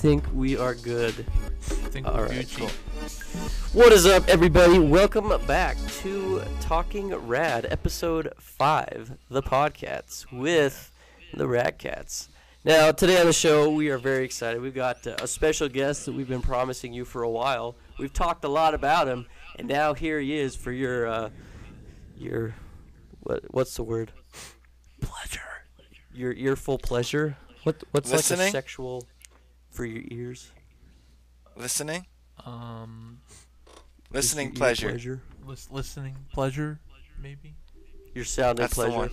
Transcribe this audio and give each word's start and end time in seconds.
think 0.00 0.24
we 0.32 0.56
are 0.56 0.74
good. 0.74 1.26
I 1.28 1.88
think 1.90 2.06
All 2.06 2.14
we're 2.14 2.28
right, 2.28 2.46
Gucci. 2.46 2.56
cool. 2.56 3.82
What 3.82 3.92
is 3.92 4.06
up, 4.06 4.26
everybody? 4.28 4.78
Welcome 4.78 5.30
back 5.46 5.76
to 5.98 6.42
Talking 6.58 7.14
Rad, 7.14 7.66
episode 7.68 8.32
5, 8.38 9.18
The 9.28 9.42
Podcasts, 9.42 10.24
with 10.32 10.90
the 11.34 11.46
Rad 11.46 11.76
Cats. 11.76 12.30
Now, 12.64 12.92
today 12.92 13.20
on 13.20 13.26
the 13.26 13.34
show, 13.34 13.68
we 13.68 13.90
are 13.90 13.98
very 13.98 14.24
excited. 14.24 14.62
We've 14.62 14.74
got 14.74 15.06
uh, 15.06 15.16
a 15.20 15.26
special 15.26 15.68
guest 15.68 16.06
that 16.06 16.12
we've 16.12 16.26
been 16.26 16.40
promising 16.40 16.94
you 16.94 17.04
for 17.04 17.22
a 17.22 17.30
while. 17.30 17.76
We've 17.98 18.10
talked 18.10 18.42
a 18.46 18.48
lot 18.48 18.72
about 18.72 19.06
him, 19.06 19.26
and 19.58 19.68
now 19.68 19.92
here 19.92 20.18
he 20.18 20.34
is 20.38 20.56
for 20.56 20.72
your, 20.72 21.08
uh, 21.08 21.28
your, 22.16 22.54
what, 23.20 23.42
what's 23.52 23.76
the 23.76 23.82
word? 23.82 24.12
Pleasure. 25.02 25.42
Your 26.14 26.32
earful 26.32 26.78
pleasure. 26.78 27.36
What, 27.64 27.84
what's 27.90 28.10
like 28.10 28.20
a 28.20 28.50
sexual 28.50 29.04
for 29.70 29.84
your 29.84 30.02
ears? 30.10 30.50
Listening? 31.56 32.06
Um, 32.44 33.20
Listening 34.12 34.54
Just 34.54 34.80
your 34.82 34.90
ear 34.90 34.94
pleasure. 34.96 35.22
lis- 35.46 35.70
listening 35.70 36.16
pleasure, 36.32 36.80
maybe. 37.22 37.54
Your 38.14 38.24
sounding 38.24 38.62
That's 38.62 38.74
the 38.76 38.84
pleasure. 38.86 38.96
one. 38.96 39.10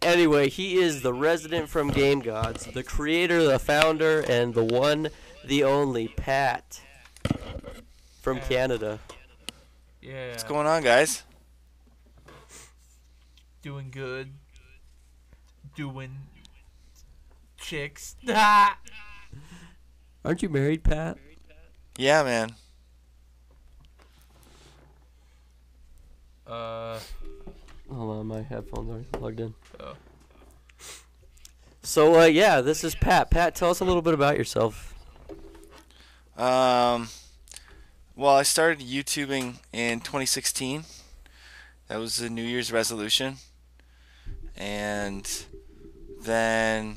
Anyway, 0.00 0.48
he 0.48 0.76
is 0.76 1.02
the 1.02 1.12
resident 1.12 1.68
from 1.68 1.88
Game 1.90 2.20
Gods, 2.20 2.64
the 2.66 2.82
creator, 2.82 3.44
the 3.44 3.58
founder, 3.58 4.20
and 4.28 4.54
the 4.54 4.64
one, 4.64 5.08
the 5.44 5.64
only 5.64 6.08
Pat 6.08 6.80
from 8.20 8.38
Yeah. 8.38 8.48
Canada. 8.48 8.98
Yeah. 10.00 10.30
What's 10.30 10.44
going 10.44 10.66
on, 10.66 10.82
guys? 10.82 11.22
Doing 13.62 13.90
good. 13.90 14.32
Doing 15.76 16.16
chicks. 17.58 18.16
Ah! 18.28 18.78
Aren't 20.24 20.42
you 20.42 20.48
married, 20.48 20.84
Pat? 20.84 21.18
Yeah, 21.96 22.22
man. 22.22 22.54
Uh, 26.46 26.98
Hold 27.90 28.18
on, 28.18 28.26
my 28.26 28.42
headphones 28.42 28.90
aren't 28.90 29.12
plugged 29.12 29.40
in. 29.40 29.54
Oh. 29.78 29.94
So, 31.82 32.20
uh, 32.20 32.24
yeah, 32.24 32.60
this 32.60 32.84
is 32.84 32.94
Pat. 32.94 33.30
Pat, 33.30 33.54
tell 33.54 33.70
us 33.70 33.80
a 33.80 33.84
little 33.84 34.02
bit 34.02 34.14
about 34.14 34.38
yourself. 34.38 34.94
Um, 36.36 37.08
well, 38.16 38.36
I 38.36 38.44
started 38.44 38.80
YouTubing 38.80 39.56
in 39.72 40.00
2016. 40.00 40.84
That 41.88 41.98
was 41.98 42.20
a 42.20 42.30
New 42.30 42.42
Year's 42.42 42.72
resolution. 42.72 43.36
And 44.56 45.28
then 46.20 46.96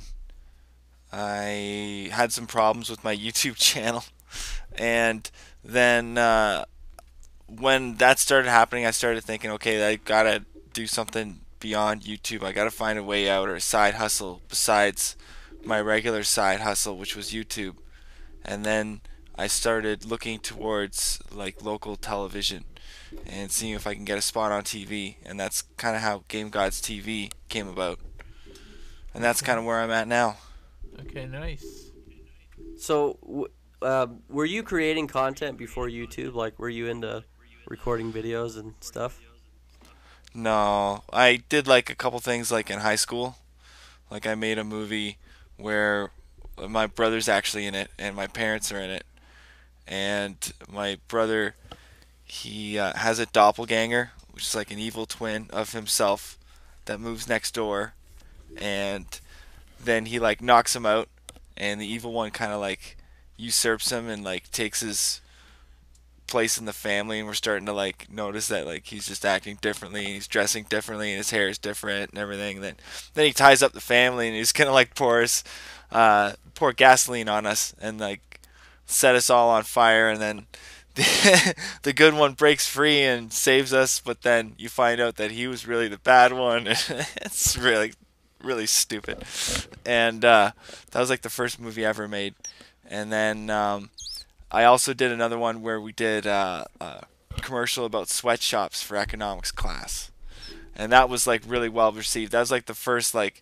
I 1.11 2.09
had 2.11 2.31
some 2.31 2.47
problems 2.47 2.89
with 2.89 3.03
my 3.03 3.15
YouTube 3.25 3.55
channel. 3.55 4.03
And 4.77 5.29
then 5.63 6.17
uh, 6.17 6.65
when 7.47 7.95
that 7.95 8.19
started 8.19 8.49
happening, 8.49 8.85
I 8.85 8.91
started 8.91 9.23
thinking, 9.23 9.51
okay, 9.51 9.87
I 9.87 9.95
gotta 9.95 10.45
do 10.73 10.87
something 10.87 11.41
beyond 11.59 12.01
YouTube. 12.01 12.43
I 12.43 12.51
gotta 12.51 12.71
find 12.71 12.99
a 12.99 13.03
way 13.03 13.29
out 13.29 13.47
or 13.47 13.55
a 13.55 13.61
side 13.61 13.95
hustle 13.95 14.41
besides 14.49 15.15
my 15.63 15.79
regular 15.79 16.23
side 16.23 16.59
hustle, 16.59 16.97
which 16.97 17.15
was 17.15 17.31
YouTube. 17.31 17.77
And 18.43 18.63
then 18.63 19.01
I 19.35 19.47
started 19.47 20.05
looking 20.05 20.39
towards 20.39 21.19
like 21.31 21.63
local 21.63 21.95
television 21.95 22.65
and 23.25 23.51
seeing 23.51 23.73
if 23.73 23.87
I 23.87 23.95
can 23.95 24.05
get 24.05 24.17
a 24.17 24.21
spot 24.21 24.51
on 24.51 24.63
TV, 24.63 25.15
and 25.25 25.39
that's 25.39 25.63
kind 25.77 25.95
of 25.95 26.01
how 26.01 26.23
Game 26.27 26.49
Gods 26.49 26.81
TV 26.81 27.31
came 27.49 27.67
about. 27.67 27.99
And 29.13 29.23
that's 29.23 29.41
kind 29.41 29.57
of 29.57 29.65
where 29.65 29.79
I'm 29.79 29.91
at 29.91 30.07
now. 30.07 30.37
Okay, 31.01 31.25
nice. 31.25 31.91
So, 32.77 33.17
w- 33.21 33.47
um, 33.81 34.21
were 34.29 34.45
you 34.45 34.63
creating 34.63 35.07
content 35.07 35.57
before 35.57 35.87
YouTube? 35.87 36.33
Like, 36.33 36.57
were 36.59 36.69
you 36.69 36.87
into 36.87 37.23
recording 37.67 38.11
videos 38.11 38.57
and 38.57 38.73
stuff? 38.79 39.19
No, 40.33 41.03
I 41.13 41.41
did 41.47 41.67
like 41.67 41.89
a 41.89 41.95
couple 41.95 42.19
things 42.19 42.51
like 42.51 42.69
in 42.69 42.79
high 42.79 42.97
school. 42.97 43.37
Like 44.11 44.27
I 44.27 44.35
made 44.35 44.57
a 44.57 44.63
movie 44.63 45.17
where 45.57 46.11
my 46.67 46.87
brother's 46.87 47.29
actually 47.29 47.65
in 47.65 47.73
it 47.73 47.89
and 47.97 48.15
my 48.15 48.27
parents 48.27 48.71
are 48.71 48.79
in 48.79 48.89
it. 48.89 49.05
And 49.87 50.35
my 50.71 50.97
brother 51.07 51.55
he 52.25 52.77
uh, 52.77 52.93
has 52.97 53.19
a 53.19 53.27
doppelganger, 53.27 54.11
which 54.31 54.43
is 54.43 54.55
like 54.55 54.71
an 54.71 54.79
evil 54.79 55.05
twin 55.05 55.47
of 55.51 55.71
himself 55.71 56.37
that 56.85 56.99
moves 56.99 57.29
next 57.29 57.53
door 57.53 57.93
and 58.57 59.19
then 59.83 60.05
he 60.07 60.19
like 60.19 60.41
knocks 60.41 60.75
him 60.75 60.85
out 60.85 61.09
and 61.57 61.79
the 61.79 61.85
evil 61.85 62.11
one 62.11 62.31
kind 62.31 62.51
of 62.51 62.59
like 62.59 62.97
usurps 63.37 63.91
him 63.91 64.09
and 64.09 64.23
like 64.23 64.51
takes 64.51 64.81
his 64.81 65.21
place 66.27 66.57
in 66.57 66.65
the 66.65 66.73
family 66.73 67.19
and 67.19 67.27
we're 67.27 67.33
starting 67.33 67.65
to 67.67 67.73
like 67.73 68.11
notice 68.11 68.47
that 68.47 68.65
like 68.65 68.87
he's 68.87 69.07
just 69.07 69.23
acting 69.23 69.57
differently 69.61 70.05
he's 70.05 70.27
dressing 70.27 70.63
differently 70.63 71.09
and 71.11 71.17
his 71.17 71.29
hair 71.29 71.47
is 71.47 71.57
different 71.57 72.09
and 72.09 72.19
everything. 72.19 72.61
Then 72.61 72.75
then 73.13 73.25
he 73.25 73.33
ties 73.33 73.61
up 73.61 73.73
the 73.73 73.81
family 73.81 74.27
and 74.27 74.35
he's 74.35 74.51
gonna 74.51 74.71
like 74.71 74.95
pour 74.95 75.21
us 75.21 75.43
uh 75.91 76.33
pour 76.55 76.73
gasoline 76.73 77.29
on 77.29 77.45
us 77.45 77.75
and 77.79 77.99
like 77.99 78.39
set 78.85 79.15
us 79.15 79.29
all 79.29 79.49
on 79.49 79.63
fire 79.63 80.09
and 80.09 80.21
then 80.21 80.45
the, 80.95 81.55
the 81.83 81.93
good 81.93 82.13
one 82.13 82.33
breaks 82.33 82.67
free 82.67 83.01
and 83.01 83.31
saves 83.31 83.73
us 83.73 83.99
but 83.99 84.21
then 84.21 84.53
you 84.57 84.69
find 84.69 84.99
out 84.99 85.17
that 85.17 85.31
he 85.31 85.47
was 85.47 85.67
really 85.67 85.87
the 85.87 85.97
bad 85.97 86.33
one 86.33 86.67
it's 86.67 87.57
really 87.57 87.93
really 88.43 88.65
stupid 88.65 89.23
and 89.85 90.23
uh 90.23 90.51
that 90.91 90.99
was 90.99 91.09
like 91.09 91.21
the 91.21 91.29
first 91.29 91.59
movie 91.59 91.85
I 91.85 91.89
ever 91.89 92.07
made 92.07 92.35
and 92.87 93.11
then 93.11 93.49
um 93.49 93.89
I 94.51 94.63
also 94.63 94.93
did 94.93 95.11
another 95.11 95.37
one 95.37 95.61
where 95.61 95.81
we 95.81 95.91
did 95.91 96.25
uh, 96.25 96.63
a 96.79 97.03
commercial 97.41 97.83
about 97.85 98.07
sweatshops 98.09 98.81
for 98.81 98.95
economics 98.95 99.51
class, 99.51 100.11
and 100.75 100.93
that 100.93 101.09
was 101.09 101.27
like 101.27 101.41
really 101.45 101.69
well 101.69 101.91
received. 101.91 102.31
That 102.31 102.39
was 102.39 102.51
like 102.51 102.65
the 102.65 102.73
first 102.73 103.13
like 103.13 103.41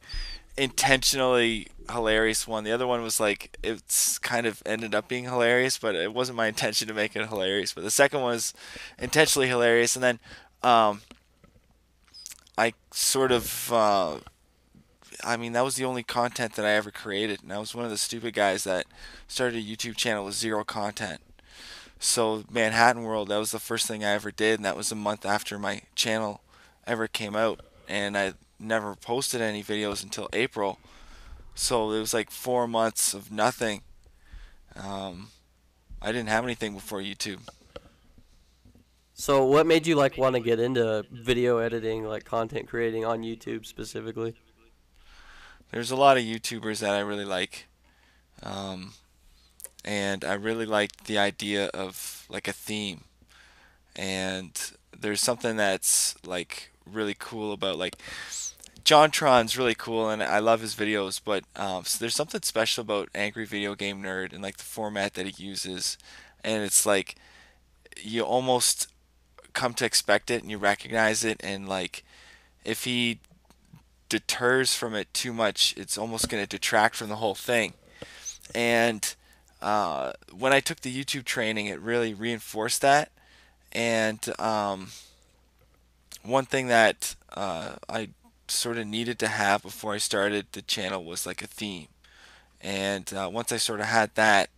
intentionally 0.57 1.67
hilarious 1.91 2.47
one. 2.47 2.63
The 2.63 2.71
other 2.71 2.87
one 2.87 3.03
was 3.03 3.19
like 3.19 3.57
it's 3.61 4.17
kind 4.17 4.47
of 4.47 4.63
ended 4.65 4.95
up 4.95 5.07
being 5.07 5.25
hilarious, 5.25 5.77
but 5.77 5.93
it 5.93 6.13
wasn't 6.13 6.37
my 6.37 6.47
intention 6.47 6.87
to 6.87 6.93
make 6.95 7.15
it 7.15 7.27
hilarious. 7.27 7.73
But 7.73 7.83
the 7.83 7.91
second 7.91 8.21
one 8.21 8.31
was 8.31 8.53
intentionally 8.97 9.49
hilarious, 9.49 9.95
and 9.95 10.03
then 10.03 10.19
um, 10.63 11.01
I 12.57 12.73
sort 12.91 13.31
of. 13.31 13.71
Uh, 13.71 14.17
I 15.23 15.38
mean, 15.38 15.53
that 15.53 15.63
was 15.63 15.75
the 15.75 15.85
only 15.85 16.03
content 16.03 16.53
that 16.53 16.66
I 16.66 16.72
ever 16.72 16.91
created, 16.91 17.41
and 17.41 17.53
I 17.53 17.57
was 17.57 17.73
one 17.73 17.85
of 17.85 17.91
the 17.91 17.97
stupid 17.97 18.34
guys 18.34 18.66
that 18.66 18.85
started 19.28 19.57
a 19.57 19.66
YouTube 19.66 19.95
channel 19.95 20.25
with 20.25 20.35
zero 20.35 20.63
content. 20.63 21.22
So 22.00 22.44
Manhattan 22.51 23.03
World, 23.03 23.29
that 23.29 23.38
was 23.38 23.51
the 23.51 23.59
first 23.59 23.88
thing 23.88 24.03
I 24.03 24.12
ever 24.12 24.31
did, 24.31 24.59
and 24.59 24.66
that 24.66 24.75
was 24.75 24.91
a 24.91 24.95
month 24.95 25.25
after 25.25 25.57
my 25.57 25.83
channel 25.95 26.41
ever 26.85 27.07
came 27.07 27.35
out, 27.35 27.62
and 27.88 28.17
I 28.17 28.33
never 28.59 28.95
posted 28.95 29.39
any 29.39 29.63
videos 29.63 30.03
until 30.03 30.28
April. 30.33 30.79
So 31.56 31.91
it 31.91 32.00
was 32.00 32.13
like 32.13 32.29
four 32.29 32.67
months 32.67 33.13
of 33.13 33.31
nothing. 33.31 33.81
Um, 34.75 35.29
I 36.01 36.12
didn't 36.12 36.29
have 36.29 36.44
anything 36.44 36.73
before 36.73 37.00
YouTube. 37.00 37.39
So, 39.13 39.45
what 39.45 39.67
made 39.67 39.85
you 39.85 39.95
like 39.95 40.17
want 40.17 40.35
to 40.35 40.41
get 40.41 40.59
into 40.59 41.06
video 41.12 41.59
editing, 41.59 42.03
like 42.03 42.25
content 42.25 42.67
creating 42.67 43.06
on 43.06 43.22
YouTube 43.22 43.66
specifically? 43.66 44.35
There's 45.73 45.91
a 45.91 45.95
lot 45.95 46.17
of 46.17 46.23
YouTubers 46.23 46.79
that 46.79 46.94
I 46.94 47.00
really 47.00 47.25
like. 47.25 47.66
Um, 48.44 48.94
and 49.84 50.23
I 50.23 50.34
really 50.34 50.67
like 50.67 51.06
the 51.06 51.18
idea 51.18 51.65
of 51.74 52.25
like 52.30 52.47
a 52.47 52.53
theme. 52.53 53.06
And 53.95 54.51
there's 54.97 55.19
something 55.19 55.57
that's 55.57 56.15
like 56.25 56.71
really 56.86 57.15
cool 57.18 57.53
about 57.53 57.80
like 57.80 57.97
JonTron's 58.86 59.57
really 59.57 59.74
cool 59.74 60.09
and 60.09 60.21
I 60.21 60.39
love 60.39 60.62
his 60.62 60.75
videos, 60.75 61.19
but 61.24 61.44
um, 61.56 61.86
so 61.86 61.97
there's 61.97 62.15
something 62.15 62.42
special 62.44 62.83
about 62.83 63.09
Angry 63.15 63.45
Video 63.45 63.74
Game 63.74 64.03
Nerd 64.03 64.31
and 64.31 64.44
like 64.44 64.57
the 64.57 64.63
format 64.63 65.15
that 65.15 65.25
he 65.25 65.44
uses. 65.44 65.97
And 66.44 66.63
it's 66.63 66.86
like 66.86 67.15
you 68.00 68.21
almost 68.21 68.89
come 69.53 69.74
to 69.75 69.86
expect 69.86 70.30
it 70.30 70.44
and 70.44 70.51
you 70.51 70.57
recognize 70.59 71.24
it 71.24 71.39
and 71.44 71.68
like 71.68 72.03
if 72.63 72.83
he 72.83 73.19
deters 74.13 74.75
from 74.75 74.94
it 74.94 75.12
too 75.12 75.33
much, 75.33 75.74
it's 75.75 75.98
almost 75.98 76.30
going 76.30 76.44
to 76.44 76.48
detract 76.48 76.95
from 76.95 77.10
the 77.10 77.15
whole 77.15 77.33
thing. 77.33 77.74
And 78.54 79.15
uh, 79.60 80.13
when 80.31 80.54
I 80.54 80.60
took 80.60 80.81
the 80.81 80.95
YouTube 80.95 81.25
training, 81.25 81.65
it 81.65 81.80
really 81.80 82.13
reinforced 82.13 82.81
that. 82.81 83.12
And 83.71 84.19
um, 84.39 84.89
one 86.21 86.45
thing 86.45 86.68
that 86.68 87.15
uh, 87.33 87.77
I 87.89 88.10
sort 88.48 88.77
of 88.77 88.86
needed 88.86 89.18
to 89.18 89.27
have 89.30 89.63
before 89.63 89.95
I 89.95 89.98
started 89.98 90.45
the 90.51 90.62
channel 90.62 91.04
was 91.04 91.25
like 91.25 91.42
a 91.42 91.48
theme. 91.48 91.88
And 92.62 93.12
uh, 93.16 93.31
once 93.33 93.51
I 93.51 93.57
sort 93.57 93.80
of 93.80 93.88
had 93.88 94.13
that, 94.13 94.51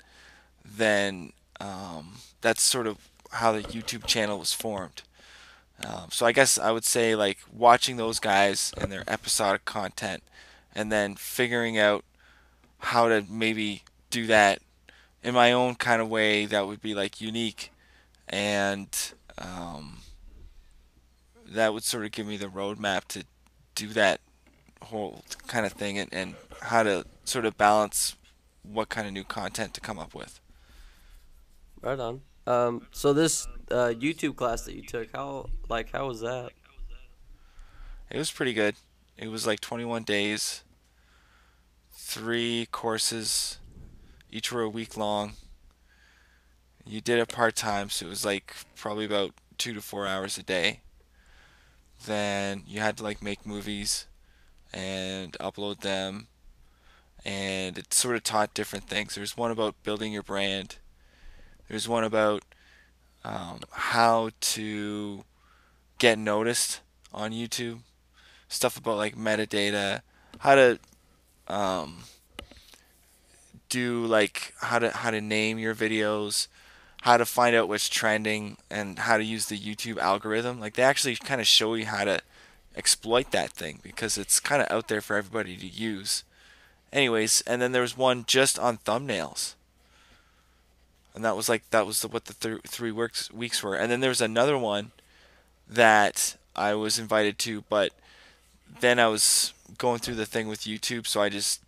then 0.66 1.32
um, 1.62 2.16
that's 2.42 2.62
sort 2.62 2.88
of 2.88 2.98
how 3.32 3.54
the 3.54 3.62
YouTube 3.62 4.06
channel 4.06 4.40
was 4.40 4.52
formed. 4.52 5.04
Um, 5.84 6.08
so 6.10 6.26
I 6.26 6.32
guess 6.32 6.58
I 6.58 6.72
would 6.72 6.86
say 6.86 7.16
like 7.16 7.40
watching 7.52 7.98
those 7.98 8.20
guys 8.20 8.74
and 8.78 8.92
their 8.92 9.04
episodic 9.08 9.66
content, 9.66 10.24
and 10.74 10.92
then 10.92 11.16
figuring 11.16 11.78
out 11.78 12.04
how 12.80 13.08
to 13.08 13.26
maybe 13.30 13.84
do 14.10 14.28
that 14.28 14.60
in 15.24 15.34
my 15.34 15.52
own 15.52 15.76
kind 15.76 16.02
of 16.02 16.10
way 16.10 16.46
that 16.46 16.68
would 16.68 16.82
be 16.82 16.94
like 16.94 17.20
unique 17.20 17.72
and 18.30 19.14
um, 19.38 19.98
that 21.48 21.74
would 21.74 21.84
sort 21.84 22.06
of 22.06 22.12
give 22.12 22.28
me 22.28 22.38
the 22.38 22.48
roadmap 22.48 23.06
to 23.06 23.26
do 23.74 23.88
that 23.88 24.22
whole 24.84 25.24
kind 25.48 25.66
of 25.66 25.74
thing 25.74 25.98
and, 25.98 26.14
and 26.14 26.36
how 26.62 26.84
to 26.84 27.06
sort 27.24 27.46
of 27.46 27.58
balance 27.58 28.16
what 28.64 28.90
kind 28.90 29.08
of 29.08 29.14
new 29.14 29.24
content 29.24 29.74
to 29.74 29.82
come 29.82 30.00
up 30.00 30.14
with. 30.14 30.40
Right 31.82 32.00
on. 32.00 32.22
Um, 32.48 32.88
so 32.92 33.14
this 33.14 33.48
uh, 33.72 33.94
YouTube 33.98 34.36
class 34.36 34.64
that 34.64 34.76
you 34.76 34.82
took, 34.82 35.10
how 35.14 35.48
like 35.70 35.92
how 35.92 36.08
was 36.08 36.22
that? 36.22 36.52
It 38.10 38.18
was 38.18 38.32
pretty 38.32 38.54
good. 38.54 38.76
It 39.18 39.30
was 39.30 39.48
like 39.48 39.62
21 39.62 40.04
days, 40.04 40.64
three 41.92 42.68
courses, 42.72 43.60
each 44.30 44.52
were 44.52 44.62
a 44.62 44.70
week 44.70 44.98
long. 44.98 45.34
You 46.86 47.02
did 47.02 47.20
it 47.20 47.30
part 47.30 47.56
time, 47.56 47.90
so 47.90 48.06
it 48.06 48.10
was 48.10 48.26
like 48.26 48.54
probably 48.76 49.06
about 49.06 49.32
two 49.58 49.74
to 49.74 49.82
four 49.82 50.06
hours 50.06 50.38
a 50.38 50.44
day. 50.44 50.82
Then 52.06 52.64
you 52.68 52.82
had 52.82 52.98
to 52.98 53.04
like 53.04 53.24
make 53.24 53.46
movies 53.46 54.06
and 54.74 55.34
upload 55.40 55.80
them, 55.80 56.28
and 57.24 57.78
it 57.78 57.94
sort 57.94 58.18
of 58.18 58.24
taught 58.24 58.54
different 58.54 58.88
things. 58.88 59.16
There's 59.16 59.38
one 59.38 59.52
about 59.52 59.82
building 59.84 60.12
your 60.12 60.24
brand. 60.24 60.78
There's 61.70 61.88
one 61.88 62.04
about 62.04 62.44
um, 63.26 63.60
how 63.72 64.30
to 64.40 65.26
get 65.98 66.20
noticed 66.20 66.82
on 67.12 67.32
YouTube 67.32 67.80
stuff 68.48 68.78
about 68.78 68.98
like 68.98 69.16
metadata, 69.16 70.02
how 70.40 70.54
to 70.54 70.80
um, 71.48 72.04
do 73.70 74.06
like 74.06 74.54
how 74.62 74.78
to 74.78 74.92
how 74.92 75.10
to 75.10 75.22
name 75.22 75.58
your 75.58 75.74
videos, 75.74 76.48
how 77.02 77.18
to 77.18 77.26
find 77.26 77.56
out 77.56 77.68
what's 77.68 77.90
trending, 77.90 78.58
and 78.70 79.00
how 79.00 79.18
to 79.18 79.24
use 79.24 79.48
the 79.48 79.58
YouTube 79.58 79.98
algorithm. 79.98 80.60
Like 80.60 80.76
they 80.76 80.84
actually 80.84 81.16
kind 81.16 81.42
of 81.42 81.48
show 81.48 81.74
you 81.74 81.88
how 81.88 82.04
to 82.04 82.22
exploit 82.76 83.32
that 83.32 83.50
thing 83.52 83.80
because 83.82 84.20
it's 84.20 84.40
kind 84.40 84.62
of 84.62 84.70
out 84.70 84.88
there 84.88 85.02
for 85.02 85.16
everybody 85.16 85.58
to 85.58 85.68
use. 85.68 86.24
Anyways, 86.94 87.42
and 87.42 87.60
then 87.60 87.72
there 87.72 87.82
was 87.82 87.98
one 87.98 88.24
just 88.28 88.60
on 88.60 88.78
thumbnails. 88.78 89.56
And 91.16 91.24
that 91.24 91.36
was 91.36 91.48
like 91.48 91.70
that 91.70 91.88
was 91.88 92.02
the, 92.02 92.10
what 92.10 92.26
the 92.26 92.34
th- 92.34 92.62
three 92.68 92.92
weeks 92.92 93.32
weeks 93.32 93.64
were. 93.64 93.76
And 93.76 93.90
then 93.90 94.02
there 94.02 94.10
was 94.10 94.22
another 94.22 94.58
one 94.58 94.92
that 95.68 96.36
I 96.56 96.74
was 96.76 97.00
invited 97.00 97.40
to, 97.40 97.64
but 97.70 97.94
then 98.82 99.00
I 99.00 99.08
was 99.08 99.54
going 99.78 100.00
through 100.00 100.16
the 100.16 100.26
thing 100.26 100.48
with 100.48 100.62
YouTube, 100.62 101.08
so 101.08 101.22
I 101.22 101.30
just 101.30 101.62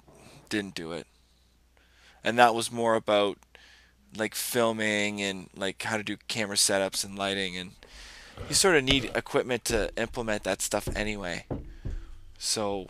didn't 0.49 0.75
do 0.75 0.91
it. 0.91 1.07
And 2.23 2.37
that 2.37 2.53
was 2.53 2.71
more 2.71 2.95
about 2.95 3.37
like 4.15 4.35
filming 4.35 5.21
and 5.21 5.49
like 5.55 5.81
how 5.83 5.97
to 5.97 6.03
do 6.03 6.17
camera 6.27 6.55
setups 6.55 7.05
and 7.05 7.17
lighting 7.17 7.57
and 7.57 7.71
you 8.47 8.55
sort 8.55 8.75
of 8.75 8.83
need 8.83 9.11
equipment 9.15 9.65
to 9.65 9.91
implement 9.97 10.43
that 10.43 10.61
stuff 10.61 10.87
anyway. 10.95 11.45
So 12.37 12.87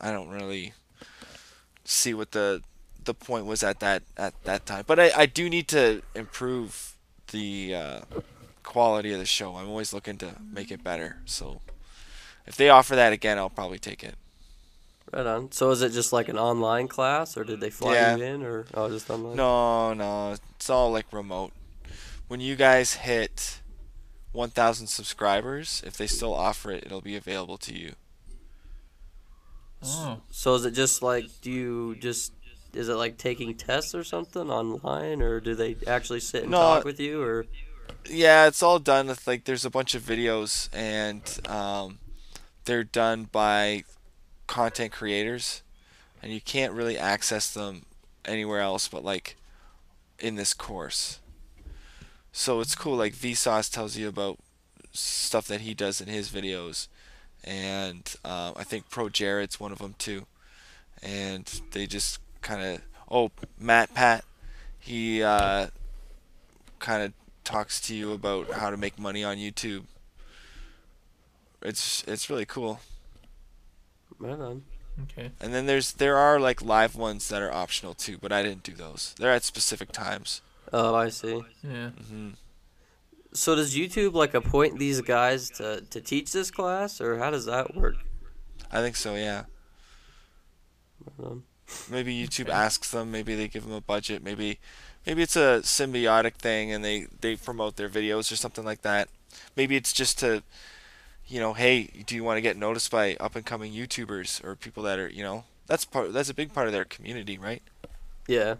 I 0.00 0.10
don't 0.10 0.30
really 0.30 0.72
see 1.84 2.14
what 2.14 2.32
the 2.32 2.62
the 3.04 3.14
point 3.14 3.46
was 3.46 3.62
at 3.62 3.80
that 3.80 4.02
at 4.16 4.34
that 4.44 4.66
time. 4.66 4.84
But 4.86 4.98
I, 5.00 5.10
I 5.16 5.26
do 5.26 5.48
need 5.48 5.68
to 5.68 6.02
improve 6.14 6.96
the 7.30 7.74
uh, 7.74 8.00
quality 8.62 9.12
of 9.12 9.18
the 9.18 9.26
show. 9.26 9.56
I'm 9.56 9.68
always 9.68 9.92
looking 9.92 10.18
to 10.18 10.36
make 10.52 10.70
it 10.70 10.82
better. 10.84 11.18
So 11.24 11.60
if 12.46 12.56
they 12.56 12.68
offer 12.68 12.94
that 12.96 13.12
again, 13.12 13.38
I'll 13.38 13.50
probably 13.50 13.78
take 13.78 14.02
it. 14.02 14.14
Right 15.12 15.26
on. 15.26 15.52
So 15.52 15.70
is 15.70 15.82
it 15.82 15.92
just 15.92 16.12
like 16.12 16.28
an 16.28 16.38
online 16.38 16.88
class, 16.88 17.36
or 17.36 17.44
did 17.44 17.60
they 17.60 17.70
fly 17.70 17.94
Yeah. 17.94 18.16
you 18.16 18.24
in, 18.24 18.42
or 18.42 18.66
oh, 18.74 18.88
just 18.88 19.10
online? 19.10 19.36
No, 19.36 19.92
no, 19.92 20.32
it's 20.54 20.70
all 20.70 20.90
like 20.90 21.12
remote. 21.12 21.52
When 22.28 22.40
you 22.40 22.56
guys 22.56 22.94
hit 22.94 23.60
1,000 24.32 24.86
subscribers, 24.86 25.82
if 25.86 25.98
they 25.98 26.06
still 26.06 26.32
offer 26.34 26.70
it, 26.70 26.84
it'll 26.86 27.02
be 27.02 27.14
available 27.14 27.58
to 27.58 27.78
you. 27.78 27.92
Oh. 29.84 30.20
So 30.30 30.54
is 30.54 30.64
it 30.64 30.72
just 30.72 31.02
like 31.02 31.24
do 31.40 31.50
you 31.50 31.96
just 31.96 32.32
is 32.74 32.88
it 32.88 32.94
like 32.94 33.18
taking 33.18 33.54
tests 33.54 33.94
or 33.94 34.04
something 34.04 34.50
online, 34.50 35.20
or 35.22 35.40
do 35.40 35.54
they 35.54 35.76
actually 35.86 36.20
sit 36.20 36.42
and 36.42 36.52
No. 36.52 36.58
talk 36.60 36.84
with 36.84 37.00
you, 37.00 37.22
or 37.22 37.46
Yeah, 38.08 38.46
it's 38.46 38.62
all 38.62 38.78
done 38.78 39.06
with 39.08 39.26
like 39.26 39.44
there's 39.44 39.64
a 39.64 39.70
bunch 39.70 39.94
of 39.94 40.02
videos 40.02 40.68
and 40.72 41.22
um, 41.48 41.98
they're 42.64 42.84
done 42.84 43.24
by 43.24 43.84
content 44.46 44.92
creators, 44.92 45.62
and 46.22 46.32
you 46.32 46.40
can't 46.40 46.72
really 46.72 46.98
access 46.98 47.52
them 47.52 47.84
anywhere 48.24 48.60
else 48.60 48.88
but 48.88 49.04
like 49.04 49.36
in 50.18 50.36
this 50.36 50.54
course. 50.54 51.18
So 52.32 52.60
it's 52.60 52.74
cool. 52.74 52.96
Like 52.96 53.14
Vsauce 53.14 53.70
tells 53.70 53.96
you 53.96 54.08
about 54.08 54.38
stuff 54.92 55.46
that 55.48 55.60
he 55.62 55.74
does 55.74 56.00
in 56.00 56.08
his 56.08 56.30
videos, 56.30 56.88
and 57.44 58.14
um, 58.24 58.54
I 58.56 58.64
think 58.64 58.88
Pro 58.88 59.08
Jared's 59.08 59.60
one 59.60 59.72
of 59.72 59.78
them 59.78 59.94
too. 59.98 60.26
And 61.02 61.44
they 61.72 61.86
just 61.86 62.20
kind 62.42 62.62
of 62.62 62.80
oh 63.10 63.30
MatPat, 63.60 64.22
he 64.78 65.22
uh, 65.22 65.68
kind 66.78 67.02
of 67.04 67.12
talks 67.44 67.80
to 67.82 67.94
you 67.94 68.12
about 68.12 68.50
how 68.52 68.70
to 68.70 68.76
make 68.76 68.98
money 68.98 69.24
on 69.24 69.36
YouTube. 69.36 69.84
It's 71.62 72.02
it's 72.06 72.28
really 72.28 72.44
cool. 72.46 72.80
right 74.18 74.38
on? 74.38 74.64
Okay. 75.04 75.30
And 75.40 75.54
then 75.54 75.66
there's 75.66 75.92
there 75.94 76.16
are 76.16 76.38
like 76.38 76.60
live 76.62 76.96
ones 76.96 77.28
that 77.28 77.40
are 77.40 77.52
optional 77.52 77.94
too, 77.94 78.18
but 78.20 78.32
I 78.32 78.42
didn't 78.42 78.62
do 78.62 78.72
those. 78.72 79.14
They're 79.18 79.32
at 79.32 79.44
specific 79.44 79.92
times. 79.92 80.42
Oh, 80.72 80.94
I 80.94 81.08
see. 81.08 81.42
Yeah. 81.62 81.90
hmm 81.90 82.30
So 83.32 83.54
does 83.54 83.74
YouTube 83.74 84.12
like 84.14 84.34
appoint 84.34 84.78
these 84.78 85.00
guys 85.00 85.50
to 85.50 85.82
to 85.90 86.00
teach 86.00 86.32
this 86.32 86.50
class, 86.50 87.00
or 87.00 87.18
how 87.18 87.30
does 87.30 87.46
that 87.46 87.74
work? 87.76 87.96
I 88.70 88.80
think 88.80 88.96
so. 88.96 89.14
Yeah. 89.14 89.44
Right 91.18 91.26
on. 91.30 91.42
Maybe 91.90 92.14
YouTube 92.14 92.44
Okay. 92.44 92.52
asks 92.52 92.90
them. 92.90 93.10
Maybe 93.10 93.34
they 93.34 93.48
give 93.48 93.64
them 93.64 93.72
a 93.72 93.80
budget. 93.80 94.22
Maybe 94.22 94.58
maybe 95.06 95.22
it's 95.22 95.36
a 95.36 95.60
symbiotic 95.62 96.34
thing 96.34 96.72
and 96.72 96.84
they 96.84 97.06
they 97.20 97.36
promote 97.36 97.76
their 97.76 97.88
videos 97.88 98.30
or 98.32 98.36
something 98.36 98.64
like 98.64 98.82
that. 98.82 99.08
Maybe 99.56 99.76
it's 99.76 99.92
just 99.92 100.18
to 100.20 100.42
you 101.26 101.40
know, 101.40 101.54
hey, 101.54 101.84
do 102.06 102.14
you 102.14 102.24
want 102.24 102.36
to 102.36 102.42
get 102.42 102.56
noticed 102.56 102.90
by 102.90 103.16
up 103.18 103.36
and 103.36 103.46
coming 103.46 103.72
YouTubers 103.72 104.44
or 104.44 104.54
people 104.56 104.82
that 104.82 104.98
are, 104.98 105.08
you 105.08 105.22
know, 105.22 105.44
that's 105.66 105.84
part 105.84 106.12
that's 106.12 106.28
a 106.28 106.34
big 106.34 106.52
part 106.52 106.66
of 106.66 106.72
their 106.72 106.84
community, 106.84 107.38
right? 107.38 107.62
Yeah. 108.26 108.56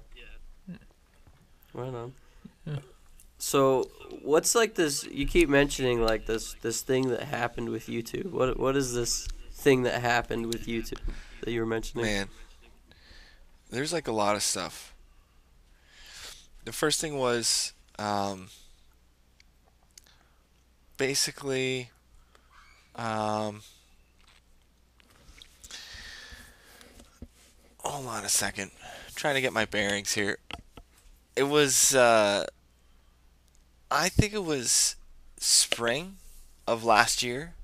Right 1.74 1.94
on. 1.94 2.12
Yeah. 2.66 2.76
So, 3.38 3.90
what's 4.22 4.54
like 4.54 4.74
this? 4.74 5.04
You 5.04 5.26
keep 5.26 5.48
mentioning 5.48 6.00
like 6.00 6.26
this 6.26 6.54
this 6.62 6.82
thing 6.82 7.08
that 7.10 7.24
happened 7.24 7.70
with 7.70 7.86
YouTube. 7.86 8.30
What 8.30 8.58
what 8.58 8.76
is 8.76 8.94
this 8.94 9.26
thing 9.50 9.82
that 9.82 10.00
happened 10.00 10.46
with 10.46 10.66
YouTube 10.66 11.00
that 11.42 11.50
you 11.50 11.60
were 11.60 11.66
mentioning? 11.66 12.04
Man, 12.06 12.28
there's 13.72 13.92
like 13.92 14.06
a 14.06 14.12
lot 14.12 14.36
of 14.36 14.42
stuff. 14.42 14.94
The 16.64 16.72
first 16.72 17.00
thing 17.00 17.16
was 17.16 17.72
um, 17.98 18.48
basically 20.98 21.90
um, 22.94 23.62
hold 27.78 28.06
on 28.06 28.24
a 28.24 28.28
second. 28.28 28.70
I'm 28.82 29.14
trying 29.14 29.34
to 29.34 29.40
get 29.40 29.52
my 29.52 29.64
bearings 29.64 30.12
here. 30.12 30.38
It 31.34 31.44
was 31.44 31.94
uh, 31.94 32.44
I 33.90 34.08
think 34.10 34.34
it 34.34 34.44
was 34.44 34.96
spring 35.38 36.16
of 36.66 36.84
last 36.84 37.22
year 37.22 37.54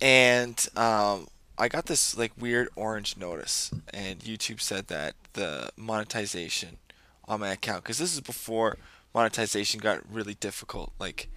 and 0.00 0.66
um, 0.74 1.28
I 1.60 1.66
got 1.66 1.86
this 1.86 2.16
like 2.16 2.32
weird 2.38 2.68
orange 2.76 3.16
notice, 3.16 3.72
and 3.92 4.20
YouTube 4.20 4.60
said 4.60 4.86
that 4.88 5.14
the 5.32 5.70
monetization 5.76 6.78
on 7.26 7.40
my 7.40 7.50
account, 7.50 7.82
because 7.82 7.98
this 7.98 8.14
is 8.14 8.20
before 8.20 8.78
monetization 9.12 9.80
got 9.80 10.00
really 10.08 10.34
difficult. 10.34 10.92
Like, 11.00 11.28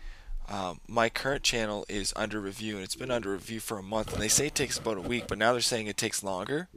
um, 0.48 0.80
my 0.88 1.10
current 1.10 1.42
channel 1.42 1.86
is 1.90 2.14
under 2.16 2.40
review, 2.40 2.76
and 2.76 2.84
it's 2.84 2.96
been 2.96 3.10
under 3.10 3.32
review 3.32 3.60
for 3.60 3.80
a 3.80 3.84
month, 3.84 4.14
and 4.14 4.22
they 4.22 4.28
say 4.28 4.48
it 4.48 4.56
takes 4.56 4.78
about 4.78 4.98
a 4.98 5.02
week, 5.02 5.26
but 5.28 5.40
now 5.40 5.54
they're 5.54 5.62
saying 5.62 5.88
it 5.88 5.98
takes 5.98 6.24
longer. 6.24 6.68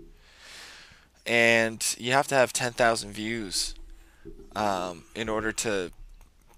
And 1.26 1.84
you 1.98 2.12
have 2.12 2.28
to 2.28 2.34
have 2.34 2.52
10,000 2.52 3.10
views 3.10 3.74
um, 4.56 5.04
in 5.14 5.28
order 5.28 5.52
to 5.52 5.90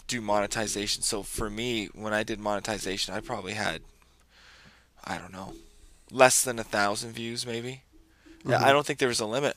do 0.06 0.20
monetization. 0.20 1.02
So 1.02 1.22
for 1.22 1.50
me, 1.50 1.86
when 1.86 2.12
I 2.12 2.22
did 2.22 2.38
monetization, 2.38 3.14
I 3.14 3.20
probably 3.20 3.54
had, 3.54 3.82
I 5.04 5.18
don't 5.18 5.32
know, 5.32 5.54
less 6.10 6.42
than 6.42 6.58
a 6.58 6.64
thousand 6.64 7.12
views 7.12 7.46
maybe. 7.46 7.82
Yeah, 8.44 8.56
I 8.56 8.58
mm-hmm. 8.58 8.68
don't 8.70 8.86
think 8.86 8.98
there 8.98 9.08
was 9.08 9.20
a 9.20 9.26
limit. 9.26 9.56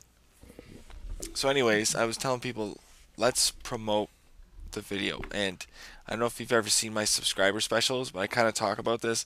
So, 1.33 1.49
anyways, 1.49 1.95
I 1.95 2.05
was 2.05 2.17
telling 2.17 2.39
people, 2.39 2.77
let's 3.17 3.51
promote 3.51 4.09
the 4.71 4.81
video. 4.81 5.21
And 5.31 5.65
I 6.07 6.11
don't 6.11 6.19
know 6.19 6.25
if 6.25 6.39
you've 6.39 6.51
ever 6.51 6.69
seen 6.69 6.93
my 6.93 7.05
subscriber 7.05 7.59
specials, 7.59 8.11
but 8.11 8.19
I 8.19 8.27
kind 8.27 8.47
of 8.47 8.53
talk 8.53 8.79
about 8.79 9.01
this. 9.01 9.25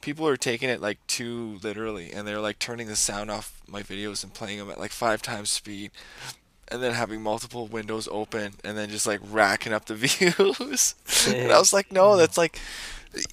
People 0.00 0.26
are 0.26 0.36
taking 0.36 0.68
it 0.68 0.80
like 0.80 0.98
too 1.06 1.58
literally, 1.62 2.12
and 2.12 2.26
they're 2.26 2.40
like 2.40 2.58
turning 2.58 2.88
the 2.88 2.96
sound 2.96 3.30
off 3.30 3.60
my 3.68 3.82
videos 3.82 4.24
and 4.24 4.32
playing 4.32 4.58
them 4.58 4.70
at 4.70 4.80
like 4.80 4.92
five 4.92 5.22
times 5.22 5.50
speed. 5.50 5.90
and 6.68 6.82
then 6.82 6.92
having 6.92 7.20
multiple 7.20 7.66
windows 7.66 8.08
open 8.12 8.54
and 8.62 8.78
then 8.78 8.88
just 8.88 9.04
like 9.06 9.20
racking 9.28 9.72
up 9.72 9.86
the 9.86 9.94
views. 9.96 10.94
and 11.26 11.50
I 11.52 11.58
was 11.58 11.72
like, 11.72 11.90
no, 11.90 12.10
mm-hmm. 12.10 12.18
that's 12.18 12.38
like 12.38 12.58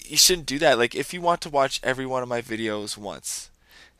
you 0.06 0.18
shouldn't 0.18 0.48
do 0.48 0.60
that. 0.60 0.78
Like 0.78 0.96
if 0.96 1.14
you 1.14 1.22
want 1.22 1.42
to 1.42 1.50
watch 1.50 1.80
every 1.84 2.06
one 2.06 2.24
of 2.24 2.30
my 2.30 2.42
videos 2.42 2.98
once, 2.98 3.50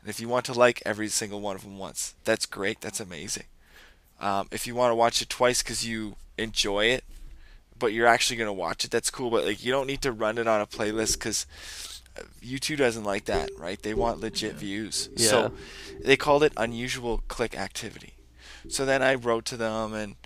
and 0.00 0.10
if 0.10 0.20
you 0.20 0.28
want 0.28 0.44
to 0.46 0.52
like 0.52 0.82
every 0.84 1.08
single 1.08 1.40
one 1.40 1.56
of 1.56 1.62
them 1.62 1.78
once, 1.78 2.14
that's 2.24 2.46
great. 2.46 2.80
That's 2.80 3.00
amazing. 3.00 3.44
Um, 4.20 4.48
if 4.50 4.66
you 4.66 4.74
want 4.74 4.90
to 4.90 4.96
watch 4.96 5.22
it 5.22 5.28
twice 5.28 5.62
because 5.62 5.86
you 5.86 6.16
enjoy 6.36 6.86
it, 6.86 7.04
but 7.78 7.92
you're 7.92 8.06
actually 8.06 8.36
gonna 8.36 8.52
watch 8.52 8.84
it, 8.84 8.90
that's 8.90 9.10
cool. 9.10 9.30
But 9.30 9.44
like 9.44 9.64
you 9.64 9.70
don't 9.70 9.86
need 9.86 10.02
to 10.02 10.12
run 10.12 10.38
it 10.38 10.48
on 10.48 10.60
a 10.60 10.66
playlist 10.66 11.14
because 11.14 11.46
YouTube 12.42 12.78
doesn't 12.78 13.04
like 13.04 13.26
that, 13.26 13.50
right? 13.56 13.80
They 13.80 13.94
want 13.94 14.20
legit 14.20 14.54
views. 14.54 15.08
Yeah. 15.16 15.28
So 15.28 15.52
they 16.02 16.16
called 16.16 16.42
it 16.42 16.52
unusual 16.56 17.22
click 17.28 17.56
activity. 17.56 18.14
So 18.68 18.84
then 18.84 19.02
I 19.02 19.14
wrote 19.14 19.44
to 19.46 19.56
them 19.56 19.94
and 19.94 20.16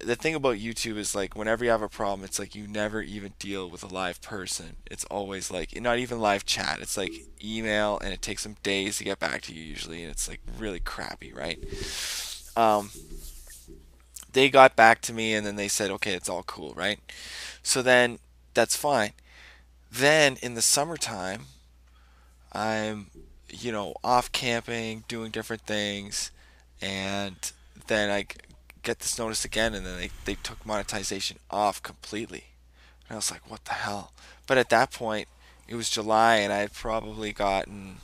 the 0.00 0.16
thing 0.16 0.34
about 0.34 0.56
YouTube 0.56 0.96
is 0.96 1.14
like 1.14 1.36
whenever 1.36 1.64
you 1.64 1.70
have 1.70 1.82
a 1.82 1.88
problem, 1.88 2.24
it's 2.24 2.38
like 2.38 2.54
you 2.54 2.66
never 2.66 3.02
even 3.02 3.34
deal 3.38 3.68
with 3.68 3.82
a 3.82 3.88
live 3.88 4.20
person. 4.20 4.76
It's 4.90 5.04
always 5.06 5.50
like 5.50 5.80
not 5.80 5.98
even 5.98 6.20
live 6.20 6.44
chat. 6.44 6.78
It's 6.80 6.96
like 6.96 7.12
email 7.42 7.98
and 8.02 8.12
it 8.12 8.22
takes 8.22 8.42
them 8.42 8.56
days 8.62 8.98
to 8.98 9.04
get 9.04 9.18
back 9.18 9.42
to 9.42 9.54
you 9.54 9.62
usually 9.62 10.02
and 10.02 10.10
it's 10.10 10.28
like 10.28 10.40
really 10.58 10.80
crappy, 10.80 11.32
right? 11.32 11.58
Um 12.56 12.90
they 14.32 14.48
got 14.48 14.76
back 14.76 15.00
to 15.02 15.12
me 15.12 15.34
and 15.34 15.46
then 15.46 15.56
they 15.56 15.68
said, 15.68 15.90
"Okay, 15.90 16.14
it's 16.14 16.28
all 16.28 16.42
cool, 16.44 16.72
right?" 16.74 16.98
So 17.62 17.82
then 17.82 18.18
that's 18.54 18.76
fine. 18.76 19.12
Then 19.90 20.38
in 20.42 20.54
the 20.54 20.62
summertime, 20.62 21.46
I'm, 22.52 23.10
you 23.50 23.72
know, 23.72 23.94
off 24.02 24.32
camping, 24.32 25.04
doing 25.08 25.30
different 25.30 25.62
things, 25.62 26.30
and 26.80 27.36
then 27.88 28.10
I 28.10 28.26
get 28.82 29.00
this 29.00 29.18
notice 29.18 29.44
again, 29.44 29.74
and 29.74 29.86
then 29.86 29.98
they, 29.98 30.10
they 30.24 30.34
took 30.34 30.64
monetization 30.66 31.38
off 31.50 31.82
completely. 31.82 32.44
And 33.08 33.14
I 33.14 33.16
was 33.16 33.30
like, 33.30 33.48
what 33.50 33.64
the 33.64 33.74
hell? 33.74 34.12
But 34.46 34.58
at 34.58 34.70
that 34.70 34.90
point, 34.90 35.28
it 35.68 35.74
was 35.74 35.90
July, 35.90 36.36
and 36.36 36.52
I 36.52 36.58
had 36.58 36.72
probably 36.72 37.32
gotten 37.32 37.96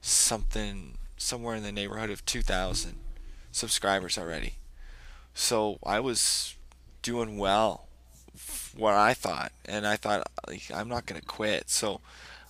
something 0.00 0.98
somewhere 1.16 1.54
in 1.54 1.62
the 1.62 1.72
neighborhood 1.72 2.10
of 2.10 2.24
2,000 2.24 2.96
subscribers 3.52 4.18
already. 4.18 4.54
So 5.34 5.78
I 5.84 6.00
was 6.00 6.56
doing 7.02 7.38
well 7.38 7.86
what 8.76 8.94
I 8.94 9.14
thought, 9.14 9.52
and 9.64 9.86
I 9.86 9.96
thought 9.96 10.26
like, 10.46 10.70
I'm 10.72 10.88
not 10.88 11.06
gonna 11.06 11.20
quit. 11.20 11.68
So 11.70 12.00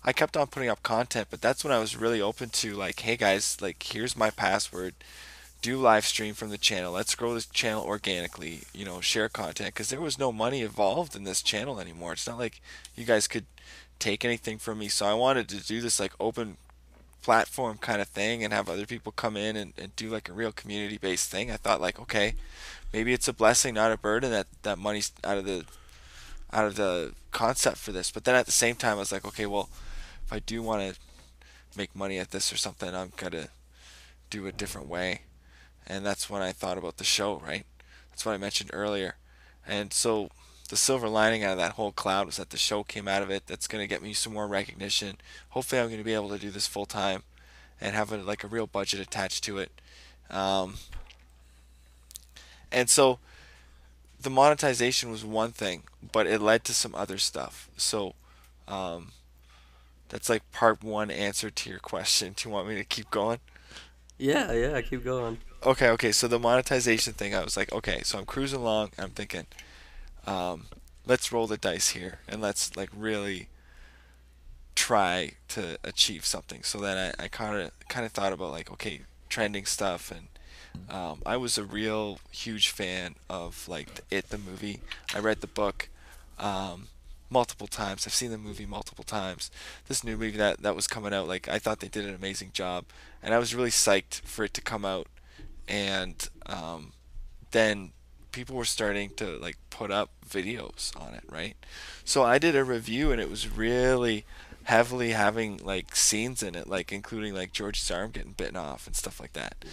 I 0.05 0.13
kept 0.13 0.37
on 0.37 0.47
putting 0.47 0.69
up 0.69 0.83
content, 0.83 1.29
but 1.31 1.41
that's 1.41 1.65
when 1.65 1.73
I 1.73 1.79
was 1.79 1.97
really 1.97 2.21
open 2.21 2.49
to 2.51 2.75
like, 2.75 3.01
hey 3.01 3.17
guys, 3.17 3.59
like 3.61 3.83
here's 3.83 4.17
my 4.17 4.31
password. 4.31 4.95
Do 5.63 5.77
live 5.77 6.07
stream 6.07 6.35
from 6.35 6.51
the 6.51 6.59
channel. 6.59 6.93
Let's 6.93 7.15
grow 7.15 7.35
this 7.35 7.47
channel 7.47 7.85
organically. 7.85 8.63
You 8.73 8.85
know, 8.85 9.01
share 9.01 9.29
content 9.29 9.75
because 9.75 9.91
there 9.91 10.01
was 10.01 10.19
no 10.19 10.33
money 10.33 10.63
involved 10.63 11.15
in 11.15 11.25
this 11.25 11.43
channel 11.43 11.81
anymore. 11.81 12.15
It's 12.15 12.27
not 12.27 12.39
like 12.39 12.61
you 12.97 13.05
guys 13.05 13.29
could 13.29 13.45
take 13.99 14.25
anything 14.25 14.59
from 14.59 14.79
me. 14.79 14.89
So 14.89 15.07
I 15.07 15.15
wanted 15.15 15.49
to 15.51 15.65
do 15.65 15.81
this 15.81 16.01
like 16.01 16.13
open 16.19 16.57
platform 17.23 17.77
kind 17.79 18.01
of 18.01 18.09
thing 18.09 18.43
and 18.43 18.53
have 18.53 18.69
other 18.69 18.87
people 18.87 19.13
come 19.13 19.37
in 19.37 19.55
and, 19.57 19.73
and 19.77 19.95
do 19.95 20.09
like 20.09 20.29
a 20.29 20.33
real 20.33 20.53
community 20.53 20.99
based 20.99 21.31
thing. 21.31 21.51
I 21.51 21.57
thought 21.57 21.81
like, 21.81 22.01
okay, 22.01 22.35
maybe 22.93 23.13
it's 23.13 23.29
a 23.29 23.33
blessing, 23.33 23.75
not 23.75 23.93
a 23.93 23.99
burden 23.99 24.31
that 24.31 24.47
that 24.63 24.79
money's 24.79 25.13
out 25.23 25.39
of 25.39 25.45
the 25.45 25.65
out 26.53 26.65
of 26.65 26.77
the 26.77 27.13
concept 27.31 27.77
for 27.77 27.93
this. 27.93 28.11
But 28.11 28.25
then 28.25 28.35
at 28.35 28.47
the 28.47 28.53
same 28.53 28.75
time, 28.75 28.97
I 28.97 29.01
was 29.01 29.13
like, 29.13 29.25
okay, 29.25 29.47
well, 29.47 29.69
if 30.27 30.33
I 30.33 30.41
do 30.41 30.63
want 30.63 30.95
to 30.95 30.99
make 31.77 31.95
money 31.95 32.19
at 32.19 32.31
this 32.31 32.53
or 32.53 32.57
something, 32.57 32.95
I'm 32.95 33.13
gonna 33.17 33.49
do 34.31 34.47
a 34.47 34.53
different 34.53 34.89
way. 34.89 35.21
And 35.91 36.07
that's 36.07 36.31
when 36.31 36.41
I 36.41 36.53
thought 36.53 36.79
about 36.79 36.99
the 36.99 37.05
show, 37.05 37.43
right? 37.45 37.67
That's 38.11 38.25
what 38.25 38.33
I 38.33 38.37
mentioned 38.37 38.71
earlier. 38.73 39.17
And 39.67 39.93
so 39.93 40.31
the 40.69 40.77
silver 40.77 41.09
lining 41.09 41.43
out 41.43 41.51
of 41.51 41.59
that 41.59 41.73
whole 41.73 41.91
cloud 41.91 42.27
was 42.27 42.37
that 42.37 42.51
the 42.51 42.57
show 42.57 42.85
came 42.85 43.09
out 43.09 43.23
of 43.23 43.31
it. 43.31 43.49
That's 43.49 43.67
gonna 43.67 43.89
get 43.89 44.01
me 44.01 44.13
some 44.13 44.33
more 44.33 44.47
recognition. 44.47 45.17
Hopefully, 45.49 45.81
I'm 45.81 45.91
gonna 45.91 46.05
be 46.05 46.15
able 46.15 46.29
to 46.29 46.39
do 46.39 46.51
this 46.51 46.69
full 46.69 46.87
time 46.87 47.25
and 47.81 47.97
have 47.97 48.13
a, 48.13 48.19
like 48.19 48.45
a 48.45 48.47
real 48.47 48.69
budget 48.69 49.01
attached 49.01 49.43
to 49.45 49.59
it. 49.59 49.73
Um, 50.31 50.75
and 52.71 52.89
so 52.89 53.19
the 54.23 54.31
monetization 54.31 55.11
was 55.11 55.25
one 55.25 55.51
thing, 55.51 55.83
but 56.13 56.29
it 56.29 56.41
led 56.41 56.63
to 56.67 56.73
some 56.73 56.95
other 56.95 57.19
stuff. 57.19 57.69
So 57.77 58.15
um, 58.69 59.09
that's 60.09 60.29
like 60.29 60.53
part 60.53 60.85
one 60.85 61.11
answer 61.11 61.51
to 61.51 61.69
your 61.69 61.81
question. 61.81 62.35
Do 62.37 62.49
you 62.49 62.55
want 62.55 62.69
me 62.69 62.77
to 62.77 62.85
keep 62.85 63.11
going? 63.11 63.41
Yeah, 64.19 64.53
yeah, 64.53 64.81
keep 64.83 65.03
going. 65.03 65.39
Okay, 65.65 65.89
okay. 65.91 66.13
So 66.13 66.27
the 66.27 66.39
monetization 66.39 67.13
thing, 67.13 67.35
I 67.35 67.45
was 67.45 67.57
like, 67.57 67.73
okay, 67.73 68.01
so 68.03 68.19
I'm 68.19 68.25
cruising 68.25 68.61
along. 68.61 68.91
I'm 68.99 69.11
thinking, 69.11 69.47
um, 70.27 70.67
let's 71.07 71.33
roll 71.33 71.47
the 71.47 71.59
dice 71.59 71.91
here 71.91 72.21
and 72.29 72.41
let's 72.41 72.77
like 72.77 72.89
really 72.97 73.49
try 74.75 75.33
to 75.49 75.79
achieve 75.85 76.25
something. 76.25 76.63
So 76.63 76.79
then 76.79 77.15
I 77.19 77.29
kind 77.29 77.61
of 77.61 77.73
kind 77.89 78.07
of 78.07 78.13
thought 78.13 78.33
about 78.33 78.53
like, 78.53 78.71
okay, 78.73 79.03
trending 79.29 79.67
stuff 79.67 80.11
and 80.11 80.29
um, 80.89 81.21
I 81.27 81.37
was 81.37 81.59
a 81.59 81.65
real 81.65 82.21
huge 82.31 82.71
fan 82.71 83.17
of 83.29 83.69
like 83.69 83.95
the 83.97 84.03
It 84.11 84.31
the 84.31 84.39
movie. 84.39 84.81
I 85.15 85.19
read 85.19 85.41
the 85.41 85.47
book 85.47 85.89
um, 86.39 86.89
multiple 87.29 87.67
times. 87.67 88.07
I've 88.07 88.15
seen 88.15 88.31
the 88.31 88.39
movie 88.39 88.67
multiple 88.67 89.05
times. 89.05 89.51
This 89.89 90.05
new 90.05 90.17
movie 90.17 90.39
that 90.39 90.63
that 90.63 90.77
was 90.77 90.87
coming 90.87 91.13
out, 91.13 91.29
like 91.29 91.49
I 91.49 91.59
thought 91.59 91.81
they 91.81 91.89
did 91.89 92.07
an 92.07 92.15
amazing 92.15 92.53
job, 92.53 92.87
and 93.23 93.35
I 93.35 93.39
was 93.39 93.55
really 93.55 93.71
psyched 93.71 94.23
for 94.23 94.45
it 94.45 94.55
to 94.55 94.61
come 94.63 94.85
out. 94.85 95.07
And 95.71 96.29
um, 96.47 96.93
then 97.53 97.93
people 98.33 98.57
were 98.57 98.65
starting 98.65 99.11
to 99.17 99.39
like 99.39 99.57
put 99.71 99.91
up 99.91 100.11
videos 100.29 100.95
on 101.01 101.15
it, 101.15 101.25
right? 101.31 101.57
So 102.05 102.23
I 102.23 102.39
did 102.39 102.55
a 102.57 102.65
review, 102.65 103.13
and 103.13 103.21
it 103.21 103.31
was 103.31 103.49
really 103.49 104.25
heavily 104.65 105.13
having 105.13 105.59
like 105.59 105.97
scenes 105.97 106.43
in 106.43 106.55
it, 106.55 106.69
like 106.69 106.93
including 106.93 107.35
like 107.35 107.53
George's 107.53 107.91
arm 107.91 108.11
getting 108.11 108.33
bitten 108.33 108.57
off 108.57 108.87
and 108.87 108.95
stuff 108.95 109.19
like 109.19 109.33
that 109.33 109.65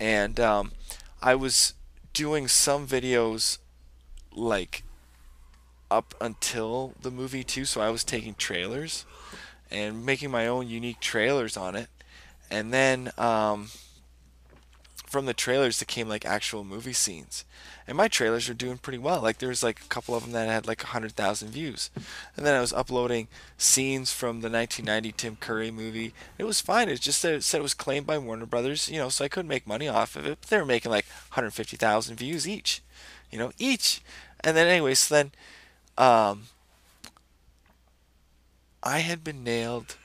and 0.00 0.38
um, 0.40 0.72
I 1.20 1.34
was 1.34 1.74
doing 2.12 2.48
some 2.48 2.86
videos 2.86 3.58
like 4.34 4.82
up 5.90 6.14
until 6.20 6.94
the 7.00 7.10
movie 7.10 7.44
too. 7.44 7.64
So 7.64 7.80
I 7.80 7.90
was 7.90 8.04
taking 8.04 8.34
trailers 8.34 9.04
and 9.70 10.04
making 10.04 10.30
my 10.30 10.46
own 10.46 10.68
unique 10.68 11.00
trailers 11.00 11.56
on 11.56 11.76
it, 11.76 11.88
and 12.50 12.72
then 12.72 13.10
um, 13.18 13.68
from 15.08 15.24
the 15.24 15.34
trailers 15.34 15.78
that 15.78 15.88
came 15.88 16.08
like 16.08 16.26
actual 16.26 16.64
movie 16.64 16.92
scenes. 16.92 17.44
And 17.86 17.96
my 17.96 18.08
trailers 18.08 18.46
were 18.46 18.54
doing 18.54 18.76
pretty 18.76 18.98
well. 18.98 19.22
Like 19.22 19.38
there 19.38 19.48
was 19.48 19.62
like 19.62 19.80
a 19.80 19.88
couple 19.88 20.14
of 20.14 20.22
them 20.22 20.32
that 20.32 20.48
had 20.48 20.66
like 20.66 20.82
100,000 20.82 21.48
views. 21.48 21.90
And 22.36 22.44
then 22.44 22.54
I 22.54 22.60
was 22.60 22.74
uploading 22.74 23.28
scenes 23.56 24.12
from 24.12 24.40
the 24.40 24.50
1990 24.50 25.12
Tim 25.12 25.36
Curry 25.36 25.70
movie. 25.70 26.12
It 26.36 26.44
was 26.44 26.60
fine. 26.60 26.90
It 26.90 27.00
just 27.00 27.20
said 27.20 27.34
it, 27.34 27.42
said 27.42 27.60
it 27.60 27.62
was 27.62 27.74
claimed 27.74 28.06
by 28.06 28.18
Warner 28.18 28.44
Brothers, 28.44 28.90
you 28.90 28.98
know, 28.98 29.08
so 29.08 29.24
I 29.24 29.28
couldn't 29.28 29.48
make 29.48 29.66
money 29.66 29.88
off 29.88 30.14
of 30.14 30.26
it. 30.26 30.38
But 30.40 30.50
they 30.50 30.58
were 30.58 30.66
making 30.66 30.90
like 30.90 31.06
150,000 31.30 32.16
views 32.16 32.46
each, 32.46 32.82
you 33.30 33.38
know, 33.38 33.52
each. 33.58 34.02
And 34.40 34.56
then 34.56 34.66
anyway, 34.66 34.94
so 34.94 35.14
then 35.14 35.32
um, 35.96 36.44
I 38.82 38.98
had 38.98 39.24
been 39.24 39.42
nailed 39.42 39.96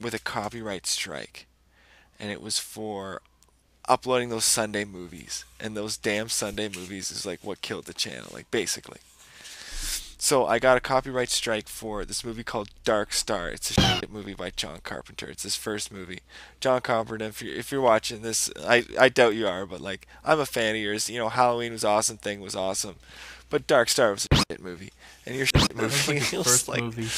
with 0.00 0.12
a 0.12 0.18
copyright 0.18 0.86
strike. 0.86 1.46
And 2.18 2.32
it 2.32 2.42
was 2.42 2.58
for 2.58 3.22
uploading 3.88 4.28
those 4.28 4.44
Sunday 4.44 4.84
movies, 4.84 5.44
and 5.60 5.76
those 5.76 5.96
damn 5.96 6.28
Sunday 6.28 6.68
movies 6.68 7.10
is 7.10 7.26
like 7.26 7.40
what 7.42 7.62
killed 7.62 7.84
the 7.84 7.94
channel, 7.94 8.30
like 8.32 8.50
basically. 8.50 8.98
So 10.24 10.46
I 10.46 10.58
got 10.58 10.78
a 10.78 10.80
copyright 10.80 11.28
strike 11.28 11.68
for 11.68 12.06
this 12.06 12.24
movie 12.24 12.44
called 12.44 12.70
Dark 12.82 13.12
Star. 13.12 13.50
It's 13.50 13.76
a 13.76 13.80
shit 13.80 14.10
movie 14.10 14.32
by 14.32 14.48
John 14.56 14.78
Carpenter. 14.82 15.28
It's 15.28 15.42
his 15.42 15.54
first 15.54 15.92
movie. 15.92 16.20
John 16.60 16.80
Carpenter, 16.80 17.26
if 17.26 17.42
you're, 17.42 17.54
if 17.54 17.70
you're 17.70 17.82
watching 17.82 18.22
this, 18.22 18.50
I, 18.66 18.84
I 18.98 19.10
doubt 19.10 19.34
you 19.34 19.46
are, 19.46 19.66
but 19.66 19.82
like 19.82 20.06
I'm 20.24 20.40
a 20.40 20.46
fan 20.46 20.76
of 20.76 20.80
yours. 20.80 21.10
You 21.10 21.18
know, 21.18 21.28
Halloween 21.28 21.72
was 21.72 21.84
awesome, 21.84 22.16
Thing 22.16 22.40
was 22.40 22.56
awesome, 22.56 22.94
but 23.50 23.66
Dark 23.66 23.90
Star 23.90 24.12
was 24.12 24.26
a 24.30 24.36
shit 24.36 24.62
movie, 24.62 24.92
and 25.26 25.36
your 25.36 25.44
shit 25.44 25.76
movie 25.76 26.20
That's 26.20 26.32
like 26.32 26.46
was 26.46 26.68
like 26.68 26.82
movie. 26.82 27.08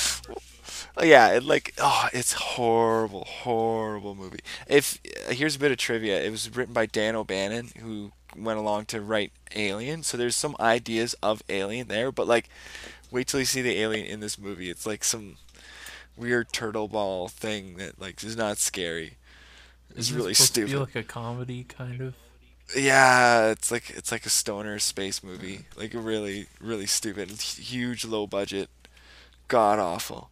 Oh, 0.99 1.05
yeah, 1.05 1.29
it 1.35 1.45
like 1.45 1.75
oh, 1.79 2.09
it's 2.13 2.33
horrible, 2.33 3.25
horrible 3.25 4.15
movie. 4.15 4.41
If 4.67 4.99
uh, 5.29 5.33
here's 5.33 5.57
a 5.57 5.59
bit 5.59 5.73
of 5.73 5.79
trivia, 5.79 6.23
it 6.23 6.31
was 6.31 6.55
written 6.57 6.73
by 6.73 6.87
Dan 6.87 7.15
O'Bannon, 7.15 7.71
who 7.83 8.13
went 8.37 8.59
along 8.59 8.87
to 8.87 9.01
write 9.01 9.33
Alien. 9.55 10.03
So 10.03 10.17
there's 10.17 10.37
some 10.37 10.57
ideas 10.59 11.15
of 11.23 11.43
Alien 11.49 11.89
there, 11.89 12.11
but 12.11 12.27
like, 12.27 12.49
wait 13.11 13.27
till 13.27 13.41
you 13.41 13.47
see 13.47 13.63
the 13.63 13.79
alien 13.79 14.07
in 14.07 14.21
this 14.21 14.39
movie. 14.39 14.71
It's 14.71 14.87
like 14.87 15.05
some 15.05 15.37
weird 16.17 16.53
turtle 16.53 16.89
ball 16.89 17.29
thing 17.29 17.77
that 17.77 18.01
like 18.01 18.23
is 18.25 18.37
not 18.37 18.59
scary. 18.59 19.17
It's 19.95 20.11
really 20.11 20.35
supposed 20.35 20.55
to 20.57 20.67
be 20.67 20.69
stupid. 20.69 20.81
like 20.81 20.97
a 20.97 21.03
comedy 21.03 21.65
kind 21.65 22.01
of. 22.01 22.15
Yeah, 22.77 23.51
it's 23.51 23.71
like 23.71 23.91
it's 23.91 24.11
like 24.11 24.27
a 24.27 24.31
stoner 24.31 24.79
space 24.79 25.23
movie. 25.23 25.67
Like 25.77 25.95
a 25.95 25.99
really 26.01 26.47
really 26.61 26.87
stupid, 26.87 27.31
huge 27.31 28.05
low 28.05 28.27
budget, 28.27 28.71
god 29.49 29.79
awful. 29.79 30.31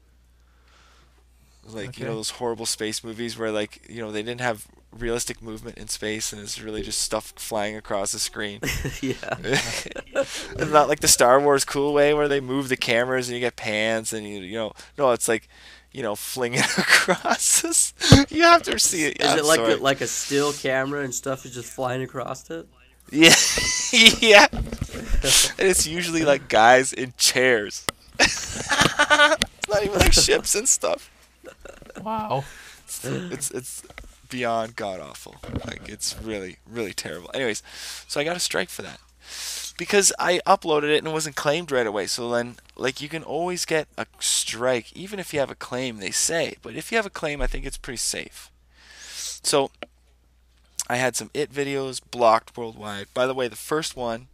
Like 1.66 1.98
you 1.98 2.04
know 2.04 2.16
those 2.16 2.30
horrible 2.30 2.66
space 2.66 3.02
movies 3.02 3.38
where 3.38 3.50
like 3.50 3.80
you 3.88 4.00
know 4.00 4.12
they 4.12 4.22
didn't 4.22 4.42
have 4.42 4.66
realistic 4.98 5.42
movement 5.42 5.78
in 5.78 5.88
space, 5.88 6.32
and 6.32 6.40
it's 6.40 6.60
really 6.60 6.82
just 6.82 7.00
stuff 7.00 7.32
flying 7.36 7.76
across 7.76 8.12
the 8.12 8.18
screen. 8.18 8.60
yeah. 9.00 9.14
it's 9.42 10.70
not 10.70 10.88
like 10.88 11.00
the 11.00 11.08
Star 11.08 11.40
Wars 11.40 11.64
cool 11.64 11.92
way 11.92 12.14
where 12.14 12.28
they 12.28 12.40
move 12.40 12.68
the 12.68 12.76
cameras 12.76 13.28
and 13.28 13.34
you 13.34 13.40
get 13.40 13.56
pans 13.56 14.12
and 14.12 14.26
you 14.26 14.40
you 14.40 14.56
know 14.56 14.72
no, 14.98 15.12
it's 15.12 15.28
like 15.28 15.48
you 15.92 16.02
know 16.02 16.14
flinging 16.14 16.60
across. 16.78 17.62
This. 17.62 17.94
You 18.30 18.42
have 18.42 18.62
to 18.64 18.78
see 18.78 19.06
it. 19.06 19.20
Is 19.20 19.32
I'm 19.32 19.38
it 19.38 19.44
like 19.44 19.60
a, 19.60 19.76
like 19.76 20.00
a 20.00 20.06
still 20.06 20.52
camera 20.52 21.02
and 21.02 21.14
stuff 21.14 21.44
is 21.44 21.54
just 21.54 21.72
flying 21.72 22.02
across 22.02 22.50
it? 22.50 22.66
Yeah, 23.10 23.34
yeah. 23.92 24.46
and 24.52 25.68
it's 25.68 25.86
usually 25.86 26.24
like 26.24 26.48
guys 26.48 26.92
in 26.92 27.12
chairs. 27.16 27.86
it's 28.18 28.68
not 29.68 29.84
even 29.84 29.98
like 29.98 30.12
ships 30.12 30.54
and 30.54 30.68
stuff. 30.68 31.10
Wow. 32.02 32.28
Oh. 32.30 32.44
It's 33.30 33.50
it's 33.50 33.82
beyond 34.28 34.76
god 34.76 35.00
awful. 35.00 35.36
Like 35.66 35.88
it's 35.88 36.16
really 36.20 36.58
really 36.68 36.92
terrible. 36.92 37.30
Anyways, 37.34 37.62
so 38.06 38.20
I 38.20 38.24
got 38.24 38.36
a 38.36 38.40
strike 38.40 38.68
for 38.68 38.82
that 38.82 39.00
because 39.76 40.12
I 40.18 40.40
uploaded 40.46 40.94
it 40.94 40.98
and 40.98 41.08
it 41.08 41.12
wasn't 41.12 41.36
claimed 41.36 41.72
right 41.72 41.86
away. 41.86 42.06
So 42.06 42.30
then, 42.30 42.56
like, 42.76 43.00
you 43.00 43.08
can 43.08 43.22
always 43.22 43.64
get 43.64 43.88
a 43.98 44.06
strike 44.20 44.92
even 44.96 45.18
if 45.18 45.32
you 45.32 45.40
have 45.40 45.50
a 45.50 45.56
claim. 45.56 45.98
They 45.98 46.10
say, 46.10 46.56
but 46.62 46.74
if 46.74 46.92
you 46.92 46.96
have 46.96 47.06
a 47.06 47.10
claim, 47.10 47.40
I 47.40 47.46
think 47.46 47.64
it's 47.64 47.76
pretty 47.76 47.98
safe. 47.98 48.50
So 49.42 49.70
I 50.88 50.96
had 50.96 51.16
some 51.16 51.30
it 51.34 51.52
videos 51.52 52.00
blocked 52.10 52.56
worldwide. 52.56 53.06
By 53.14 53.26
the 53.26 53.34
way, 53.34 53.48
the 53.48 53.56
first 53.56 53.96
one 53.96 54.28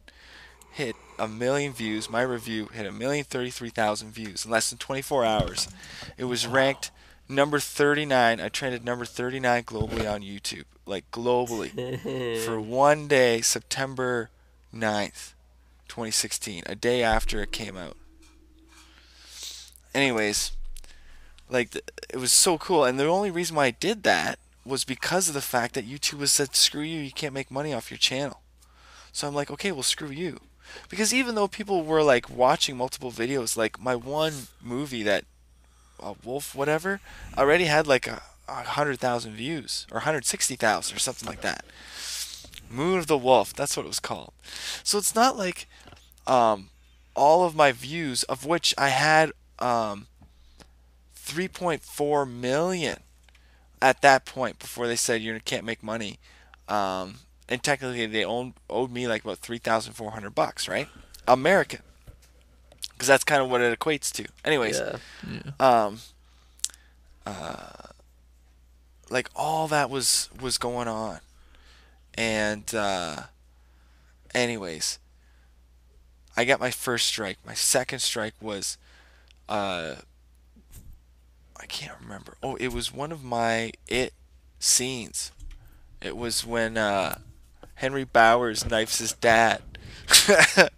hit 0.72 0.94
a 1.18 1.28
million 1.28 1.72
views. 1.72 2.10
My 2.10 2.22
review 2.22 2.66
hit 2.66 2.86
a 2.86 2.92
million 2.92 3.24
thirty-three 3.24 3.70
thousand 3.70 4.10
views 4.10 4.44
in 4.44 4.50
less 4.50 4.70
than 4.70 4.78
24 4.78 5.24
hours. 5.24 5.68
It 6.16 6.24
was 6.24 6.46
ranked 6.46 6.90
number 7.30 7.58
39. 7.58 8.40
I 8.40 8.48
trended 8.48 8.84
number 8.84 9.04
39 9.04 9.62
globally 9.64 10.12
on 10.12 10.22
YouTube, 10.22 10.64
like 10.86 11.10
globally, 11.10 11.70
for 12.44 12.60
one 12.60 13.08
day, 13.08 13.40
September 13.40 14.30
9th, 14.74 15.32
2016, 15.88 16.64
a 16.66 16.74
day 16.74 17.02
after 17.02 17.42
it 17.42 17.52
came 17.52 17.76
out. 17.76 17.96
Anyways, 19.94 20.52
like 21.48 21.74
it 21.74 22.16
was 22.16 22.32
so 22.32 22.58
cool, 22.58 22.84
and 22.84 22.98
the 22.98 23.06
only 23.06 23.30
reason 23.30 23.56
why 23.56 23.66
I 23.66 23.70
did 23.72 24.02
that 24.04 24.38
was 24.64 24.84
because 24.84 25.28
of 25.28 25.34
the 25.34 25.40
fact 25.40 25.74
that 25.74 25.88
YouTube 25.88 26.18
was 26.18 26.30
said, 26.30 26.54
"Screw 26.54 26.82
you, 26.82 27.00
you 27.00 27.10
can't 27.10 27.34
make 27.34 27.50
money 27.50 27.72
off 27.72 27.90
your 27.90 27.98
channel." 27.98 28.40
So 29.12 29.26
I'm 29.26 29.34
like, 29.34 29.50
okay, 29.50 29.72
well, 29.72 29.82
screw 29.82 30.10
you. 30.10 30.40
Because 30.88 31.12
even 31.12 31.34
though 31.34 31.48
people 31.48 31.82
were 31.82 32.02
like 32.02 32.30
watching 32.30 32.76
multiple 32.76 33.10
videos, 33.10 33.56
like 33.56 33.80
my 33.80 33.96
one 33.96 34.32
movie 34.62 35.02
that, 35.02 35.24
uh, 36.02 36.14
Wolf, 36.24 36.54
whatever, 36.54 37.00
already 37.36 37.64
had 37.64 37.86
like 37.86 38.06
a, 38.06 38.22
a 38.48 38.62
hundred 38.62 38.98
thousand 38.98 39.34
views 39.34 39.86
or 39.90 39.96
160,000 39.96 40.96
or 40.96 40.98
something 40.98 41.28
like 41.28 41.40
that. 41.42 41.64
Moon 42.70 42.98
of 42.98 43.06
the 43.06 43.18
Wolf, 43.18 43.52
that's 43.52 43.76
what 43.76 43.84
it 43.84 43.88
was 43.88 44.00
called. 44.00 44.32
So 44.84 44.98
it's 44.98 45.14
not 45.14 45.36
like 45.36 45.68
um, 46.26 46.70
all 47.16 47.44
of 47.44 47.56
my 47.56 47.72
views, 47.72 48.22
of 48.24 48.46
which 48.46 48.74
I 48.78 48.88
had 48.90 49.32
um, 49.58 50.06
3.4 51.16 52.30
million 52.30 53.00
at 53.82 54.02
that 54.02 54.24
point 54.24 54.58
before 54.58 54.86
they 54.86 54.96
said 54.96 55.22
you 55.22 55.38
can't 55.44 55.64
make 55.64 55.82
money. 55.82 56.18
Um, 56.68 57.16
and 57.48 57.62
technically 57.62 58.06
they 58.06 58.24
own, 58.24 58.54
owed 58.68 58.92
me 58.92 59.08
like 59.08 59.24
about 59.24 59.38
3,400 59.38 60.34
bucks, 60.34 60.68
right? 60.68 60.88
American. 61.26 61.80
Because 63.00 63.08
that's 63.08 63.24
kind 63.24 63.40
of 63.40 63.48
what 63.48 63.62
it 63.62 63.78
equates 63.80 64.12
to. 64.12 64.26
Anyways, 64.44 64.78
Yeah. 64.78 64.96
Yeah. 65.26 65.84
um, 65.86 66.00
uh, 67.24 67.88
like 69.08 69.30
all 69.34 69.68
that 69.68 69.88
was 69.88 70.28
was 70.38 70.58
going 70.58 70.86
on, 70.86 71.20
and 72.12 72.74
uh, 72.74 73.22
anyways, 74.34 74.98
I 76.36 76.44
got 76.44 76.60
my 76.60 76.70
first 76.70 77.06
strike. 77.06 77.38
My 77.46 77.54
second 77.54 78.00
strike 78.00 78.34
was, 78.38 78.76
uh, 79.48 79.94
I 81.58 81.64
can't 81.68 81.98
remember. 82.02 82.34
Oh, 82.42 82.56
it 82.56 82.68
was 82.68 82.92
one 82.92 83.12
of 83.12 83.24
my 83.24 83.72
it 83.88 84.12
scenes. 84.58 85.32
It 86.02 86.18
was 86.18 86.44
when 86.44 86.76
uh, 86.76 87.16
Henry 87.76 88.04
Bowers 88.04 88.68
knifes 88.68 88.98
his 88.98 89.14
dad. 89.14 89.62
but 90.26 90.70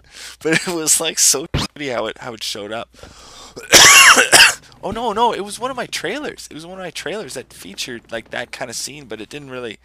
it 0.44 0.68
was 0.68 1.00
like 1.00 1.18
so 1.18 1.46
shitty 1.74 1.94
how 1.94 2.06
it 2.06 2.18
how 2.18 2.34
it 2.34 2.42
showed 2.42 2.72
up. 2.72 2.88
oh 4.82 4.90
no, 4.90 5.12
no, 5.12 5.32
it 5.32 5.40
was 5.40 5.58
one 5.58 5.70
of 5.70 5.76
my 5.76 5.86
trailers. 5.86 6.48
It 6.50 6.54
was 6.54 6.66
one 6.66 6.78
of 6.78 6.84
my 6.84 6.90
trailers 6.90 7.34
that 7.34 7.52
featured 7.52 8.10
like 8.10 8.30
that 8.30 8.52
kind 8.52 8.70
of 8.70 8.76
scene, 8.76 9.06
but 9.06 9.20
it 9.20 9.28
didn't 9.28 9.50
really 9.50 9.78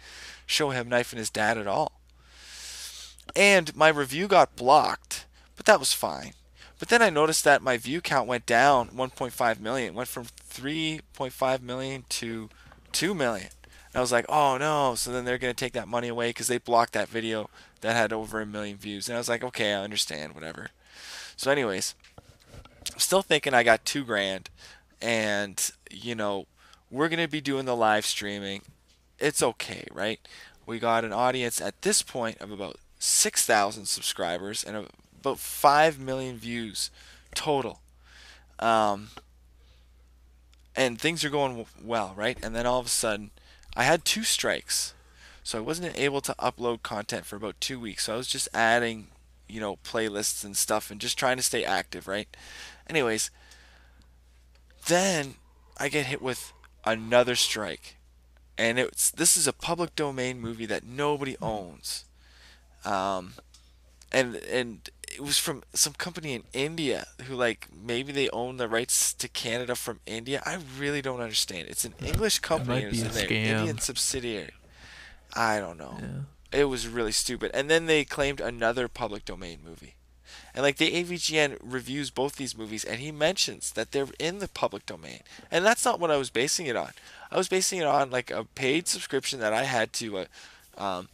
show 0.46 0.70
him 0.70 0.88
knifing 0.88 1.18
his 1.18 1.30
dad 1.30 1.58
at 1.58 1.66
all. 1.66 1.92
And 3.36 3.74
my 3.76 3.88
review 3.88 4.26
got 4.26 4.56
blocked, 4.56 5.26
but 5.56 5.66
that 5.66 5.78
was 5.78 5.92
fine. 5.92 6.32
But 6.78 6.88
then 6.88 7.02
I 7.02 7.10
noticed 7.10 7.44
that 7.44 7.62
my 7.62 7.76
view 7.76 8.00
count 8.00 8.28
went 8.28 8.46
down 8.46 8.88
1.5 8.90 9.60
million. 9.60 9.88
It 9.88 9.94
went 9.94 10.08
from 10.08 10.24
3.5 10.24 11.60
million 11.60 12.04
to 12.08 12.48
2 12.92 13.14
million. 13.14 13.48
And 13.64 13.96
I 13.96 14.00
was 14.00 14.12
like, 14.12 14.26
oh 14.28 14.56
no. 14.58 14.94
So 14.94 15.10
then 15.10 15.24
they're 15.24 15.38
going 15.38 15.52
to 15.52 15.58
take 15.58 15.72
that 15.72 15.88
money 15.88 16.08
away 16.08 16.30
because 16.30 16.46
they 16.46 16.58
blocked 16.58 16.92
that 16.92 17.08
video 17.08 17.50
that 17.80 17.96
had 17.96 18.12
over 18.12 18.40
a 18.40 18.46
million 18.46 18.76
views. 18.76 19.08
And 19.08 19.16
I 19.16 19.18
was 19.18 19.28
like, 19.28 19.42
okay, 19.42 19.74
I 19.74 19.82
understand, 19.82 20.34
whatever. 20.34 20.70
So, 21.38 21.52
anyways, 21.52 21.94
I'm 22.92 22.98
still 22.98 23.22
thinking 23.22 23.54
I 23.54 23.62
got 23.62 23.84
two 23.84 24.04
grand. 24.04 24.50
And, 25.00 25.70
you 25.88 26.16
know, 26.16 26.46
we're 26.90 27.08
to 27.08 27.28
be 27.28 27.40
doing 27.40 27.64
the 27.64 27.76
live 27.76 28.04
streaming. 28.04 28.62
It's 29.20 29.40
okay, 29.40 29.86
right? 29.92 30.18
We 30.66 30.80
got 30.80 31.04
an 31.04 31.12
audience 31.12 31.60
at 31.60 31.82
this 31.82 32.02
point 32.02 32.40
of 32.40 32.50
about 32.50 32.78
6,000 32.98 33.86
subscribers 33.86 34.64
and 34.64 34.88
about 35.20 35.38
5 35.38 36.00
million 36.00 36.38
views 36.38 36.90
total. 37.36 37.82
Um, 38.58 39.10
and 40.74 41.00
things 41.00 41.24
are 41.24 41.30
going 41.30 41.66
well, 41.80 42.14
right? 42.16 42.36
And 42.42 42.52
then 42.52 42.66
all 42.66 42.80
of 42.80 42.86
a 42.86 42.90
sudden, 42.90 43.30
I 43.76 43.84
had 43.84 44.04
two 44.04 44.24
strikes. 44.24 44.92
So 45.44 45.56
I 45.56 45.60
wasn't 45.60 45.96
able 45.96 46.20
to 46.22 46.34
upload 46.40 46.82
content 46.82 47.26
for 47.26 47.36
about 47.36 47.60
two 47.60 47.78
weeks. 47.78 48.06
So 48.06 48.14
I 48.14 48.16
was 48.16 48.26
just 48.26 48.48
adding, 48.52 49.06
you 49.48 49.60
know, 49.60 49.76
playlists 49.76 50.44
and 50.44 50.56
stuff 50.56 50.90
and 50.90 51.00
just 51.00 51.18
trying 51.18 51.36
to 51.36 51.42
stay 51.42 51.64
active, 51.64 52.06
right? 52.06 52.28
Anyways, 52.88 53.30
then 54.86 55.34
I 55.78 55.88
get 55.88 56.06
hit 56.06 56.22
with 56.22 56.52
another 56.84 57.34
strike. 57.34 57.96
And 58.56 58.78
it's 58.78 59.10
this 59.10 59.36
is 59.36 59.46
a 59.46 59.52
public 59.52 59.94
domain 59.94 60.40
movie 60.40 60.66
that 60.66 60.84
nobody 60.84 61.36
owns. 61.40 62.04
Um, 62.84 63.34
and 64.10 64.36
and 64.36 64.88
it 65.14 65.20
was 65.20 65.38
from 65.38 65.62
some 65.74 65.92
company 65.92 66.34
in 66.34 66.42
India 66.52 67.06
who 67.24 67.34
like 67.34 67.68
maybe 67.72 68.12
they 68.12 68.28
own 68.30 68.56
the 68.56 68.68
rights 68.68 69.12
to 69.14 69.28
Canada 69.28 69.74
from 69.74 70.00
India. 70.06 70.42
I 70.44 70.58
really 70.78 71.02
don't 71.02 71.20
understand. 71.20 71.68
It's 71.68 71.84
an 71.84 71.94
English 72.04 72.40
company. 72.40 72.84
might 72.84 72.92
and 72.92 73.06
it's 73.06 73.16
be 73.16 73.24
a 73.24 73.28
scam. 73.28 73.58
Indian 73.58 73.78
subsidiary. 73.78 74.50
I 75.34 75.60
don't 75.60 75.78
know. 75.78 75.96
Yeah. 76.00 76.06
It 76.52 76.64
was 76.64 76.88
really 76.88 77.12
stupid. 77.12 77.50
And 77.54 77.68
then 77.70 77.86
they 77.86 78.04
claimed 78.04 78.40
another 78.40 78.88
public 78.88 79.24
domain 79.24 79.58
movie. 79.64 79.94
And 80.54 80.62
like 80.62 80.76
the 80.76 80.92
AVGN 80.92 81.58
reviews 81.62 82.10
both 82.10 82.36
these 82.36 82.56
movies 82.56 82.84
and 82.84 83.00
he 83.00 83.12
mentions 83.12 83.70
that 83.72 83.92
they're 83.92 84.08
in 84.18 84.38
the 84.38 84.48
public 84.48 84.86
domain. 84.86 85.20
And 85.50 85.64
that's 85.64 85.84
not 85.84 86.00
what 86.00 86.10
I 86.10 86.16
was 86.16 86.30
basing 86.30 86.66
it 86.66 86.76
on. 86.76 86.92
I 87.30 87.36
was 87.36 87.48
basing 87.48 87.80
it 87.80 87.86
on 87.86 88.10
like 88.10 88.30
a 88.30 88.44
paid 88.44 88.88
subscription 88.88 89.40
that 89.40 89.52
I 89.52 89.64
had 89.64 89.92
to 89.94 90.18
a 90.18 90.26
um, 90.78 91.08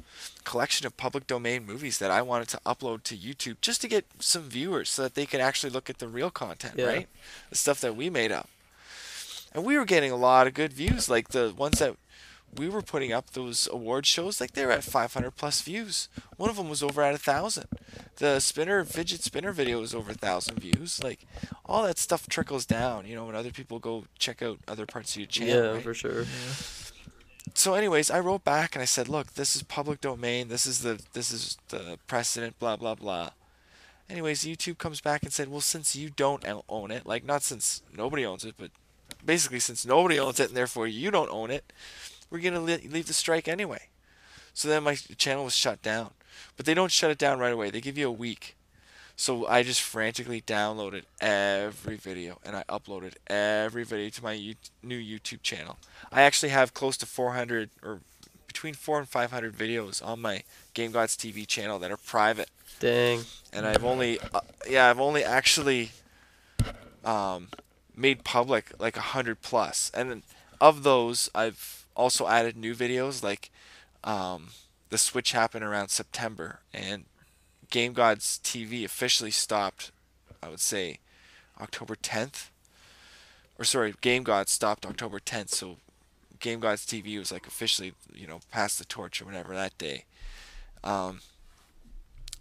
collection 0.45 0.87
of 0.87 0.97
public 0.97 1.27
domain 1.27 1.67
movies 1.67 1.99
that 1.99 2.11
I 2.11 2.23
wanted 2.23 2.49
to 2.49 2.61
upload 2.67 3.03
to 3.05 3.17
YouTube 3.17 3.57
just 3.61 3.81
to 3.81 3.89
get 3.89 4.05
some 4.21 4.43
viewers 4.43 4.91
so 4.91 5.03
that 5.03 5.15
they 5.15 5.27
could 5.27 5.41
actually 5.41 5.71
look 5.71 5.89
at 5.91 5.99
the 5.99 6.09
real 6.09 6.31
content, 6.31 6.75
Yeah. 6.77 6.87
right? 6.87 7.09
The 7.51 7.57
stuff 7.57 7.81
that 7.81 7.97
we 7.97 8.11
made 8.11 8.31
up. 8.31 8.49
And 9.53 9.65
we 9.65 9.79
were 9.79 9.85
getting 9.85 10.11
a 10.11 10.17
lot 10.17 10.47
of 10.47 10.55
good 10.55 10.73
views, 10.73 11.09
like 11.09 11.29
the 11.29 11.53
ones 11.57 11.79
that 11.79 11.97
we 12.57 12.69
were 12.69 12.83
putting 12.83 13.13
up 13.13 13.31
those 13.31 13.69
award 13.71 14.07
shows, 14.07 14.41
like 14.41 14.53
they 14.53 14.65
were 14.65 14.73
at 14.73 14.85
500 14.85 15.31
plus 15.33 15.61
views. 15.63 16.09
One 16.37 16.51
of 16.51 16.57
them 16.57 16.69
was 16.69 16.83
over 16.83 17.03
at 17.03 17.15
a 17.15 17.19
thousand. 17.19 17.67
The 18.17 18.41
spinner 18.41 18.85
fidget 18.85 19.23
spinner 19.23 19.53
video 19.53 19.81
was 19.81 19.95
over 19.95 20.13
a 20.13 20.15
thousand 20.15 20.59
views. 20.61 21.03
Like 21.03 21.27
all 21.65 21.83
that 21.85 21.99
stuff 21.99 22.29
trickles 22.29 22.67
down, 22.67 23.07
you 23.07 23.15
know, 23.15 23.27
when 23.27 23.35
other 23.35 23.51
people 23.51 23.79
go 23.79 24.05
check 24.19 24.43
out 24.43 24.59
other 24.69 24.87
parts 24.87 25.15
of 25.15 25.19
your 25.21 25.27
channel. 25.27 25.65
Yeah, 25.65 25.71
right? 25.73 25.83
for 25.83 25.95
sure. 25.95 26.25
so 27.57 27.75
anyways 27.75 28.11
i 28.11 28.19
wrote 28.19 28.43
back 28.43 28.75
and 28.75 28.83
i 28.83 28.85
said 28.87 29.09
look 29.09 29.35
this 29.35 29.55
is 29.55 29.63
public 29.63 30.01
domain 30.01 30.49
this 30.49 30.67
is 30.67 30.83
the 30.83 31.01
this 31.13 31.31
is 31.31 31.57
the 31.69 31.99
precedent 32.09 32.59
blah 32.59 32.75
blah 32.75 32.95
blah 32.97 33.31
anyways 34.11 34.45
youtube 34.45 34.77
comes 34.79 35.01
back 35.01 35.23
and 35.23 35.33
said 35.33 35.49
well 35.49 35.61
since 35.61 35.95
you 35.95 36.11
don't 36.11 36.45
own 36.69 36.91
it 36.91 37.07
like 37.07 37.25
not 37.25 37.43
since 37.43 37.83
nobody 37.97 38.25
owns 38.27 38.45
it 38.45 38.55
but 38.59 38.71
basically 39.25 39.61
since 39.61 39.87
nobody 39.87 40.19
owns 40.19 40.41
it 40.41 40.49
and 40.49 40.57
therefore 40.57 40.87
you 40.89 41.11
don't 41.11 41.31
own 41.31 41.51
it 41.51 41.73
we're 42.35 42.41
going 42.41 42.55
to 42.55 42.89
leave 42.89 43.07
the 43.07 43.15
strike 43.15 43.47
anyway. 43.47 43.83
So 44.55 44.67
then 44.67 44.83
my 44.83 44.97
channel 44.97 45.45
was 45.45 45.55
shut 45.55 45.81
down. 45.83 46.11
But 46.57 46.67
they 46.67 46.75
don't 46.75 46.91
shut 46.91 47.13
it 47.13 47.19
down 47.19 47.39
right 47.39 47.53
away. 47.53 47.71
They 47.71 47.81
give 47.81 47.97
you 47.97 48.09
a 48.09 48.13
week. 48.13 48.57
So 49.15 49.47
I 49.47 49.63
just 49.63 49.81
frantically 49.81 50.41
downloaded 50.41 51.05
every 51.21 51.95
video 51.95 52.41
and 52.45 52.57
I 52.57 52.65
uploaded 52.69 53.15
every 53.29 53.85
video 53.85 54.11
to 54.11 54.23
my 54.25 54.57
new 54.83 54.99
YouTube 54.99 55.43
channel. 55.43 55.79
I 56.11 56.23
actually 56.23 56.49
have 56.49 56.75
close 56.75 56.97
to 56.97 57.07
400 57.07 57.71
or 57.85 58.01
between 58.49 58.75
four 58.75 58.99
and 58.99 59.09
five 59.09 59.31
hundred 59.31 59.57
videos 59.57 60.05
on 60.05 60.21
my 60.21 60.43
Game 60.75 60.91
Gods 60.93 61.17
TV 61.17 61.45
channel 61.47 61.79
that 61.81 61.91
are 61.91 61.97
private, 61.97 62.49
Dang. 62.79 63.23
and 63.53 63.67
I've 63.67 63.85
only 63.85 64.21
uh, 64.33 64.41
yeah 64.69 64.89
I've 64.89 65.01
only 65.01 65.25
actually 65.25 65.91
um, 67.05 67.49
made 67.97 68.23
public 68.23 68.71
like 68.79 68.97
a 68.97 69.01
hundred 69.01 69.43
plus, 69.43 69.91
and 69.93 70.23
of 70.61 70.85
those 70.85 71.29
I've 71.35 71.84
also 71.97 72.27
added 72.27 72.57
new 72.57 72.75
videos 72.75 73.23
like 73.23 73.51
um, 74.03 74.49
the 74.91 74.99
switch 74.99 75.33
happened 75.33 75.65
around 75.65 75.89
September 75.89 76.61
and 76.73 77.05
Game 77.71 77.93
Gods 77.93 78.41
TV 78.43 78.85
officially 78.85 79.31
stopped. 79.31 79.91
I 80.43 80.49
would 80.49 80.61
say 80.61 80.99
October 81.61 81.97
10th, 81.97 82.51
or 83.59 83.65
sorry, 83.65 83.95
Game 84.01 84.23
Gods 84.23 84.53
stopped 84.53 84.85
October 84.85 85.19
10th. 85.19 85.51
So 85.51 85.79
Game 86.39 86.61
Gods 86.61 86.85
TV 86.85 87.19
was 87.19 87.33
like 87.33 87.47
officially 87.47 87.95
you 88.13 88.27
know 88.27 88.41
passed 88.51 88.79
the 88.79 88.85
torch 88.85 89.23
or 89.23 89.25
whatever 89.25 89.55
that 89.55 89.77
day. 89.79 90.05
Um, 90.83 91.21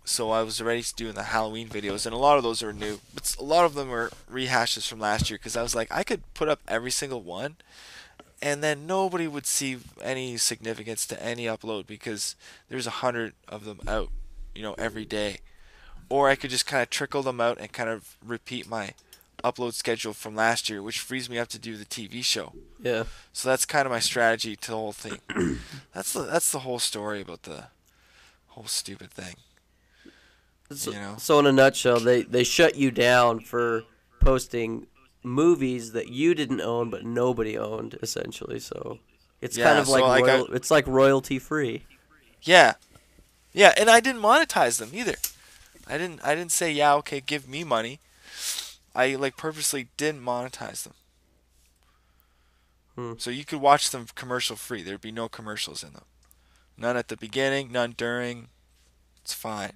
so 0.06 0.32
I 0.32 0.44
was 0.44 0.60
already 0.60 0.84
doing 0.96 1.14
the 1.14 1.24
Halloween 1.24 1.70
videos, 1.70 2.06
and 2.06 2.14
a 2.14 2.18
lot 2.18 2.38
of 2.38 2.44
those 2.44 2.62
are 2.62 2.74
new, 2.74 3.00
but 3.14 3.36
a 3.40 3.44
lot 3.44 3.64
of 3.66 3.74
them 3.74 3.92
are 3.92 4.12
rehashes 4.30 4.88
from 4.88 5.00
last 5.00 5.30
year 5.30 5.38
because 5.38 5.56
I 5.56 5.64
was 5.64 5.76
like, 5.76 5.90
I 5.92 6.04
could 6.04 6.22
put 6.34 6.50
up 6.50 6.60
every 6.68 6.92
single 6.92 7.22
one, 7.22 7.56
and 8.44 8.62
then 8.62 8.86
nobody 8.86 9.26
would 9.26 9.46
see 9.46 9.78
any 10.02 10.36
significance 10.36 11.08
to 11.08 11.24
any 11.24 11.46
upload 11.46 11.88
because 11.88 12.36
there's 12.68 12.86
a 12.86 13.00
hundred 13.02 13.34
of 13.48 13.64
them 13.64 13.80
out, 13.88 14.10
you 14.54 14.62
know, 14.62 14.74
every 14.78 15.06
day, 15.06 15.38
or 16.10 16.30
I 16.30 16.36
could 16.36 16.50
just 16.50 16.66
kind 16.68 16.84
of 16.84 16.90
trickle 16.90 17.24
them 17.24 17.40
out 17.40 17.58
and 17.58 17.72
kind 17.72 17.90
of 17.90 18.18
repeat 18.24 18.68
my 18.68 18.96
upload 19.46 19.74
schedule 19.74 20.12
from 20.12 20.36
last 20.36 20.70
year, 20.70 20.84
which 20.84 21.00
frees 21.00 21.30
me 21.30 21.40
up 21.40 21.48
to 21.50 21.58
do 21.58 21.78
the 21.78 21.86
TV 21.86 22.22
show. 22.22 22.52
Yeah. 22.82 23.06
So 23.32 23.48
that's 23.48 23.66
kind 23.66 23.86
of 23.86 23.94
my 23.94 24.00
strategy 24.00 24.58
to 24.58 24.72
the 24.72 24.78
whole 24.78 24.92
thing. 24.92 25.20
that's 25.94 26.12
the 26.12 26.24
that's 26.24 26.52
the 26.52 26.60
whole 26.60 26.80
story 26.80 27.22
about 27.22 27.44
the 27.44 27.68
whole 28.48 28.66
stupid 28.66 29.10
thing. 29.10 29.36
So, 30.70 30.92
You 30.92 30.98
know? 30.98 31.16
so 31.18 31.40
in 31.40 31.46
a 31.46 31.52
nutshell, 31.54 32.02
they 32.02 32.24
they 32.24 32.44
shut 32.44 32.76
you 32.76 32.92
down 32.92 33.40
for 33.40 33.84
posting 34.20 34.88
movies 35.24 35.94
that 35.94 36.10
you 36.10 36.36
didn't 36.36 36.62
own 36.62 36.90
but 36.90 37.06
nobody 37.06 37.58
owned 37.58 37.98
essentially. 38.02 38.60
So 38.60 39.00
it's 39.42 39.58
kind 39.58 39.80
of 39.80 39.88
so, 39.88 39.94
like, 39.94 40.22
like, 40.22 40.30
I- 40.30 40.56
it's 40.56 40.70
like 40.72 40.86
royalty 40.88 41.40
free. 41.40 41.86
Yeah, 42.42 42.74
yeah, 43.54 43.74
and 43.78 43.90
I 43.90 44.00
didn't 44.02 44.22
monetize 44.22 44.78
them 44.80 44.90
either. 44.94 45.16
I 45.88 45.98
didn't 45.98 46.24
I 46.24 46.36
didn't 46.36 46.52
say 46.52 46.72
yeah 46.72 46.94
okay 46.96 47.20
give 47.22 47.48
me 47.48 47.64
money. 47.64 48.00
I 48.96 49.16
like 49.16 49.38
purposely 49.38 49.88
didn't 49.98 50.22
monetize 50.24 50.84
them. 50.84 50.94
Hmm. 52.96 53.14
So 53.18 53.30
you 53.32 53.44
could 53.46 53.60
watch 53.60 53.90
them 53.90 54.06
commercial 54.16 54.56
free. 54.56 54.84
There'd 54.84 55.02
be 55.02 55.12
no 55.12 55.28
commercials 55.28 55.84
in 55.84 55.94
them. 55.94 56.06
None 56.78 56.96
at 56.98 57.08
the 57.08 57.18
beginning, 57.18 57.72
none 57.72 57.94
during. 57.98 58.50
It's 59.22 59.34
fine. 59.34 59.74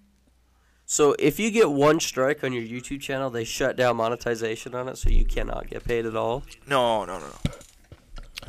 So 0.90 1.18
if 1.20 1.38
you 1.38 1.52
get 1.52 1.70
one 1.70 2.00
strike 2.00 2.46
on 2.46 2.54
your 2.54 2.64
YouTube 2.64 3.02
channel, 3.02 3.30
they 3.30 3.44
shut 3.44 3.76
down 3.76 3.98
monetization 3.98 4.74
on 4.74 4.88
it, 4.88 4.98
so 4.98 5.10
you 5.10 5.26
cannot 5.26 5.70
get 5.70 5.84
paid 5.84 6.06
at 6.06 6.16
all. 6.16 6.44
No, 6.66 7.04
no, 7.04 7.20
no, 7.20 7.26
no. 7.26 7.52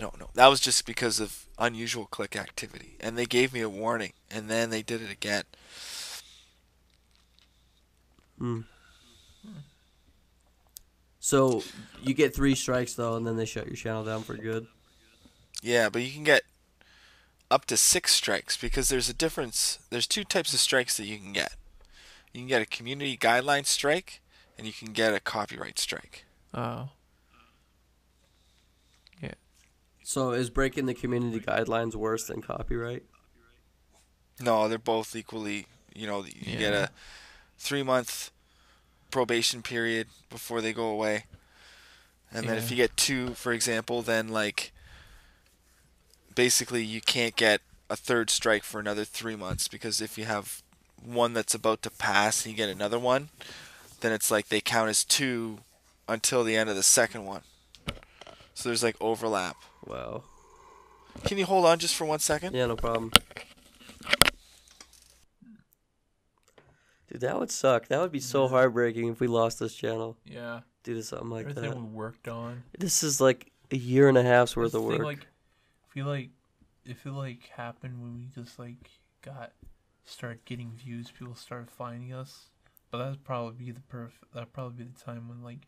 No, 0.00 0.12
no. 0.20 0.30
That 0.34 0.46
was 0.46 0.60
just 0.60 0.86
because 0.86 1.18
of 1.18 1.46
unusual 1.58 2.06
click 2.06 2.36
activity. 2.36 2.94
And 3.00 3.18
they 3.18 3.26
gave 3.26 3.52
me 3.52 3.60
a 3.60 3.68
warning 3.68 4.12
and 4.30 4.48
then 4.48 4.70
they 4.70 4.82
did 4.82 5.02
it 5.02 5.10
again. 5.10 5.42
Hmm. 8.38 8.60
So 11.18 11.64
you 12.00 12.14
get 12.14 12.36
three 12.36 12.54
strikes 12.54 12.94
though, 12.94 13.16
and 13.16 13.26
then 13.26 13.36
they 13.36 13.46
shut 13.46 13.66
your 13.66 13.74
channel 13.74 14.04
down 14.04 14.22
for 14.22 14.34
good. 14.34 14.68
Yeah, 15.60 15.88
but 15.88 16.02
you 16.02 16.12
can 16.12 16.22
get 16.22 16.42
up 17.50 17.64
to 17.64 17.76
six 17.76 18.12
strikes 18.12 18.56
because 18.56 18.90
there's 18.90 19.08
a 19.08 19.14
difference. 19.14 19.80
There's 19.90 20.06
two 20.06 20.22
types 20.22 20.54
of 20.54 20.60
strikes 20.60 20.96
that 20.98 21.06
you 21.06 21.18
can 21.18 21.32
get. 21.32 21.56
You 22.32 22.40
can 22.40 22.48
get 22.48 22.62
a 22.62 22.66
community 22.66 23.16
guideline 23.16 23.66
strike, 23.66 24.20
and 24.56 24.66
you 24.66 24.72
can 24.72 24.92
get 24.92 25.14
a 25.14 25.20
copyright 25.20 25.78
strike. 25.78 26.24
Oh. 26.52 26.90
Yeah. 29.22 29.34
So 30.02 30.32
is 30.32 30.50
breaking 30.50 30.86
the 30.86 30.94
community 30.94 31.40
guidelines 31.40 31.94
worse 31.94 32.26
than 32.26 32.42
copyright? 32.42 33.04
No, 34.40 34.68
they're 34.68 34.78
both 34.78 35.16
equally. 35.16 35.66
You 35.94 36.06
know, 36.06 36.24
you 36.24 36.58
get 36.58 36.74
a 36.74 36.90
three 37.58 37.82
month 37.82 38.30
probation 39.10 39.62
period 39.62 40.06
before 40.30 40.60
they 40.60 40.72
go 40.72 40.88
away, 40.88 41.24
and 42.32 42.48
then 42.48 42.56
if 42.56 42.70
you 42.70 42.76
get 42.76 42.96
two, 42.96 43.30
for 43.34 43.52
example, 43.52 44.02
then 44.02 44.28
like 44.28 44.72
basically 46.34 46.84
you 46.84 47.00
can't 47.00 47.34
get 47.34 47.60
a 47.90 47.96
third 47.96 48.30
strike 48.30 48.62
for 48.62 48.78
another 48.78 49.04
three 49.04 49.34
months 49.34 49.66
because 49.66 50.00
if 50.00 50.16
you 50.16 50.24
have 50.24 50.62
one 51.04 51.32
that's 51.34 51.54
about 51.54 51.82
to 51.82 51.90
pass 51.90 52.44
and 52.44 52.52
you 52.52 52.56
get 52.56 52.68
another 52.68 52.98
one, 52.98 53.28
then 54.00 54.12
it's 54.12 54.30
like 54.30 54.48
they 54.48 54.60
count 54.60 54.90
as 54.90 55.04
two 55.04 55.58
until 56.08 56.44
the 56.44 56.56
end 56.56 56.70
of 56.70 56.76
the 56.76 56.82
second 56.82 57.24
one. 57.24 57.42
So 58.54 58.68
there's 58.68 58.82
like 58.82 58.96
overlap. 59.00 59.56
Wow. 59.86 60.24
Can 61.24 61.38
you 61.38 61.46
hold 61.46 61.64
on 61.64 61.78
just 61.78 61.94
for 61.96 62.04
one 62.04 62.18
second? 62.18 62.54
Yeah, 62.54 62.66
no 62.66 62.76
problem. 62.76 63.10
Dude, 67.10 67.20
that 67.22 67.38
would 67.38 67.50
suck. 67.50 67.88
That 67.88 68.00
would 68.00 68.12
be 68.12 68.20
so 68.20 68.48
heartbreaking 68.48 69.08
if 69.08 69.20
we 69.20 69.26
lost 69.26 69.58
this 69.58 69.74
channel 69.74 70.16
Yeah. 70.24 70.60
due 70.82 70.94
to 70.94 71.02
something 71.02 71.30
like 71.30 71.46
Everything 71.48 71.70
that. 71.70 71.76
we 71.78 71.82
worked 71.84 72.28
on. 72.28 72.64
This 72.78 73.02
is 73.02 73.20
like 73.20 73.50
a 73.70 73.76
year 73.76 74.08
and 74.08 74.18
a 74.18 74.22
half's 74.22 74.56
worth 74.56 74.72
This 74.72 74.80
of 74.82 74.88
thing, 74.88 74.98
work. 74.98 75.06
like, 75.06 75.20
I 75.20 75.94
feel 75.94 76.06
like 76.06 76.30
if 76.84 77.04
it 77.06 77.12
like 77.12 77.48
happened 77.56 78.00
when 78.02 78.14
we 78.16 78.26
just 78.42 78.58
like 78.58 78.76
got 79.22 79.52
started 80.08 80.44
getting 80.44 80.72
views, 80.72 81.10
people 81.10 81.34
start 81.34 81.70
finding 81.70 82.12
us. 82.12 82.50
But 82.90 82.98
that'd 82.98 83.24
probably 83.24 83.66
be 83.66 83.70
the 83.72 83.80
perf. 83.80 84.12
That'd 84.32 84.52
probably 84.52 84.84
be 84.84 84.90
the 84.90 84.98
time 84.98 85.28
when 85.28 85.42
like 85.42 85.66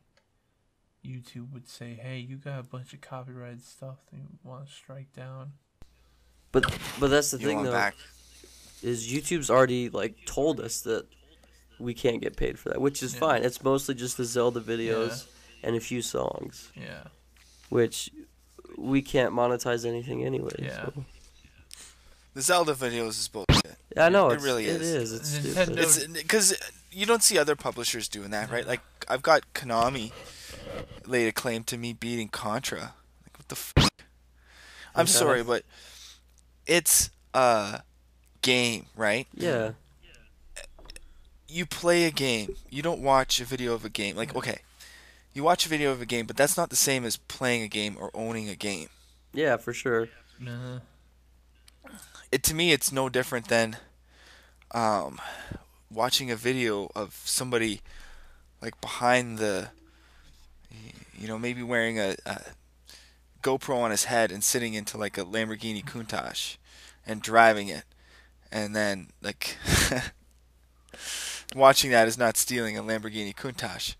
YouTube 1.04 1.52
would 1.52 1.68
say, 1.68 1.94
"Hey, 1.94 2.18
you 2.18 2.36
got 2.36 2.60
a 2.60 2.62
bunch 2.62 2.92
of 2.94 3.00
copyrighted 3.00 3.62
stuff 3.62 3.98
that 4.10 4.16
you 4.18 4.28
want 4.42 4.66
to 4.66 4.72
strike 4.72 5.12
down." 5.14 5.52
But 6.52 6.64
but 6.98 7.08
that's 7.08 7.30
the 7.30 7.38
You 7.38 7.46
thing 7.46 7.62
though 7.62 7.72
back? 7.72 7.94
is 8.82 9.06
YouTube's 9.10 9.50
already 9.50 9.88
like 9.90 10.24
told 10.26 10.60
us 10.60 10.80
that 10.82 11.06
we 11.78 11.94
can't 11.94 12.20
get 12.20 12.36
paid 12.36 12.58
for 12.58 12.70
that, 12.70 12.80
which 12.80 13.02
is 13.02 13.14
Yeah. 13.14 13.20
fine. 13.20 13.42
It's 13.44 13.62
mostly 13.62 13.94
just 13.94 14.16
the 14.16 14.24
Zelda 14.24 14.60
videos 14.60 15.26
and 15.62 15.76
a 15.76 15.80
few 15.80 16.02
songs, 16.02 16.72
Yeah. 16.74 17.04
which 17.68 18.10
which 18.10 18.76
we 18.78 19.02
can't 19.02 19.34
monetize 19.34 19.84
anything 19.84 20.24
anyway. 20.24 20.52
Yeah. 20.58 20.86
so. 20.86 21.04
The 22.34 22.42
Zelda 22.42 22.74
videos 22.74 23.10
is 23.10 23.28
bullshit. 23.28 23.76
Yeah, 23.96 24.06
I 24.06 24.08
know 24.08 24.30
It 24.30 24.34
it's, 24.34 24.44
really 24.44 24.66
It 24.66 24.80
is. 24.80 25.12
is. 25.12 25.34
It's 25.34 25.56
Nintendo- 25.58 25.84
stupid. 25.86 26.12
Because 26.14 26.54
you 26.92 27.06
don't 27.06 27.22
see 27.22 27.38
other 27.38 27.56
publishers 27.56 28.08
doing 28.08 28.30
that, 28.30 28.50
right? 28.50 28.66
Like 28.66 28.80
I've 29.08 29.22
got 29.22 29.52
Konami 29.54 30.12
laid 31.06 31.26
a 31.26 31.32
claim 31.32 31.64
to 31.64 31.76
me 31.76 31.92
beating 31.92 32.28
Contra. 32.28 32.78
Like 33.24 33.36
what 33.38 33.48
the 33.48 33.56
fuck? 33.56 33.90
I'm 34.94 35.06
Yeah. 35.06 35.12
sorry, 35.12 35.42
but 35.42 35.64
it's 36.66 37.10
a 37.34 37.82
game, 38.42 38.86
right? 38.96 39.26
yeah. 39.34 39.72
You 41.48 41.66
play 41.66 42.04
a 42.04 42.12
game. 42.12 42.54
You 42.70 42.80
don't 42.82 43.00
watch 43.00 43.40
a 43.40 43.44
video 43.44 43.74
of 43.74 43.84
a 43.84 43.88
game. 43.88 44.14
Like 44.14 44.36
okay, 44.36 44.58
you 45.32 45.42
watch 45.42 45.66
a 45.66 45.68
video 45.68 45.90
of 45.90 46.00
a 46.00 46.06
game, 46.06 46.26
but 46.26 46.36
that's 46.36 46.56
not 46.56 46.70
the 46.70 46.76
same 46.76 47.04
as 47.04 47.16
playing 47.16 47.62
a 47.62 47.68
game 47.68 47.96
or 47.98 48.10
owning 48.14 48.48
a 48.48 48.54
game. 48.54 48.88
Yeah, 49.32 49.56
for 49.56 49.72
sure. 49.72 50.08
Nah. 50.38 50.78
It 52.32 52.42
to 52.44 52.54
me 52.54 52.72
it's 52.72 52.92
no 52.92 53.08
different 53.08 53.48
than 53.48 53.76
um 54.72 55.20
watching 55.90 56.30
a 56.30 56.36
video 56.36 56.90
of 56.94 57.20
somebody 57.24 57.80
like 58.62 58.80
behind 58.80 59.38
the 59.38 59.68
you 61.18 61.26
know 61.26 61.38
maybe 61.38 61.62
wearing 61.62 61.98
a, 61.98 62.14
a 62.26 62.40
GoPro 63.42 63.76
on 63.78 63.90
his 63.90 64.04
head 64.04 64.30
and 64.30 64.44
sitting 64.44 64.74
into 64.74 64.96
like 64.98 65.16
a 65.18 65.24
Lamborghini 65.24 65.84
Countach 65.84 66.56
and 67.06 67.22
driving 67.22 67.68
it 67.68 67.84
and 68.52 68.76
then 68.76 69.08
like 69.22 69.56
watching 71.56 71.90
that 71.90 72.06
is 72.06 72.18
not 72.18 72.36
stealing 72.36 72.76
a 72.76 72.82
Lamborghini 72.82 73.34
Countach 73.34 73.96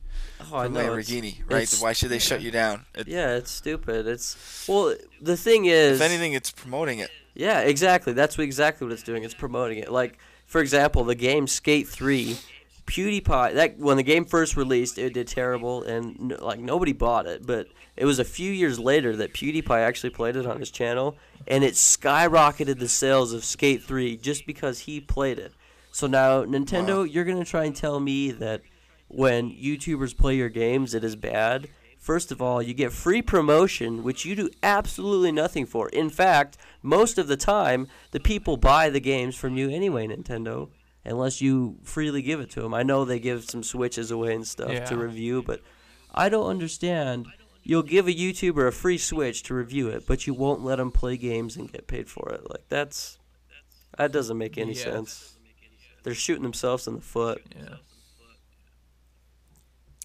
Oh, 0.53 0.57
I 0.57 0.65
from 0.65 0.75
know. 0.75 0.81
it's- 0.81 1.09
Lamborghini 1.11 1.41
right 1.51 1.63
it's- 1.63 1.81
why 1.83 1.93
should 1.93 2.11
they 2.11 2.19
shut 2.19 2.43
you 2.43 2.51
down 2.51 2.85
it, 2.95 3.09
Yeah, 3.09 3.35
it's 3.37 3.51
stupid. 3.51 4.07
It's 4.07 4.67
well, 4.69 4.95
the 5.21 5.37
thing 5.37 5.65
is, 5.67 6.01
if 6.01 6.07
anything 6.07 6.33
it's 6.33 6.51
promoting 6.51 6.99
it 7.01 7.11
Yeah, 7.35 7.61
exactly. 7.61 8.13
That's 8.13 8.39
exactly 8.39 8.87
what 8.87 8.93
it's 8.93 9.03
doing. 9.03 9.25
It's 9.25 9.35
promoting 9.35 9.79
it. 9.79 9.91
Like, 9.91 10.19
for 10.47 10.61
example, 10.61 11.05
the 11.05 11.15
game 11.15 11.47
Skate 11.47 11.89
3, 11.89 12.37
PewDiePie, 12.87 13.55
that 13.55 13.79
when 13.79 13.97
the 13.97 14.03
game 14.03 14.25
first 14.25 14.57
released, 14.57 14.99
it 14.99 15.15
did 15.15 15.29
terrible 15.29 15.83
and 15.85 16.37
like 16.41 16.59
nobody 16.59 16.93
bought 16.93 17.27
it, 17.27 17.47
but 17.47 17.69
it 17.97 18.05
was 18.05 18.19
a 18.19 18.25
few 18.25 18.51
years 18.51 18.79
later 18.79 19.15
that 19.17 19.33
PewDiePie 19.33 19.71
actually 19.71 20.11
played 20.11 20.37
it 20.37 20.47
on 20.47 20.59
his 20.59 20.71
channel 20.71 21.17
and 21.47 21.63
it 21.63 21.75
skyrocketed 21.75 22.79
the 22.79 22.89
sales 22.89 23.33
of 23.33 23.45
Skate 23.45 23.83
3 23.83 24.17
just 24.17 24.47
because 24.47 24.81
he 24.81 25.01
played 25.01 25.39
it. 25.39 25.53
So 25.93 26.07
now 26.07 26.45
Nintendo, 26.45 26.99
Wow. 26.99 27.03
you're 27.05 27.25
going 27.25 27.43
to 27.43 27.49
try 27.49 27.65
and 27.65 27.75
tell 27.77 28.01
me 28.01 28.31
that 28.33 28.63
when 29.09 29.51
YouTubers 29.51 30.17
play 30.17 30.37
your 30.37 30.49
games 30.49 30.95
it 30.95 31.05
is 31.05 31.17
bad 31.17 31.69
First 32.01 32.33
of 32.33 32.41
all, 32.41 32.63
you 32.63 32.73
get 32.73 32.93
free 32.93 33.21
promotion, 33.21 34.03
which 34.03 34.25
you 34.25 34.35
do 34.35 34.49
absolutely 34.63 35.33
nothing 35.33 35.67
for. 35.67 35.91
In 35.91 36.09
fact, 36.09 36.57
most 36.83 37.19
of 37.19 37.27
the 37.29 37.37
time, 37.37 37.89
the 38.11 38.21
people 38.21 38.57
buy 38.57 38.91
the 38.91 39.01
games 39.01 39.37
from 39.37 39.57
you 39.57 39.71
anyway, 39.71 40.07
Nintendo, 40.07 40.71
unless 41.05 41.41
you 41.41 41.79
freely 41.83 42.23
give 42.23 42.41
it 42.41 42.51
to 42.51 42.61
them. 42.61 42.75
I 42.75 42.83
know 42.83 43.05
they 43.05 43.19
give 43.19 43.45
some 43.45 43.63
Switches 43.63 44.11
away 44.11 44.35
and 44.35 44.47
stuff 44.47 44.71
Yeah. 44.73 44.85
to 44.87 44.97
review, 44.97 45.43
but 45.43 45.63
I 46.15 46.29
don't 46.29 46.47
understand. 46.49 47.27
You'll 47.63 47.83
give 47.83 48.07
a 48.09 48.13
YouTuber 48.15 48.67
a 48.69 48.73
free 48.73 48.99
Switch 48.99 49.43
to 49.45 49.55
review 49.55 49.89
it, 49.89 50.07
but 50.07 50.27
you 50.27 50.35
won't 50.35 50.63
let 50.65 50.77
them 50.77 50.91
play 50.91 51.17
games 51.17 51.57
and 51.57 51.71
get 51.71 51.87
paid 51.87 52.09
for 52.09 52.31
it. 52.31 52.49
Like 52.51 52.69
that's 52.69 53.19
that 53.99 54.13
doesn't 54.13 54.39
make 54.39 54.57
any 54.57 54.73
Yeah. 54.75 54.85
sense. 54.85 55.35
They're 56.03 56.15
shooting 56.15 56.43
themselves 56.43 56.87
in 56.87 56.95
the 56.97 57.01
foot. 57.03 57.43
Yeah. 57.55 57.77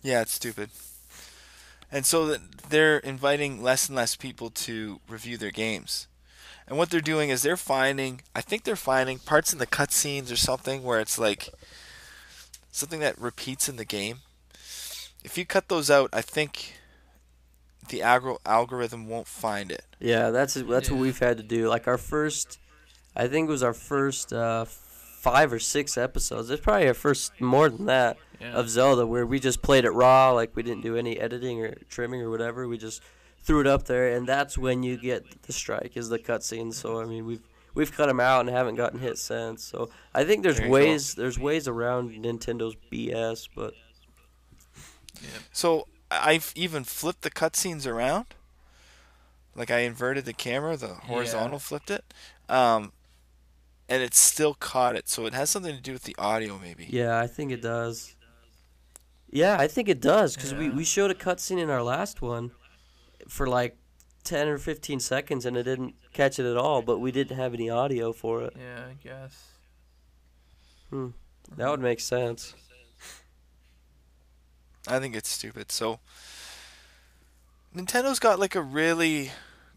Yeah, 0.03 0.21
it's 0.21 0.33
stupid. 0.33 0.69
And 1.91 2.05
so 2.05 2.35
they're 2.69 2.97
inviting 2.97 3.63
less 3.63 3.88
and 3.88 3.95
less 3.95 4.15
people 4.15 4.49
to 4.51 4.99
review 5.07 5.38
their 5.38 5.51
games. 5.51 6.07
And 6.67 6.78
what 6.78 6.89
they're 6.89 6.99
doing 7.01 7.30
is 7.30 7.41
they're 7.43 7.58
finding, 7.58 8.21
I 8.36 8.41
think 8.41 8.63
they're 8.63 8.75
finding 8.75 9.19
parts 9.19 9.54
in 9.54 9.60
the 9.60 9.67
cutscenes 9.67 10.32
or 10.32 10.36
something 10.36 10.84
where 10.84 10.99
it's 10.99 11.19
like 11.19 11.49
something 12.71 12.99
that 13.01 13.19
repeats 13.19 13.69
in 13.69 13.75
the 13.75 13.86
game. 13.86 14.19
If 15.23 15.38
you 15.38 15.45
cut 15.45 15.69
those 15.69 15.89
out, 15.91 16.10
I 16.12 16.21
think 16.21 16.73
the 17.89 18.01
agro- 18.01 18.39
algorithm 18.45 19.08
won't 19.08 19.28
find 19.28 19.71
it. 19.71 19.84
Yeah, 19.99 20.32
that's 20.32 20.56
that's 20.56 20.89
what 20.89 20.99
we've 20.99 21.19
had 21.19 21.38
to 21.38 21.43
do. 21.43 21.67
Like 21.69 21.88
our 21.88 21.97
first, 21.97 22.60
I 23.15 23.28
think 23.28 23.47
it 23.47 23.51
was 23.51 23.63
our 23.63 23.73
first 23.73 24.34
uh, 24.34 24.65
five 24.65 25.54
or 25.54 25.60
six 25.60 25.97
episodes. 25.97 26.49
It's 26.49 26.62
probably 26.62 26.88
our 26.88 26.93
first 26.95 27.39
more 27.39 27.69
than 27.69 27.86
that 27.86 28.17
Yeah. 28.41 28.54
of 28.54 28.69
Zelda, 28.69 29.06
where 29.08 29.25
we 29.25 29.39
just 29.39 29.62
played 29.62 29.86
it 29.86 29.91
raw, 29.91 30.32
like 30.32 30.56
we 30.56 30.63
didn't 30.63 30.82
do 30.84 30.95
any 30.95 31.19
editing 31.19 31.63
or 31.63 31.75
trimming 31.89 32.21
or 32.21 32.30
whatever. 32.30 32.67
We 32.67 32.78
just 32.78 33.01
threw 33.45 33.62
it 33.62 33.67
up 33.67 33.86
there, 33.86 34.10
and 34.15 34.27
that's 34.27 34.58
when 34.58 34.84
you 34.84 34.97
get 34.97 35.43
the 35.43 35.53
strike 35.53 35.95
is 35.95 36.10
the 36.10 36.19
cutscene. 36.19 36.73
So 36.73 36.99
I 36.99 37.05
mean, 37.05 37.25
we've 37.25 37.41
we've 37.73 37.91
cut 37.91 38.08
them 38.08 38.19
out 38.19 38.41
and 38.41 38.49
haven't 38.49 38.75
gotten 38.75 38.99
hit 38.99 39.17
since. 39.17 39.63
So 39.63 39.89
I 40.13 40.23
think 40.23 40.43
there's 40.43 40.58
There 40.58 40.65
you 40.65 40.69
go. 40.69 40.73
ways 40.73 41.13
there's 41.15 41.39
ways 41.39 41.67
around 41.67 42.12
Nintendo's 42.12 42.75
BS, 42.91 43.47
but 43.55 43.73
So 45.51 45.88
I've 46.12 46.51
even 46.55 46.84
flipped 46.84 47.21
the 47.21 47.31
cutscenes 47.31 47.88
around. 47.88 48.25
Like 49.55 49.71
I 49.71 49.79
inverted 49.79 50.25
the 50.25 50.34
camera, 50.34 50.75
the 50.75 50.88
horizontal 50.88 51.60
flipped 51.60 51.89
it. 51.89 52.03
Um, 52.49 52.91
and 53.88 54.03
it 54.03 54.13
still 54.13 54.53
caught 54.55 54.95
it. 54.95 55.08
So 55.08 55.25
it 55.25 55.34
has 55.34 55.49
something 55.49 55.73
to 55.75 55.81
do 55.81 55.93
with 55.93 56.03
the 56.03 56.15
audio, 56.17 56.60
maybe. 56.62 56.88
Yeah, 56.89 57.19
I 57.19 57.27
think 57.27 57.51
it 57.51 57.62
does. 57.62 58.15
Yeah, 59.29 59.58
I 59.60 59.67
think 59.67 59.89
it 59.89 60.01
does 60.01 60.36
because 60.36 60.53
we, 60.53 60.69
we 60.69 60.84
showed 60.84 61.12
a 61.12 61.13
cutscene 61.13 61.60
in 61.60 61.69
our 61.69 61.84
last 61.84 62.21
one 62.21 62.51
for 63.27 63.47
like 63.47 63.77
10 64.23 64.47
or 64.47 64.57
15 64.57 64.99
seconds 64.99 65.45
and 65.45 65.55
it 65.57 65.63
didn't 65.63 65.95
catch 66.13 66.39
it 66.39 66.49
at 66.49 66.57
all, 66.57 66.81
but 66.81 66.99
we 66.99 67.11
didn't 67.11 67.38
have 67.38 67.53
any 67.53 67.69
audio 67.69 68.11
for 68.13 68.41
it. 68.43 68.53
Yeah, 68.57 68.85
I 68.89 68.93
guess. 69.03 69.43
Hmm. 70.89 71.09
That 71.57 71.69
would 71.69 71.79
make 71.81 71.99
sense. 71.99 72.55
I 74.88 74.99
think 74.99 75.15
it's 75.15 75.29
stupid. 75.29 75.71
So 75.71 75.99
Nintendo's 77.75 78.19
got 78.19 78.39
like 78.39 78.55
a 78.55 78.61
really 78.61 79.31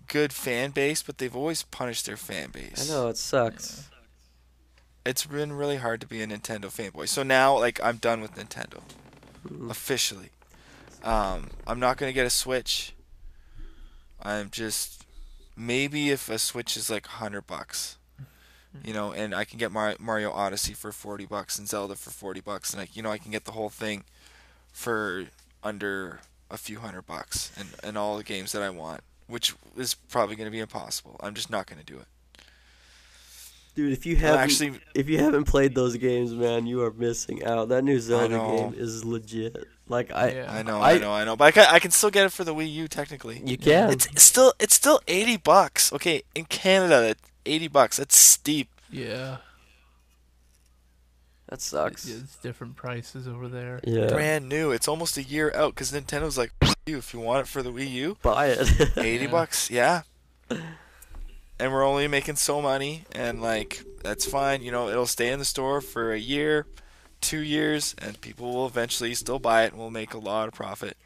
good 0.07 0.33
fan 0.33 0.71
base, 0.71 1.03
but 1.03 1.19
they've 1.19 1.35
always 1.37 1.63
punished 1.65 2.07
their 2.07 2.17
fan 2.17 2.51
base. 2.51 2.91
I 2.91 2.95
know, 2.95 3.09
it 3.09 3.17
sucks. 3.17 3.91
It's 5.05 5.25
been 5.27 5.53
really 5.53 5.77
hard 5.77 6.01
to 6.03 6.07
be 6.07 6.23
a 6.23 6.27
Nintendo 6.27 6.67
fanboy. 6.67 7.09
So 7.09 7.23
now, 7.23 7.59
like, 7.59 7.81
I'm 7.83 7.97
done 7.97 8.21
with 8.21 8.35
Nintendo 8.35 8.83
Mm. 9.47 9.71
officially. 9.71 10.31
Um, 11.03 11.51
I'm 11.67 11.79
not 11.81 11.97
gonna 11.97 12.13
get 12.13 12.27
a 12.27 12.31
Switch. 12.31 12.93
I'm 14.23 14.51
just 14.51 15.05
maybe 15.57 16.11
if 16.11 16.29
a 16.29 16.39
Switch 16.39 16.77
is 16.77 16.91
like 16.91 17.07
hundred 17.07 17.47
bucks, 17.47 17.97
mm-hmm. 18.21 18.87
you 18.87 18.95
know, 18.95 19.13
and 19.13 19.35
I 19.35 19.45
can 19.45 19.59
get 19.59 19.73
my 19.73 19.97
Mario 19.99 20.31
Odyssey 20.31 20.75
for 20.75 20.93
forty 20.93 21.27
bucks 21.27 21.59
and 21.59 21.69
Zelda 21.69 21.95
for 21.95 22.11
forty 22.11 22.41
bucks, 22.41 22.73
and 22.73 22.83
I, 22.83 22.89
you 22.93 23.03
know, 23.03 23.11
I 23.11 23.19
can 23.19 23.31
get 23.31 23.45
the 23.45 23.53
whole 23.53 23.71
thing 23.71 24.05
for 24.73 25.25
under 25.63 26.21
a 26.51 26.57
few 26.57 26.79
hundred 26.79 27.03
bucks 27.03 27.53
and 27.59 27.69
and 27.83 27.99
all 27.99 28.17
the 28.17 28.25
games 28.25 28.53
that 28.53 28.63
I 28.63 28.71
want, 28.71 29.03
which 29.27 29.55
is 29.77 29.95
probably 29.95 30.37
gonna 30.37 30.51
be 30.51 30.61
impossible. 30.61 31.17
I'm 31.21 31.35
just 31.35 31.51
not 31.51 31.67
gonna 31.67 31.85
do 31.85 31.99
it. 31.99 32.07
Dude, 33.75 33.93
if 33.93 34.07
you 34.07 34.17
haven't 34.17 34.41
actually, 34.41 34.81
if 34.95 35.09
you 35.09 35.19
haven't 35.19 35.45
played 35.45 35.73
those 35.75 35.97
games, 35.97 36.35
man, 36.35 36.67
you 36.67 36.83
are 36.83 36.93
missing 36.93 37.45
out. 37.45 37.69
That 37.69 37.85
new 37.85 38.01
Zelda 38.01 38.37
game 38.37 38.75
is 38.77 39.05
legit. 39.05 39.69
Like 39.89 40.13
I 40.13 40.31
Yeah. 40.31 40.53
I 40.53 40.63
know, 40.63 40.81
I, 40.83 40.99
know, 40.99 41.13
I 41.13 41.25
know, 41.25 41.35
but 41.37 41.45
I 41.45 41.51
can, 41.51 41.67
I 41.71 41.79
can 41.79 41.91
still 41.91 42.11
get 42.11 42.27
it 42.27 42.33
for 42.33 42.45
the 42.45 42.55
Wii 42.55 42.71
U 42.73 42.89
technically. 42.89 43.41
you 43.45 43.57
can. 43.57 43.91
It's 43.91 44.07
it's 44.07 44.23
still 44.23 44.53
it's 44.61 44.75
still 44.75 45.01
eighty 45.09 45.37
bucks. 45.37 45.93
Okay, 45.93 46.23
in 46.35 46.45
Canada, 46.45 47.01
that 47.01 47.17
eighty 47.47 47.69
bucks. 47.69 47.97
That's 47.97 48.17
steep. 48.17 48.69
Yeah. 48.91 49.39
that 51.49 51.61
sucks. 51.63 52.07
It's 52.07 52.37
different 52.37 52.77
prices 52.77 53.27
over 53.27 53.49
there. 53.49 53.81
Yeah. 53.85 54.09
Brand 54.09 54.49
new. 54.49 54.71
It's 54.71 54.89
almost 54.89 55.17
a 55.17 55.23
year 55.23 55.51
out 55.55 55.75
because 55.75 55.93
Nintendo's 55.93 56.37
like, 56.37 56.53
you 56.87 56.99
if 56.99 57.15
you 57.15 57.21
want 57.21 57.41
it 57.41 57.49
for 57.49 57.63
the 57.63 57.71
Wii 57.73 57.91
U, 57.91 58.17
Buy 58.23 58.49
it. 58.49 58.69
eighty 58.99 59.25
Yeah. 59.25 59.31
bucks. 59.31 59.71
Yeah. 59.71 60.03
And 61.61 61.73
we're 61.73 61.85
only 61.85 62.07
making 62.07 62.37
so 62.37 62.63
money, 62.63 63.05
and 63.13 63.41
like 63.43 63.83
that's 64.05 64.25
fine. 64.27 64.63
You 64.63 64.71
know, 64.71 64.89
it'll 64.91 65.07
stay 65.07 65.33
in 65.33 65.39
the 65.39 65.45
store 65.45 65.81
for 65.81 66.13
a 66.13 66.19
year, 66.19 66.67
two 67.21 67.41
years, 67.41 67.95
and 67.99 68.21
people 68.21 68.53
will 68.55 68.67
eventually 68.67 69.15
still 69.15 69.39
buy 69.39 69.65
it, 69.65 69.73
and 69.73 69.79
we'll 69.81 69.91
make 69.91 70.15
a 70.15 70.19
lot 70.19 70.49
of 70.49 70.55
profit. 70.55 70.97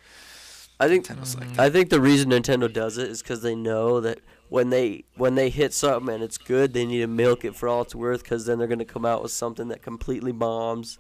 I 0.81 0.89
think 0.89 1.07
Nintendo's 1.07 1.37
like, 1.37 1.49
mm-hmm. 1.49 1.61
I 1.61 1.71
think 1.71 1.91
the 1.91 2.01
reason 2.01 2.31
Nintendo 2.31 2.73
does 2.73 2.99
it 2.99 3.09
is 3.09 3.23
because 3.23 3.43
they 3.43 3.55
know 3.55 4.01
that 4.01 4.19
when 4.49 4.71
they 4.71 5.05
when 5.17 5.37
they 5.37 5.49
hit 5.49 5.73
something 5.73 6.13
and 6.13 6.25
it's 6.25 6.39
good, 6.39 6.73
they 6.73 6.85
need 6.85 7.01
to 7.01 7.07
milk 7.07 7.45
it 7.45 7.55
for 7.55 7.69
all 7.69 7.83
it's 7.83 7.95
worth. 7.95 8.23
Because 8.25 8.47
then 8.47 8.59
they're 8.59 8.67
gonna 8.67 8.85
come 8.85 9.07
out 9.07 9.23
with 9.23 9.31
something 9.33 9.69
that 9.69 9.81
completely 9.83 10.33
bombs, 10.33 10.99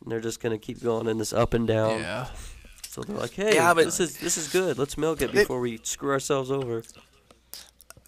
and 0.00 0.10
they're 0.10 0.20
just 0.20 0.40
gonna 0.40 0.58
keep 0.58 0.82
going 0.82 1.06
in 1.06 1.18
this 1.18 1.32
up 1.32 1.54
and 1.54 1.66
down. 1.66 2.00
Yeah. 2.00 2.26
So 2.88 3.02
they're 3.02 3.16
like, 3.16 3.32
hey, 3.34 3.54
Yeah, 3.54 3.72
but- 3.74 3.84
this 3.84 4.00
is 4.00 4.18
this 4.18 4.36
is 4.36 4.48
good. 4.48 4.78
Let's 4.78 4.98
milk 4.98 5.22
it 5.22 5.32
They- 5.32 5.42
before 5.42 5.60
we 5.60 5.78
screw 5.84 6.10
ourselves 6.10 6.50
over. 6.50 6.82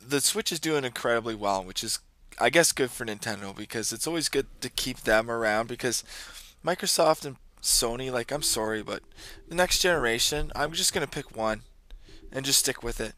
the 0.07 0.20
Switch 0.20 0.51
is 0.53 0.61
doing 0.61 0.85
incredibly 0.85 1.35
well, 1.35 1.64
which 1.64 1.83
is, 1.83 1.99
I 2.38 2.51
guess, 2.51 2.72
good 2.72 2.90
for 2.90 3.05
Nintendo 3.05 3.57
because 3.57 3.92
it's 3.92 4.07
always 4.07 4.29
good 4.29 4.46
to 4.61 4.68
keep 4.68 5.01
them 5.01 5.31
around 5.31 5.68
because 5.68 6.05
Microsoft 6.64 7.25
and 7.25 7.37
Sony, 7.62 8.12
like, 8.12 8.31
I'm 8.31 8.42
sorry, 8.42 8.83
but 8.83 9.03
the 9.49 9.55
next 9.55 9.81
generation, 9.81 10.53
I'm 10.55 10.72
just 10.72 10.92
gonna 10.92 11.07
pick 11.07 11.37
one 11.37 11.62
and 12.33 12.44
just 12.44 12.61
stick 12.61 12.83
with 12.83 13.01
it. 13.01 13.14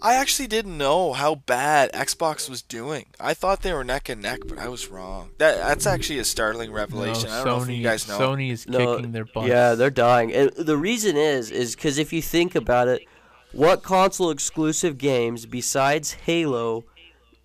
I 0.00 0.14
actually 0.14 0.46
didn't 0.46 0.78
know 0.78 1.12
how 1.12 1.34
bad 1.34 1.92
Xbox 1.92 2.48
was 2.48 2.62
doing. 2.62 3.06
I 3.18 3.34
thought 3.34 3.62
they 3.62 3.72
were 3.72 3.82
neck 3.82 4.08
and 4.08 4.22
neck, 4.22 4.40
but 4.46 4.58
I 4.58 4.68
was 4.68 4.88
wrong. 4.88 5.30
That 5.38 5.56
that's 5.58 5.86
actually 5.86 6.20
a 6.20 6.24
startling 6.24 6.72
revelation. 6.72 7.28
No, 7.28 7.34
I 7.34 7.44
don't 7.44 7.46
know 7.46 7.62
if 7.62 7.68
Sony, 7.68 7.76
you 7.76 7.82
guys 7.82 8.08
know. 8.08 8.18
Sony 8.18 8.52
is 8.52 8.68
No, 8.68 8.96
kicking 8.96 9.12
their 9.12 9.24
butt. 9.24 9.48
Yeah, 9.48 9.74
they're 9.74 9.90
dying. 9.90 10.32
And 10.32 10.52
the 10.52 10.76
reason 10.76 11.16
is 11.16 11.50
is 11.50 11.74
because 11.74 11.98
if 11.98 12.12
you 12.12 12.22
think 12.22 12.54
about 12.54 12.86
it, 12.86 13.02
what 13.52 13.82
console 13.82 14.30
exclusive 14.30 14.96
games 14.98 15.44
besides 15.46 16.12
Halo 16.12 16.84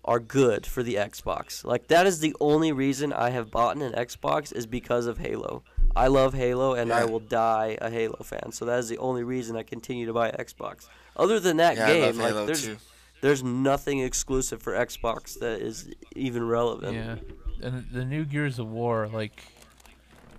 are 0.04 0.20
good 0.20 0.66
for 0.66 0.82
the 0.82 0.94
Xbox? 0.94 1.64
Like 1.64 1.88
that 1.88 2.06
is 2.06 2.20
the 2.20 2.34
only 2.40 2.72
reason 2.72 3.12
I 3.12 3.30
have 3.30 3.50
bought 3.50 3.76
an 3.76 3.92
Xbox 3.92 4.52
is 4.52 4.66
because 4.66 5.06
of 5.06 5.18
Halo. 5.18 5.62
I 5.96 6.08
love 6.08 6.34
Halo 6.34 6.74
and 6.74 6.92
I 6.92 7.04
will 7.04 7.20
die 7.20 7.78
a 7.80 7.90
Halo 7.90 8.18
fan. 8.22 8.52
So 8.52 8.64
that 8.64 8.78
is 8.78 8.88
the 8.88 8.98
only 8.98 9.22
reason 9.22 9.56
I 9.56 9.62
continue 9.62 10.06
to 10.06 10.12
buy 10.12 10.30
Xbox. 10.32 10.88
Other 11.16 11.38
than 11.38 11.58
that 11.58 11.76
yeah, 11.76 11.86
game, 11.86 12.18
like 12.18 12.28
Halo 12.28 12.46
there's 12.46 12.64
too. 12.64 12.76
there's 13.20 13.42
nothing 13.42 14.00
exclusive 14.00 14.60
for 14.60 14.72
Xbox 14.72 15.38
that 15.38 15.60
is 15.60 15.88
even 16.16 16.46
relevant. 16.46 16.96
Yeah. 16.96 17.16
And 17.62 17.86
the 17.92 18.04
new 18.04 18.24
Gears 18.24 18.58
of 18.58 18.68
War, 18.68 19.08
like, 19.08 19.44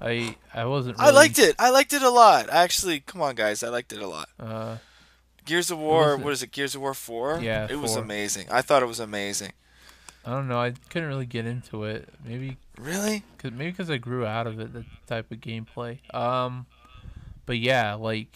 I 0.02 0.36
I 0.54 0.66
wasn't. 0.66 1.00
I 1.00 1.12
liked 1.12 1.40
it. 1.40 1.56
I 1.58 1.70
liked 1.70 1.94
it 1.94 2.02
a 2.02 2.10
lot. 2.10 2.50
Actually, 2.50 3.00
come 3.00 3.22
on, 3.22 3.36
guys, 3.36 3.64
I 3.64 3.70
liked 3.70 3.94
it 3.94 4.02
a 4.02 4.08
lot. 4.08 4.30
Uh, 4.40 4.78
Gears 5.46 5.72
of 5.72 5.78
War, 5.78 6.04
wasn't- 6.08 6.24
what 6.24 6.34
is 6.34 6.44
it? 6.44 6.52
Gears 6.52 6.76
of 6.76 6.82
War 6.82 6.94
4? 6.94 7.40
Yeah, 7.42 7.68
It 7.70 7.78
was 7.78 7.96
amazing. 7.96 8.48
I 8.52 8.62
thought 8.62 8.82
it 8.84 8.88
was 8.88 9.00
amazing. 9.00 9.52
I 10.26 10.32
don't 10.32 10.48
know. 10.48 10.60
I 10.60 10.72
couldn't 10.90 11.08
really 11.08 11.28
get 11.28 11.46
into 11.46 11.84
it. 11.84 12.10
Maybe 12.26 12.58
Really? 12.78 13.24
Cause 13.38 13.52
maybe 13.52 13.72
because 13.72 13.90
I 13.90 13.98
grew 13.98 14.26
out 14.26 14.48
of 14.48 14.60
it, 14.60 14.74
the 14.74 14.84
type 15.08 15.32
of 15.32 15.38
gameplay. 15.38 16.00
Um, 16.14 16.66
but 17.46 17.58
yeah, 17.60 17.94
like, 17.94 18.36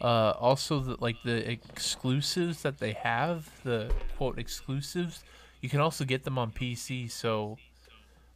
uh, 0.00 0.32
also 0.38 0.80
the, 0.80 0.96
like 1.00 1.16
the 1.24 1.48
exclusives 1.50 2.60
that 2.62 2.78
they 2.78 2.92
have, 2.92 3.48
the 3.64 3.90
quote 4.18 4.38
exclusives, 4.38 5.22
you 5.62 5.68
can 5.70 5.80
also 5.80 6.04
get 6.04 6.24
them 6.24 6.36
on 6.38 6.50
PC. 6.50 7.10
So, 7.10 7.56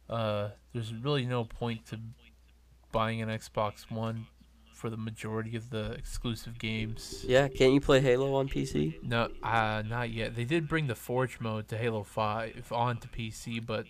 uh, 0.09 0.49
there's 0.73 0.91
really 0.93 1.25
no 1.25 1.43
point 1.43 1.85
to 1.87 1.99
buying 2.91 3.21
an 3.21 3.29
Xbox 3.29 3.91
One 3.91 4.25
for 4.81 4.89
the 4.89 4.97
majority 4.97 5.55
of 5.55 5.69
the 5.69 5.91
exclusive 5.91 6.57
games. 6.57 7.23
Yeah, 7.27 7.47
can't 7.49 7.71
you 7.71 7.79
play 7.79 8.01
Halo 8.01 8.33
on 8.33 8.49
PC? 8.49 8.95
No, 9.03 9.29
uh, 9.43 9.83
not 9.87 10.09
yet. 10.09 10.35
They 10.35 10.43
did 10.43 10.67
bring 10.67 10.87
the 10.87 10.95
Forge 10.95 11.39
mode 11.39 11.67
to 11.67 11.77
Halo 11.77 12.01
Five 12.01 12.71
onto 12.71 13.07
PC, 13.07 13.63
but 13.63 13.85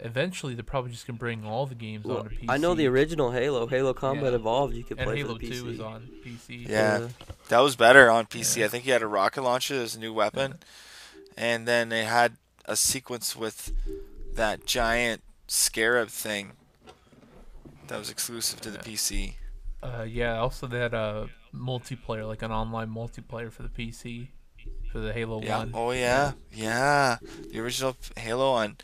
eventually 0.00 0.54
they're 0.54 0.62
probably 0.64 0.90
just 0.90 1.06
gonna 1.06 1.18
bring 1.18 1.46
all 1.46 1.64
the 1.64 1.74
games 1.74 2.04
Well, 2.04 2.18
onto 2.18 2.36
PC. 2.36 2.44
I 2.50 2.58
know 2.58 2.74
the 2.74 2.86
original 2.88 3.30
Halo, 3.30 3.66
Halo 3.66 3.94
Combat 3.94 4.32
Yeah. 4.32 4.38
Evolved, 4.38 4.74
you 4.74 4.84
could 4.84 4.98
and 4.98 5.06
play 5.06 5.16
Halo 5.16 5.32
for 5.32 5.38
the 5.38 5.48
PC. 5.50 5.60
Two 5.60 5.68
is 5.70 5.80
on 5.80 6.08
PC. 6.22 6.68
Yeah. 6.68 7.08
That 7.48 7.60
was 7.60 7.74
better 7.74 8.10
on 8.10 8.26
PC. 8.26 8.58
Yeah. 8.58 8.66
I 8.66 8.68
think 8.68 8.84
you 8.86 8.92
had 8.92 9.00
a 9.02 9.06
rocket 9.06 9.40
launcher 9.40 9.76
as 9.76 9.96
a 9.96 9.98
new 9.98 10.12
weapon, 10.12 10.58
and 11.38 11.66
then 11.66 11.88
they 11.88 12.04
had 12.04 12.34
a 12.66 12.76
sequence 12.76 13.34
with 13.34 13.72
that 14.34 14.66
giant 14.66 15.22
scarab 15.46 16.08
thing 16.08 16.52
that 17.88 17.98
was 17.98 18.10
exclusive 18.10 18.60
to 18.60 18.70
the 18.70 18.78
PC. 18.78 19.36
Uh, 19.82 20.04
yeah. 20.08 20.38
Also, 20.38 20.66
they 20.66 20.78
had 20.78 20.94
a 20.94 21.28
multiplayer, 21.54 22.26
like 22.26 22.42
an 22.42 22.52
online 22.52 22.88
multiplayer 22.88 23.50
for 23.52 23.62
the 23.62 23.68
PC, 23.68 24.28
for 24.90 24.98
the 25.00 25.12
Halo 25.12 25.42
Yeah. 25.42 25.58
One. 25.58 25.70
Oh 25.74 25.90
yeah. 25.90 26.32
Yeah. 26.52 27.18
The 27.50 27.58
original 27.60 27.96
Halo 28.16 28.52
on 28.52 28.76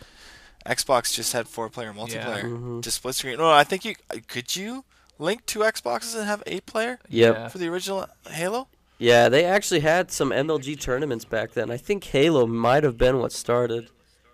Xbox 0.66 1.14
just 1.14 1.32
had 1.32 1.46
four-player 1.48 1.92
multiplayer. 1.92 2.42
Mhm. 2.44 2.82
Just 2.82 2.96
split 2.96 3.14
screen. 3.14 3.38
No, 3.38 3.48
I 3.50 3.64
think 3.64 3.84
you 3.84 3.94
could 4.26 4.54
you 4.56 4.84
link 5.18 5.46
two 5.46 5.60
Xboxes 5.60 6.16
and 6.16 6.26
have 6.26 6.42
eight 6.46 6.66
player 6.66 6.98
Yep. 7.08 7.34
Yeah. 7.34 7.48
for 7.48 7.58
the 7.58 7.68
original 7.68 8.06
Halo. 8.30 8.68
Yeah, 8.98 9.28
they 9.28 9.44
actually 9.44 9.80
had 9.80 10.10
some 10.10 10.30
MLG 10.32 10.74
tournaments 10.74 11.24
back 11.24 11.52
then. 11.52 11.70
I 11.70 11.76
think 11.76 12.02
Halo 12.04 12.46
might 12.46 12.82
have 12.82 12.98
been 12.98 13.18
what 13.20 13.30
started 13.32 13.88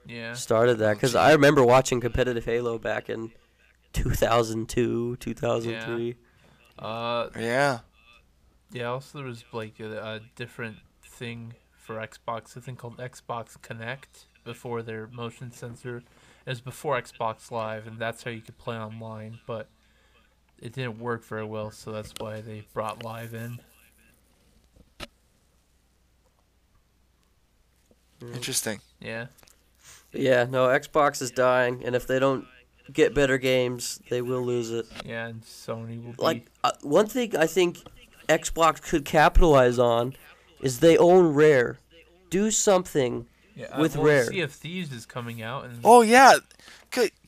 Yeah. 0.06 0.32
started 0.32 0.78
that 0.78 0.94
because 0.94 1.14
I 1.14 1.32
remember 1.32 1.62
watching 1.62 2.00
competitive 2.00 2.46
Halo 2.46 2.78
back 2.78 3.10
in 3.10 3.32
2002, 3.92 5.16
2003. 5.16 6.16
Uh, 6.78 7.28
Yeah. 7.38 7.80
yeah. 8.70 8.84
Also, 8.86 9.18
there 9.18 9.26
was 9.26 9.44
like 9.52 9.78
a, 9.80 9.98
a 9.98 10.20
different 10.36 10.78
thing 11.02 11.54
for 11.76 11.96
Xbox. 11.96 12.56
A 12.56 12.60
thing 12.60 12.76
called 12.76 12.98
Xbox 12.98 13.60
Connect 13.60 14.26
before 14.44 14.82
their 14.82 15.06
motion 15.08 15.50
sensor. 15.52 15.98
It 16.46 16.50
was 16.50 16.60
before 16.60 17.00
Xbox 17.00 17.50
Live, 17.50 17.86
and 17.86 17.98
that's 17.98 18.22
how 18.24 18.30
you 18.30 18.40
could 18.42 18.58
play 18.58 18.76
online. 18.76 19.38
But 19.46 19.68
it 20.60 20.72
didn't 20.72 20.98
work 20.98 21.24
very 21.24 21.44
well, 21.44 21.70
so 21.70 21.92
that's 21.92 22.12
why 22.18 22.40
they 22.40 22.64
brought 22.74 23.02
Live 23.04 23.34
in. 23.34 23.60
Interesting. 28.32 28.80
Yeah. 29.00 29.26
Yeah, 30.12 30.44
no, 30.44 30.68
Xbox 30.68 31.20
is 31.20 31.30
dying, 31.30 31.82
and 31.84 31.94
if 31.94 32.06
they 32.06 32.18
don't 32.18 32.46
get 32.92 33.14
better 33.14 33.38
games, 33.38 34.00
they 34.10 34.22
will 34.22 34.42
lose 34.42 34.70
it. 34.70 34.86
Yeah, 35.04 35.26
and 35.26 35.42
Sony 35.42 36.02
will 36.04 36.12
be. 36.12 36.22
Like 36.22 36.46
uh, 36.62 36.72
one 36.82 37.06
thing 37.06 37.36
I 37.36 37.46
think 37.46 37.78
Xbox 38.28 38.82
could 38.82 39.04
capitalize 39.04 39.78
on 39.78 40.14
is 40.60 40.80
they 40.80 40.96
own 40.96 41.34
Rare. 41.34 41.78
Do 42.30 42.50
something. 42.50 43.26
yeah, 43.54 43.80
with 43.80 43.96
well, 43.96 44.06
Rare. 44.06 44.24
Sea 44.26 44.40
of 44.40 44.52
Thieves 44.52 44.92
is 44.92 45.06
coming 45.06 45.42
out, 45.42 45.64
and 45.64 45.80
Oh 45.84 46.02
yeah. 46.02 46.34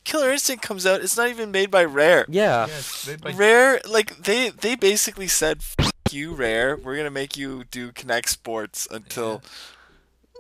Killer 0.05 0.31
Instinct 0.31 0.63
comes 0.63 0.87
out. 0.87 1.01
It's 1.01 1.17
not 1.17 1.31
even 1.31 1.51
made 1.51 1.69
by 1.69 1.85
Rare. 1.85 2.27
Yeah. 2.29 2.69
yeah, 3.07 3.17
by 3.17 3.33
Rare, 3.33 3.81
like 3.89 4.17
they 4.19 4.51
they 4.51 4.77
basically 4.77 5.27
said, 5.27 5.63
"F 5.81 5.91
you, 6.13 6.33
Rare. 6.35 6.77
We're 6.77 6.97
gonna 6.97 7.11
make 7.11 7.37
you 7.37 7.65
do 7.65 7.91
Kinect 7.91 8.29
Sports 8.29 8.87
until, 8.91 9.43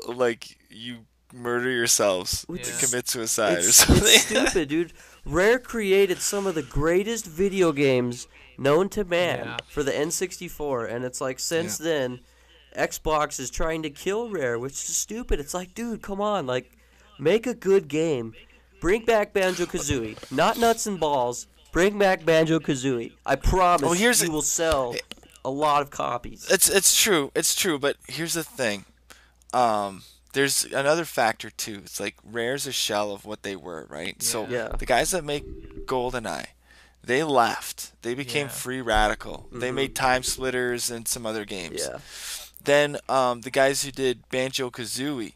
like, 0.07 0.57
you 0.71 1.07
murder 1.33 1.71
yourselves, 1.71 2.45
Which 2.49 2.69
and 2.69 2.79
commit 2.79 3.09
suicide 3.09 3.59
or 3.59 3.73
something." 3.73 4.05
it's 4.05 4.23
stupid, 4.27 4.69
dude. 4.69 4.93
Rare 5.25 5.59
created 5.59 6.19
some 6.21 6.47
of 6.47 6.55
the 6.55 6.63
greatest 6.63 7.27
video 7.27 7.73
games 7.73 8.29
known 8.59 8.89
to 8.91 9.05
man 9.05 9.41
Yeah. 9.45 9.57
for 9.69 9.83
the 9.83 9.93
N64, 9.93 10.91
and 10.91 11.05
it's 11.05 11.21
like 11.21 11.39
since 11.39 11.79
then, 11.79 12.21
Xbox 12.77 13.41
is 13.41 13.51
trying 13.51 13.83
to 13.83 13.91
kill 13.91 14.31
Rare, 14.31 14.59
which 14.59 14.73
is 14.75 14.97
stupid. 14.97 15.41
It's 15.41 15.55
like, 15.55 15.75
dude, 15.75 16.03
come 16.03 16.21
on, 16.21 16.47
like, 16.47 16.71
make 17.19 17.47
a 17.47 17.55
good 17.55 17.89
game. 17.89 18.35
Bring 18.81 19.05
back 19.05 19.33
Banjo 19.33 19.65
Kazooie, 19.67 20.17
not 20.31 20.59
nuts 20.59 20.87
and 20.87 21.01
balls. 21.01 21.47
Bring 21.73 21.99
back 21.99 22.25
Banjo 22.25 22.59
Kazooie. 22.59 23.13
I 23.25 23.37
promise 23.37 23.83
Well, 23.83 23.93
here's 23.95 24.21
you 24.21 24.29
the- 24.29 24.33
will 24.33 24.43
sell 24.43 24.95
a 25.45 25.51
lot 25.51 25.81
of 25.83 25.91
copies. 25.91 26.47
it's 26.51 26.69
it's 26.69 27.01
true, 27.01 27.33
it's 27.35 27.55
true. 27.55 27.79
But 27.79 27.97
here's 28.07 28.35
the 28.35 28.45
thing, 28.45 28.85
um, 29.55 30.03
there's 30.37 30.65
another 30.67 31.05
factor 31.05 31.49
too. 31.51 31.81
It's 31.85 31.99
like 31.99 32.15
Rare's 32.23 32.67
a 32.67 32.73
shell 32.73 33.11
of 33.13 33.25
what 33.25 33.43
they 33.43 33.57
were, 33.57 33.87
right? 33.89 34.17
Yeah. 34.21 34.29
So 34.33 34.47
Yeah. 34.47 34.69
the 34.69 34.87
guys 34.87 35.11
that 35.13 35.25
make 35.25 35.45
GoldenEye, 35.87 36.47
they 37.03 37.25
left. 37.25 37.93
They 38.03 38.15
became 38.15 38.47
Yeah. 38.47 38.53
free 38.53 38.81
radical. 38.83 39.49
They 39.51 39.71
made 39.73 39.95
TimeSplitters 39.95 40.91
and 40.91 41.09
some 41.09 41.25
other 41.27 41.45
games. 41.45 41.81
Yeah. 41.81 41.99
Then 42.63 42.99
um, 43.09 43.41
the 43.43 43.51
guys 43.51 43.83
who 43.83 43.91
did 43.91 44.29
Banjo 44.29 44.71
Kazooie, 44.71 45.33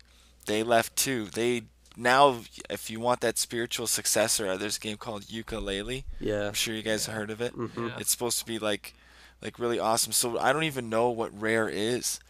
they 0.47 0.63
left 0.63 0.97
too. 0.97 1.27
They 1.27 1.63
now, 1.97 2.43
if 2.69 2.89
you 2.91 3.01
want 3.01 3.21
that 3.21 3.39
spiritual 3.39 3.87
successor, 3.87 4.49
uh, 4.49 4.57
there's 4.57 4.77
a 4.77 4.81
game 4.81 4.97
called 4.97 5.25
Yooka-Laylee. 5.25 6.05
Yeah. 6.19 6.47
I'm 6.49 6.55
sure 6.55 6.75
you 6.75 6.83
guys 6.83 7.07
have 7.07 7.15
heard 7.15 7.31
of 7.31 7.41
it. 7.41 7.55
Mm-hmm. 7.57 7.89
Yeah. 7.89 7.97
It's 7.99 8.11
supposed 8.11 8.39
to 8.39 8.47
be 8.47 8.59
like, 8.59 8.95
like 9.43 9.59
really 9.59 9.79
awesome. 9.79 10.13
So 10.13 10.39
I 10.39 10.53
don't 10.53 10.65
even 10.65 10.89
know 10.89 11.11
what 11.11 11.31
Rare 11.39 11.69
is, 11.69 12.21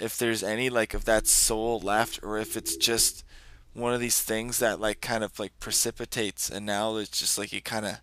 if 0.00 0.16
there's 0.16 0.42
any 0.42 0.70
like 0.70 0.94
of 0.94 1.04
that 1.04 1.26
soul 1.26 1.80
left, 1.80 2.20
or 2.22 2.38
if 2.38 2.56
it's 2.56 2.76
just 2.76 3.24
one 3.74 3.94
of 3.94 4.00
these 4.00 4.20
things 4.20 4.58
that 4.58 4.80
like 4.80 5.00
kind 5.00 5.24
of 5.24 5.38
like 5.38 5.58
precipitates, 5.60 6.50
and 6.50 6.66
now 6.66 6.96
it's 6.96 7.18
just 7.18 7.38
like 7.38 7.52
you 7.52 7.62
kind 7.62 7.86
of, 7.86 8.00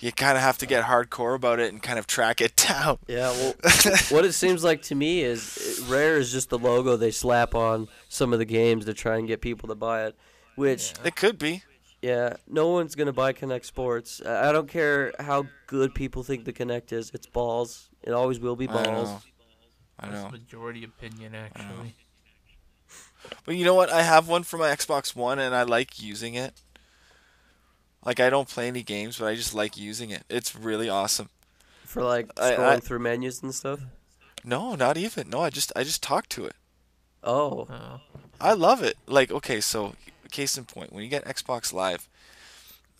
you 0.00 0.10
kind 0.12 0.36
of 0.36 0.42
have 0.42 0.58
to 0.58 0.66
get 0.66 0.84
hardcore 0.84 1.34
about 1.34 1.58
it 1.60 1.72
and 1.72 1.82
kind 1.82 1.98
of 1.98 2.06
track 2.06 2.40
it 2.40 2.56
down. 2.68 2.98
Yeah, 3.06 3.30
well, 3.30 3.54
what 4.10 4.24
it 4.24 4.32
seems 4.32 4.64
like 4.64 4.82
to 4.82 4.94
me 4.94 5.22
is 5.22 5.84
Rare 5.88 6.16
is 6.18 6.32
just 6.32 6.50
the 6.50 6.58
logo 6.58 6.96
they 6.96 7.10
slap 7.10 7.54
on 7.54 7.88
some 8.08 8.32
of 8.32 8.38
the 8.38 8.44
games 8.44 8.84
to 8.86 8.94
try 8.94 9.16
and 9.18 9.28
get 9.28 9.40
people 9.40 9.68
to 9.68 9.74
buy 9.74 10.06
it. 10.06 10.16
Which, 10.56 10.92
It 11.04 11.16
could 11.16 11.38
be. 11.38 11.62
yeah, 12.02 12.34
no 12.48 12.68
one's 12.68 12.94
gonna 12.94 13.12
buy 13.12 13.32
Kinect 13.32 13.64
Sports. 13.64 14.20
I 14.26 14.52
don't 14.52 14.68
care 14.68 15.12
how 15.20 15.46
good 15.66 15.94
people 15.94 16.22
think 16.22 16.44
the 16.44 16.52
Kinect 16.52 16.92
is. 16.92 17.10
It's 17.14 17.26
balls. 17.26 17.88
It 18.02 18.10
always 18.12 18.40
will 18.40 18.56
be 18.56 18.66
I 20.00 20.06
balls. 20.06 20.12
know. 20.14 20.22
That's 20.22 20.32
know. 20.32 20.38
majority 20.38 20.84
opinion, 20.84 21.34
actually. 21.34 21.94
But 23.44 23.54
you 23.56 23.64
know 23.64 23.74
what? 23.74 23.90
I 23.90 24.02
have 24.02 24.28
one 24.28 24.42
for 24.42 24.56
my 24.56 24.68
Xbox 24.68 25.14
One, 25.14 25.38
and 25.38 25.54
I 25.54 25.62
like 25.62 26.02
using 26.02 26.34
it. 26.34 26.54
Like 28.04 28.18
I 28.18 28.30
don't 28.30 28.48
play 28.48 28.66
any 28.68 28.82
games, 28.82 29.18
but 29.18 29.26
I 29.26 29.34
just 29.34 29.54
like 29.54 29.76
using 29.76 30.10
it. 30.10 30.24
It's 30.30 30.56
really 30.56 30.88
awesome. 30.88 31.28
For 31.84 32.02
like 32.02 32.30
I- 32.40 32.52
scrolling 32.52 32.76
I- 32.76 32.80
through 32.80 32.98
menus 33.00 33.42
and 33.42 33.54
stuff. 33.54 33.80
No, 34.42 34.74
not 34.74 34.96
even. 34.96 35.28
No, 35.28 35.40
I 35.42 35.50
just 35.50 35.70
I 35.76 35.84
just 35.84 36.02
talk 36.02 36.28
to 36.30 36.46
it. 36.46 36.56
Oh, 37.22 37.66
Oh, 37.70 38.00
I 38.40 38.54
love 38.54 38.82
it. 38.82 38.96
Like 39.06 39.30
okay, 39.30 39.60
so 39.60 39.94
case 40.30 40.56
in 40.56 40.64
point, 40.64 40.92
when 40.92 41.04
you 41.04 41.10
get 41.10 41.24
Xbox 41.26 41.72
Live, 41.74 42.08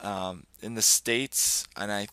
um, 0.01 0.45
in 0.61 0.75
the 0.75 0.83
states, 0.83 1.67
and 1.77 1.91
I, 1.91 2.09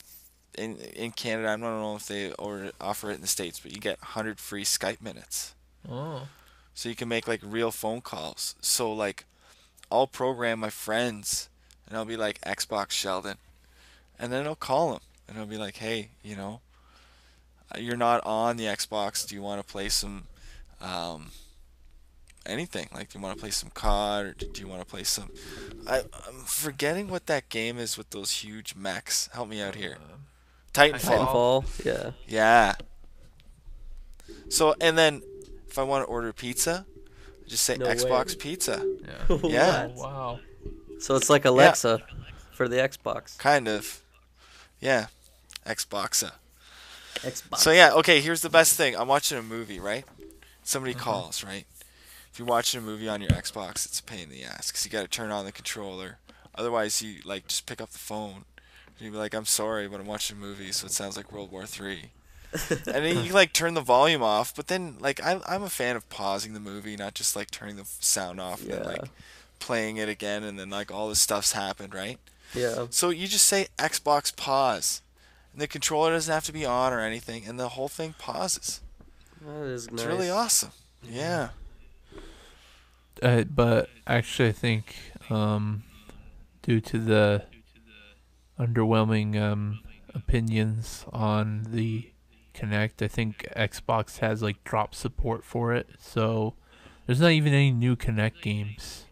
in 0.58 0.78
in 0.78 1.12
Canada, 1.12 1.50
I 1.50 1.52
don't 1.52 1.62
know 1.62 1.96
if 1.96 2.08
they 2.08 2.32
or 2.34 2.72
offer 2.82 3.12
it 3.12 3.16
in 3.16 3.22
the 3.22 3.28
states, 3.28 3.60
but 3.60 3.72
you 3.74 3.80
get 3.80 4.00
100 4.02 4.40
free 4.40 4.64
Skype 4.64 5.02
minutes. 5.02 5.54
oh, 5.90 6.28
so 6.74 6.90
you 6.90 6.96
can 6.96 7.08
make 7.08 7.28
like 7.28 7.42
real 7.44 7.72
phone 7.72 8.02
calls. 8.02 8.56
So 8.62 8.92
like, 8.92 9.26
I'll 9.92 10.08
program 10.08 10.60
my 10.60 10.70
friends, 10.70 11.50
and 11.88 11.98
I'll 11.98 12.06
be 12.06 12.18
like 12.18 12.42
Xbox 12.42 12.92
Sheldon, 12.92 13.38
and 14.20 14.32
then 14.32 14.46
I'll 14.46 14.56
call 14.56 14.92
them, 14.92 15.02
and 15.28 15.38
I'll 15.38 15.46
be 15.46 15.58
like, 15.58 15.78
hey, 15.78 16.10
you 16.24 16.36
know, 16.36 16.62
uh, 17.74 17.80
you're 17.80 17.98
not 17.98 18.24
on 18.26 18.58
the 18.58 18.66
Xbox. 18.66 19.28
Do 19.28 19.36
you 19.36 19.42
want 19.42 19.66
to 19.66 19.72
play 19.72 19.90
some, 19.90 20.26
um, 20.82 21.32
anything? 22.46 22.90
Like, 22.94 23.12
do 23.12 23.20
you 23.20 23.24
want 23.24 23.36
to 23.36 23.42
play 23.42 23.52
some 23.52 23.70
COD, 23.74 24.26
or 24.26 24.34
do 24.34 24.62
you 24.62 24.68
want 24.68 24.82
to 24.82 24.88
play 24.88 25.04
some? 25.04 25.30
I, 25.88 26.00
I'm 26.28 26.44
forgetting 26.46 27.08
what 27.10 27.26
that 27.28 27.50
game 27.50 27.78
is 27.78 27.98
with 27.98 28.10
those 28.12 28.32
huge 28.44 28.76
mechs. 28.76 29.30
Help 29.34 29.50
me 29.50 29.62
out 29.62 29.76
here. 29.76 29.98
Titanfall. 30.78 31.64
Titanfall. 31.66 31.86
Yeah. 31.86 32.12
Yeah. 32.28 32.76
So 34.50 34.76
and 34.80 34.98
then 34.98 35.22
if 35.68 35.78
I 35.78 35.84
want 35.84 36.04
to 36.06 36.08
order 36.08 36.32
pizza, 36.34 36.86
just 37.48 37.64
say 37.64 37.76
No 37.78 37.86
way. 37.86 37.96
Xbox 37.96 38.38
pizza. 38.38 38.84
yeah. 39.30 39.38
Yeah. 39.44 39.88
Oh, 39.96 40.02
wow. 40.02 40.40
So 41.00 41.16
it's 41.16 41.30
like 41.30 41.46
Alexa 41.46 42.02
for 42.54 42.68
the 42.68 42.78
Xbox. 42.78 43.38
Kind 43.38 43.68
of. 43.68 44.02
Yeah. 44.80 45.08
Xboxa. 45.66 46.32
Xbox. 47.16 47.58
So 47.58 47.72
yeah, 47.72 47.92
okay, 47.94 48.22
here's 48.22 48.42
the 48.42 48.50
best 48.50 48.76
thing. 48.78 48.96
I'm 48.96 49.08
watching 49.08 49.38
a 49.38 49.44
movie, 49.44 49.80
right? 49.80 50.06
Somebody 50.64 50.94
Mm-hmm. 50.94 51.02
calls, 51.04 51.44
right? 51.44 51.66
If 52.32 52.40
you're 52.40 52.48
watching 52.48 52.80
a 52.80 52.84
movie 52.84 53.08
on 53.10 53.22
your 53.22 53.32
Xbox, 53.32 53.86
it's 53.86 54.00
a 54.00 54.04
pain 54.04 54.24
in 54.24 54.30
the 54.30 54.44
ass 54.44 54.72
cuz 54.72 54.86
you 54.86 54.92
got 54.92 55.02
to 55.02 55.08
turn 55.08 55.32
on 55.32 55.46
the 55.46 55.52
controller. 55.52 56.20
Otherwise, 56.56 57.02
you 57.02 57.22
like 57.26 57.48
just 57.48 57.66
pick 57.66 57.82
up 57.82 57.90
the 57.92 57.98
phone. 58.00 58.46
You'd 59.00 59.12
be 59.12 59.18
like, 59.18 59.34
"I'm 59.34 59.46
sorry, 59.46 59.88
but 59.88 60.00
I'm 60.00 60.08
watching 60.08 60.38
a 60.38 60.40
movie, 60.40 60.72
so 60.72 60.86
it 60.86 60.92
sounds 60.92 61.16
like 61.18 61.32
World 61.32 61.52
War 61.52 61.66
3." 61.66 62.12
and 62.70 62.80
then 62.86 63.26
you 63.26 63.34
like 63.34 63.52
turn 63.54 63.74
the 63.74 63.82
volume 63.82 64.24
off, 64.24 64.56
but 64.56 64.68
then 64.68 64.96
like 65.00 65.22
I 65.24 65.40
I'm 65.46 65.64
a 65.64 65.70
fan 65.70 65.96
of 65.96 66.08
pausing 66.10 66.54
the 66.54 66.60
movie, 66.60 66.96
not 66.96 67.14
just 67.14 67.36
like 67.36 67.52
turning 67.52 67.76
the 67.76 67.86
sound 67.86 68.40
off 68.40 68.62
and 68.62 68.72
then 68.72 68.84
like 68.84 69.10
playing 69.60 69.98
it 69.98 70.08
again 70.08 70.44
and 70.44 70.58
then 70.58 70.70
like 70.70 70.90
all 70.92 71.10
this 71.10 71.20
stuff's 71.22 71.52
happened, 71.52 71.94
right? 71.94 72.18
yeah. 72.56 72.86
So 72.90 73.10
you 73.10 73.28
just 73.28 73.46
say 73.48 73.68
Xbox 73.78 74.34
pause. 74.36 75.02
And 75.52 75.62
the 75.62 75.68
controller 75.68 76.12
doesn't 76.12 76.34
have 76.34 76.46
to 76.46 76.54
be 76.54 76.66
on 76.66 76.94
or 76.94 77.02
anything 77.02 77.44
and 77.46 77.60
the 77.60 77.70
whole 77.70 77.90
thing 77.90 78.16
pauses. 78.18 78.80
That 79.42 79.64
is 79.66 79.86
It's 79.88 79.94
nice. 79.98 80.06
really 80.06 80.30
awesome. 80.30 80.72
Yeah. 81.04 81.50
Uh, 83.22 83.44
but 83.44 83.90
actually, 84.06 84.50
I 84.50 84.54
think 84.54 84.96
um, 85.30 85.84
due 86.62 86.80
to 86.82 86.98
the 87.00 87.44
underwhelming 88.60 89.40
um, 89.40 89.80
opinions 90.14 91.06
on 91.12 91.68
the 91.70 92.10
Kinect. 92.54 93.04
I 93.04 93.08
think 93.08 93.48
Xbox 93.56 94.20
has 94.20 94.42
like 94.42 94.64
drop 94.64 94.96
support 94.96 95.44
for 95.46 95.74
it, 95.74 95.90
so 96.00 96.56
there's 97.06 97.22
not 97.22 97.32
even 97.32 97.54
any 97.54 97.72
new 97.72 97.96
Kinect 97.96 98.42
games 98.42 99.06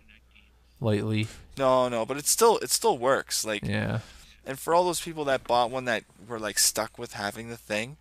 lately. 0.81 1.27
No, 1.57 1.87
no, 1.87 2.05
but 2.05 2.17
it 2.17 2.25
still 2.25 2.57
it 2.57 2.71
still 2.71 2.97
works. 2.97 3.45
Like, 3.45 3.63
Yeah, 3.63 3.99
and 4.45 4.59
for 4.59 4.73
all 4.73 4.85
those 4.85 5.01
people 5.01 5.25
that 5.25 5.43
bought 5.43 5.71
one 5.71 5.85
that 5.85 6.03
were 6.27 6.39
like 6.39 6.59
stuck 6.59 6.97
with 6.97 7.13
having 7.13 7.49
the 7.49 7.57
thing, 7.57 7.97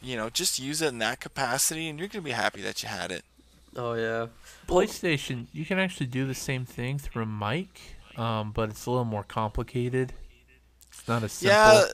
you 0.00 0.16
know, 0.16 0.30
just 0.30 0.58
use 0.58 0.80
it 0.80 0.88
in 0.88 0.98
that 0.98 1.20
capacity, 1.20 1.88
and 1.88 1.98
you're 1.98 2.08
gonna 2.08 2.22
be 2.22 2.30
happy 2.30 2.62
that 2.62 2.82
you 2.82 2.88
had 2.88 3.10
it. 3.10 3.24
Oh 3.76 3.94
yeah. 3.94 4.26
PlayStation, 4.68 5.46
you 5.52 5.64
can 5.66 5.78
actually 5.78 6.06
do 6.06 6.26
the 6.26 6.34
same 6.34 6.64
thing 6.64 6.98
through 6.98 7.24
a 7.24 7.26
mic, 7.26 7.80
um, 8.16 8.52
but 8.52 8.70
it's 8.70 8.86
a 8.86 8.90
little 8.90 9.04
more 9.04 9.24
complicated. 9.24 10.12
It's 11.04 11.08
not 11.10 11.22
as 11.22 11.32
simple. 11.32 11.54
Yeah, 11.54 11.84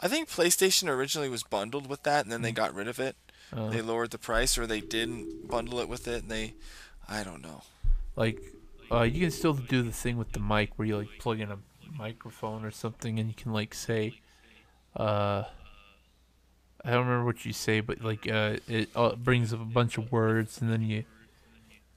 I 0.00 0.08
think 0.08 0.30
PlayStation 0.30 0.88
originally 0.88 1.28
was 1.28 1.42
bundled 1.42 1.86
with 1.86 2.02
that, 2.04 2.24
and 2.24 2.32
then 2.32 2.40
they 2.40 2.50
got 2.50 2.74
rid 2.74 2.88
of 2.88 2.98
it. 2.98 3.14
Uh, 3.54 3.68
They 3.68 3.82
lowered 3.82 4.10
the 4.10 4.16
price, 4.18 4.56
or 4.56 4.66
they 4.66 4.80
didn't 4.80 5.48
bundle 5.48 5.78
it 5.80 5.88
with 5.88 6.08
it, 6.08 6.22
and 6.22 6.30
they, 6.30 6.54
I 7.06 7.24
don't 7.24 7.42
know. 7.42 7.62
like, 8.16 8.40
uh, 8.90 9.02
you 9.02 9.20
can 9.20 9.30
still 9.30 9.52
do 9.52 9.82
the 9.82 9.92
thing 9.92 10.16
with 10.16 10.32
the 10.32 10.40
mic 10.40 10.70
where 10.78 10.88
you 10.88 10.96
like 10.96 11.18
plug 11.18 11.40
in 11.40 11.50
a 11.50 11.58
microphone 11.98 12.64
or 12.64 12.70
something, 12.70 13.18
and 13.18 13.28
you 13.28 13.34
can 13.34 13.52
like 13.52 13.74
say, 13.74 14.14
uh, 14.96 15.44
I 16.84 16.90
don't 16.90 17.04
remember 17.06 17.26
what 17.26 17.44
you 17.44 17.52
say, 17.52 17.80
but 17.80 18.00
like, 18.02 18.26
uh, 18.30 18.56
it 18.66 18.88
uh, 18.96 19.14
brings 19.14 19.52
up 19.52 19.60
a 19.60 19.64
bunch 19.66 19.98
of 19.98 20.10
words, 20.10 20.60
and 20.62 20.72
then 20.72 20.80
you 20.82 21.04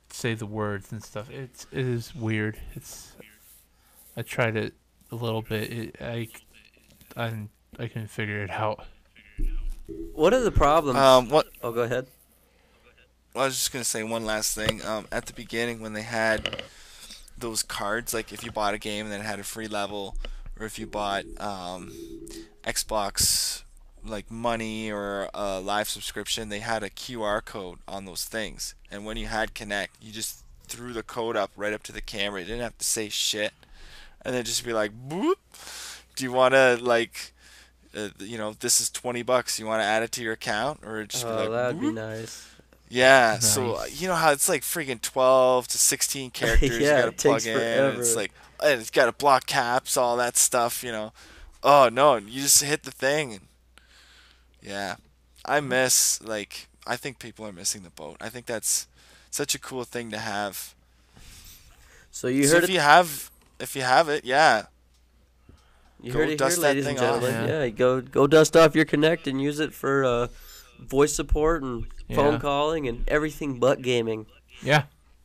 say 0.09 0.33
the 0.33 0.45
words 0.45 0.91
and 0.91 1.01
stuff. 1.01 1.29
It's 1.29 1.65
it 1.71 1.85
is 1.85 2.13
weird. 2.13 2.59
It's 2.75 3.13
I 4.17 4.21
tried 4.21 4.55
it 4.57 4.73
a 5.11 5.15
little 5.15 5.41
bit. 5.41 5.71
It, 5.71 5.95
I 6.01 6.27
I 7.15 7.47
I 7.79 7.87
can 7.87 8.07
figure 8.07 8.43
it 8.43 8.51
out. 8.51 8.85
What 10.13 10.33
are 10.33 10.41
the 10.41 10.51
problems? 10.51 10.97
Um, 10.97 11.29
what 11.29 11.47
oh, 11.61 11.71
go 11.71 11.83
ahead. 11.83 12.07
Well, 13.33 13.43
I 13.43 13.47
was 13.47 13.55
just 13.55 13.71
gonna 13.71 13.83
say 13.83 14.03
one 14.03 14.25
last 14.25 14.55
thing. 14.55 14.83
Um, 14.85 15.07
at 15.11 15.25
the 15.25 15.33
beginning, 15.33 15.79
when 15.79 15.93
they 15.93 16.01
had 16.03 16.63
those 17.37 17.63
cards, 17.63 18.13
like 18.13 18.31
if 18.31 18.43
you 18.43 18.51
bought 18.51 18.73
a 18.73 18.77
game 18.77 19.05
and 19.05 19.13
then 19.13 19.21
it 19.21 19.25
had 19.25 19.39
a 19.39 19.43
free 19.43 19.67
level, 19.67 20.15
or 20.59 20.65
if 20.65 20.79
you 20.79 20.87
bought 20.87 21.25
um, 21.39 21.91
Xbox 22.63 23.63
like 24.07 24.29
money 24.29 24.91
or 24.91 25.29
a 25.33 25.59
live 25.59 25.89
subscription, 25.89 26.49
they 26.49 26.59
had 26.59 26.83
a 26.83 26.89
QR 26.89 27.43
code 27.43 27.79
on 27.87 28.05
those 28.05 28.25
things. 28.25 28.75
And 28.91 29.05
when 29.05 29.17
you 29.17 29.27
had 29.27 29.53
Kinect, 29.53 29.89
you 30.01 30.11
just 30.11 30.43
threw 30.67 30.93
the 30.93 31.03
code 31.03 31.35
up 31.35 31.51
right 31.55 31.73
up 31.73 31.83
to 31.83 31.91
the 31.91 32.01
camera. 32.01 32.41
You 32.41 32.47
didn't 32.47 32.61
have 32.61 32.77
to 32.77 32.85
say 32.85 33.09
shit, 33.09 33.53
and 34.25 34.35
then 34.35 34.43
just 34.43 34.65
be 34.65 34.73
like, 34.73 34.91
"Boop." 35.09 35.35
Do 36.15 36.23
you 36.23 36.31
want 36.31 36.53
to 36.53 36.77
like, 36.81 37.33
uh, 37.95 38.09
you 38.19 38.37
know, 38.37 38.53
this 38.53 38.81
is 38.81 38.89
twenty 38.89 39.21
bucks. 39.21 39.59
You 39.59 39.65
want 39.65 39.81
to 39.81 39.85
add 39.85 40.03
it 40.03 40.11
to 40.13 40.23
your 40.23 40.33
account, 40.33 40.81
or 40.85 41.03
just 41.05 41.25
be 41.25 41.31
Oh, 41.31 41.35
like, 41.35 41.51
that'd 41.51 41.79
be 41.79 41.91
nice. 41.91 42.47
Yeah, 42.89 43.39
so 43.39 43.75
uh, 43.75 43.85
you 43.91 44.07
know 44.07 44.15
how 44.15 44.31
it's 44.31 44.47
like 44.49 44.61
freaking 44.61 45.01
12 45.01 45.67
to 45.69 45.77
16 45.77 46.31
characters 46.31 46.77
you 46.77 46.85
Yeah, 46.85 46.95
gotta 46.95 47.11
it 47.11 47.17
plug 47.17 47.45
takes 47.45 47.45
in. 47.45 47.53
and 47.55 47.97
It's 47.97 48.15
like, 48.15 48.31
and 48.63 48.79
it's 48.79 48.91
gotta 48.91 49.11
block 49.11 49.45
caps, 49.47 49.97
all 49.97 50.17
that 50.17 50.37
stuff, 50.37 50.83
you 50.83 50.91
know. 50.91 51.11
Oh 51.63 51.89
no, 51.91 52.15
you 52.17 52.41
just 52.43 52.63
hit 52.63 52.83
the 52.83 52.91
thing. 52.91 53.33
And, 53.33 53.41
yeah, 54.61 54.95
I 55.45 55.59
miss, 55.59 56.21
like, 56.23 56.67
I 56.87 56.95
think 56.95 57.19
people 57.19 57.45
are 57.45 57.51
missing 57.51 57.83
the 57.83 57.89
boat. 57.89 58.17
I 58.21 58.29
think 58.29 58.45
that's 58.45 58.87
such 59.31 59.55
a 59.55 59.59
cool 59.59 59.83
thing 59.83 60.11
to 60.11 60.17
have. 60.19 60.73
So 62.11 62.27
you 62.27 62.47
so 62.47 62.55
heard 62.55 62.63
if 62.63 62.69
it. 62.69 62.73
you 62.73 62.79
have, 62.79 63.29
if 63.59 63.75
you 63.75 63.81
have 63.83 64.09
it, 64.09 64.25
yeah. 64.25 64.65
You 66.01 66.11
go 66.11 66.19
heard 66.19 66.29
it 66.29 66.37
dust 66.37 66.57
that 66.57 66.61
ladies 66.67 66.85
and 66.85 66.97
thing 66.97 67.07
off. 67.07 67.21
gentlemen. 67.21 67.49
Yeah. 67.49 67.63
Yeah. 67.63 67.69
go 67.69 68.01
go 68.01 68.27
dust 68.27 68.55
off 68.55 68.75
your 68.75 68.85
Kinect 68.85 69.27
and 69.27 69.41
use 69.41 69.59
it 69.59 69.73
for 69.73 70.03
uh, 70.05 70.27
voice 70.79 71.13
support 71.15 71.63
and 71.63 71.85
phone 72.13 72.33
Yeah. 72.33 72.39
calling 72.39 72.87
and 72.87 73.07
everything 73.07 73.59
but 73.59 73.81
gaming. 73.81 74.25
Yeah, 74.61 74.83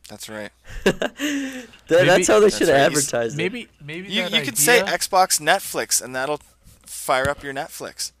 That's 0.09 0.27
right. 0.29 0.49
That, 0.83 1.67
Maybe- 1.89 2.05
that's 2.07 2.27
how 2.27 2.39
they 2.39 2.45
That's 2.45 2.57
should 2.57 2.67
right. 2.69 2.77
have 2.77 2.93
You 2.93 2.99
it. 2.99 3.35
maybe 3.35 3.67
maybe 3.83 4.07
You 4.09 4.23
that 4.23 4.31
you 4.31 4.37
idea, 4.37 4.45
could 4.45 4.57
say 4.57 4.81
Xbox 4.81 5.39
Netflix, 5.41 6.01
and 6.01 6.15
that'll 6.15 6.39
fire 6.85 7.29
up 7.29 7.43
your 7.43 7.53
Netflix. 7.53 8.11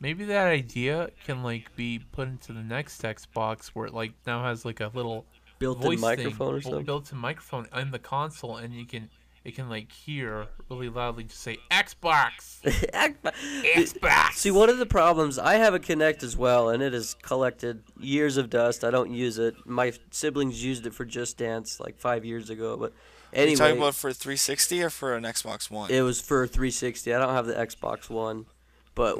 maybe 0.00 0.24
that 0.26 0.46
idea 0.46 1.10
can 1.26 1.42
like 1.42 1.74
be 1.76 2.00
put 2.12 2.28
into 2.28 2.52
the 2.52 2.62
next 2.62 3.02
Xbox 3.02 3.68
where 3.68 3.86
it 3.86 3.94
like 3.94 4.12
now 4.26 4.44
has 4.44 4.64
like 4.64 4.80
a 4.80 4.90
little 4.94 5.24
Built-in 5.58 5.82
voice 5.82 6.00
microphone 6.00 6.54
or 6.54 6.60
something. 6.60 6.84
built-in 6.84 7.18
microphone 7.18 7.66
in 7.76 7.90
the 7.92 7.98
console, 8.00 8.56
and 8.56 8.72
you 8.74 8.84
can 8.86 9.08
it 9.44 9.54
can 9.54 9.68
like 9.68 9.90
hear 9.90 10.46
really 10.70 10.88
loudly 10.88 11.24
just 11.24 11.40
say 11.40 11.58
Xbox, 11.70 12.60
Xbox. 12.62 14.32
See, 14.34 14.50
one 14.50 14.70
of 14.70 14.78
the 14.78 14.86
problems 14.86 15.38
I 15.38 15.54
have 15.54 15.74
a 15.74 15.78
Kinect 15.80 16.22
as 16.22 16.36
well, 16.36 16.68
and 16.68 16.82
it 16.82 16.92
has 16.92 17.14
collected 17.22 17.82
years 17.98 18.36
of 18.36 18.50
dust. 18.50 18.84
I 18.84 18.90
don't 18.90 19.10
use 19.12 19.38
it. 19.38 19.54
My 19.66 19.92
siblings 20.10 20.62
used 20.64 20.86
it 20.86 20.94
for 20.94 21.04
Just 21.04 21.38
Dance 21.38 21.80
like 21.80 21.98
five 21.98 22.24
years 22.24 22.50
ago, 22.50 22.76
but 22.76 22.92
Are 23.36 23.46
you 23.46 23.56
talking 23.56 23.78
about 23.78 23.94
for 23.94 24.12
360 24.12 24.82
or 24.82 24.90
for 24.90 25.14
an 25.16 25.24
Xbox 25.24 25.70
One? 25.70 25.90
it 25.90 26.02
was 26.02 26.20
for 26.20 26.46
360. 26.46 27.12
I 27.14 27.18
don't 27.18 27.34
have 27.34 27.46
the 27.46 27.54
Xbox 27.54 28.08
One, 28.10 28.46
but 28.94 29.16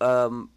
um, 0.00 0.50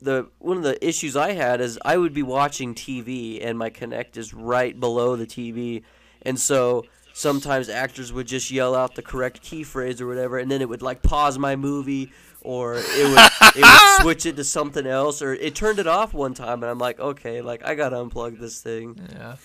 the 0.00 0.28
one 0.38 0.56
of 0.58 0.62
the 0.62 0.84
issues 0.86 1.16
I 1.16 1.32
had 1.32 1.60
is 1.60 1.78
I 1.84 1.96
would 1.96 2.12
be 2.14 2.22
watching 2.22 2.74
TV 2.74 3.44
and 3.44 3.58
my 3.58 3.70
Kinect 3.70 4.16
is 4.16 4.32
right 4.34 4.78
below 4.78 5.16
the 5.16 5.26
TV, 5.26 5.82
and 6.22 6.38
so 6.38 6.84
sometimes 7.16 7.70
actors 7.70 8.12
would 8.12 8.26
just 8.26 8.50
yell 8.50 8.74
out 8.74 8.94
the 8.94 9.00
correct 9.00 9.40
key 9.40 9.62
phrase 9.64 10.02
or 10.02 10.06
whatever, 10.06 10.36
and 10.38 10.50
then 10.50 10.60
it 10.60 10.68
would 10.68 10.82
like 10.82 11.02
pause 11.02 11.38
my 11.38 11.56
movie 11.56 12.12
or 12.42 12.74
it 12.76 13.08
would 13.08 13.56
it 13.56 13.62
would 13.62 14.00
switch 14.02 14.26
it 14.26 14.36
to 14.36 14.44
something 14.44 14.86
else 14.86 15.22
or 15.22 15.32
it 15.32 15.54
turned 15.54 15.78
it 15.78 15.86
off 15.86 16.12
one 16.12 16.34
time 16.34 16.62
and 16.62 16.70
I'm 16.70 16.78
like 16.78 17.00
okay 17.00 17.40
like 17.40 17.64
I 17.64 17.74
gotta 17.74 17.96
unplug 17.96 18.38
this 18.38 18.60
thing. 18.60 19.00
yeah, 19.12 19.36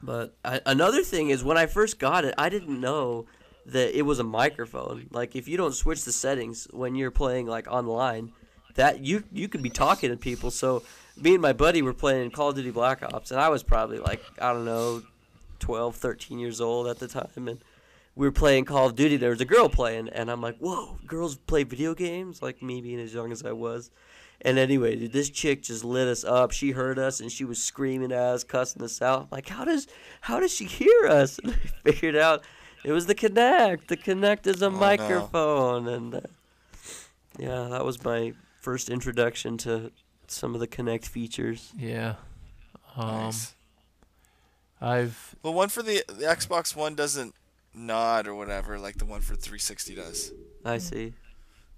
But 0.00 0.34
I, 0.44 0.60
another 0.64 1.02
thing 1.02 1.30
is 1.30 1.42
when 1.42 1.58
I 1.58 1.66
first 1.66 1.98
got 1.98 2.24
it, 2.24 2.34
I 2.38 2.48
didn't 2.48 2.80
know 2.80 3.26
that 3.66 3.98
it 3.98 4.02
was 4.02 4.20
a 4.20 4.24
microphone. 4.24 5.08
Like 5.10 5.34
if 5.34 5.48
you 5.48 5.56
don't 5.56 5.74
switch 5.74 6.04
the 6.04 6.12
settings 6.12 6.68
when 6.70 6.94
you're 6.94 7.10
playing 7.10 7.46
like 7.48 7.66
online, 7.66 8.32
that 8.76 9.04
you 9.04 9.24
you 9.32 9.48
could 9.48 9.62
be 9.62 9.70
talking 9.70 10.10
to 10.10 10.16
people. 10.16 10.50
So 10.52 10.84
me 11.16 11.32
and 11.32 11.42
my 11.42 11.52
buddy 11.52 11.82
were 11.82 11.92
playing 11.94 12.30
Call 12.30 12.50
of 12.50 12.54
Duty 12.54 12.70
Black 12.70 13.02
Ops, 13.02 13.30
and 13.32 13.40
I 13.40 13.48
was 13.48 13.62
probably 13.64 13.98
like 13.98 14.22
I 14.40 14.52
don't 14.52 14.64
know, 14.64 15.02
12, 15.58 15.96
13 15.96 16.38
years 16.38 16.60
old 16.60 16.86
at 16.86 16.98
the 16.98 17.08
time, 17.08 17.48
and 17.48 17.58
we 18.14 18.26
were 18.26 18.32
playing 18.32 18.64
Call 18.64 18.86
of 18.86 18.96
Duty. 18.96 19.16
There 19.16 19.30
was 19.30 19.40
a 19.40 19.44
girl 19.44 19.68
playing, 19.68 20.08
and 20.08 20.30
I'm 20.30 20.40
like, 20.40 20.56
whoa, 20.58 20.98
girls 21.06 21.36
play 21.36 21.64
video 21.64 21.94
games? 21.94 22.42
Like 22.42 22.62
me 22.62 22.80
being 22.80 23.00
as 23.00 23.12
young 23.12 23.30
as 23.32 23.44
I 23.44 23.52
was. 23.52 23.90
And 24.42 24.58
anyway, 24.58 24.96
dude, 24.96 25.12
this 25.12 25.30
chick 25.30 25.62
just 25.62 25.82
lit 25.84 26.08
us 26.08 26.22
up. 26.22 26.50
She 26.50 26.72
heard 26.72 26.98
us 26.98 27.20
and 27.20 27.32
she 27.32 27.44
was 27.44 27.62
screaming 27.62 28.12
at 28.12 28.18
us, 28.18 28.44
cussing 28.44 28.82
us 28.82 29.00
out. 29.00 29.22
I'm 29.22 29.28
like, 29.30 29.48
how 29.48 29.64
does 29.64 29.86
how 30.20 30.40
does 30.40 30.52
she 30.52 30.66
hear 30.66 31.06
us? 31.08 31.38
And 31.44 31.52
I 31.54 31.90
figured 31.90 32.16
out 32.16 32.44
it 32.84 32.92
was 32.92 33.06
the 33.06 33.14
Kinect. 33.14 33.86
The 33.88 33.96
Kinect 33.96 34.46
is 34.46 34.60
a 34.60 34.68
no. 34.70 34.76
microphone, 34.76 35.88
and 35.88 36.14
uh, 36.16 36.20
yeah, 37.38 37.68
that 37.70 37.84
was 37.84 38.04
my 38.04 38.34
first 38.60 38.90
introduction 38.90 39.56
to 39.58 39.90
some 40.26 40.54
of 40.54 40.60
the 40.60 40.68
Kinect 40.68 41.06
features. 41.06 41.72
yeah. 41.78 42.14
Um, 42.94 43.08
Nice. 43.08 43.54
I've 44.80 45.34
Well, 45.42 45.54
one 45.54 45.68
for 45.68 45.82
the, 45.82 46.04
the 46.06 46.24
Xbox 46.24 46.76
One 46.76 46.94
doesn't 46.94 47.34
nod 47.74 48.26
or 48.26 48.34
whatever 48.34 48.78
like 48.78 48.96
the 48.96 49.04
one 49.04 49.20
for 49.20 49.34
360 49.34 49.94
does. 49.94 50.32
I 50.64 50.78
see. 50.78 51.12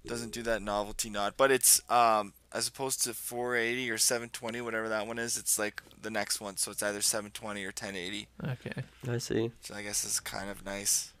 Doesn't 0.05 0.31
do 0.31 0.41
that 0.43 0.61
novelty 0.61 1.09
nod, 1.09 1.33
but 1.37 1.51
it's 1.51 1.81
um 1.89 2.33
as 2.51 2.67
opposed 2.67 3.03
to 3.03 3.13
480 3.13 3.91
or 3.91 3.97
720, 3.97 4.61
whatever 4.61 4.89
that 4.89 5.05
one 5.05 5.19
is. 5.19 5.37
It's 5.37 5.59
like 5.59 5.83
the 6.01 6.09
next 6.09 6.41
one, 6.41 6.57
so 6.57 6.71
it's 6.71 6.81
either 6.81 7.01
720 7.01 7.63
or 7.63 7.67
1080, 7.67 8.27
okay. 8.43 8.83
I 9.07 9.17
see. 9.19 9.51
So 9.61 9.75
I 9.75 9.83
guess 9.83 10.03
it's 10.03 10.19
kind 10.19 10.49
of 10.49 10.65
nice. 10.65 11.13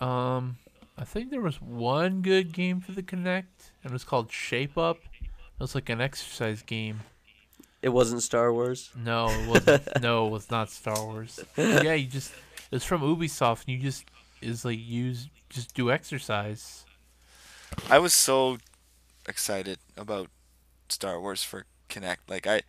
Um, 0.00 0.56
I 0.96 1.04
think 1.04 1.30
there 1.30 1.40
was 1.40 1.60
one 1.60 2.22
good 2.22 2.52
game 2.52 2.80
for 2.80 2.92
the 2.92 3.02
Kinect, 3.02 3.70
and 3.82 3.90
it 3.90 3.92
was 3.92 4.04
called 4.04 4.32
Shape 4.32 4.78
Up. 4.78 4.98
It 5.20 5.60
was 5.60 5.74
like 5.74 5.88
an 5.88 6.00
exercise 6.00 6.62
game. 6.62 7.00
It 7.82 7.88
wasn't 7.90 8.22
Star 8.22 8.52
Wars. 8.52 8.90
No, 8.96 9.28
it 9.28 9.48
wasn't. 9.48 9.82
no, 10.02 10.26
it 10.26 10.30
was 10.30 10.50
not 10.50 10.70
Star 10.70 11.04
Wars. 11.04 11.40
Yeah, 11.56 11.94
you 11.94 12.06
just 12.06 12.32
it's 12.70 12.84
from 12.84 13.02
Ubisoft, 13.02 13.66
and 13.66 13.76
you 13.76 13.78
just 13.82 14.04
is 14.40 14.64
like 14.64 14.78
use 14.80 15.28
just 15.50 15.74
do 15.74 15.90
exercise. 15.90 16.84
I 17.90 17.98
was 17.98 18.14
so 18.14 18.58
excited 19.28 19.78
about 19.96 20.28
Star 20.88 21.20
Wars 21.20 21.42
for 21.42 21.66
Kinect. 21.88 22.18
Like 22.28 22.46
I, 22.46 22.62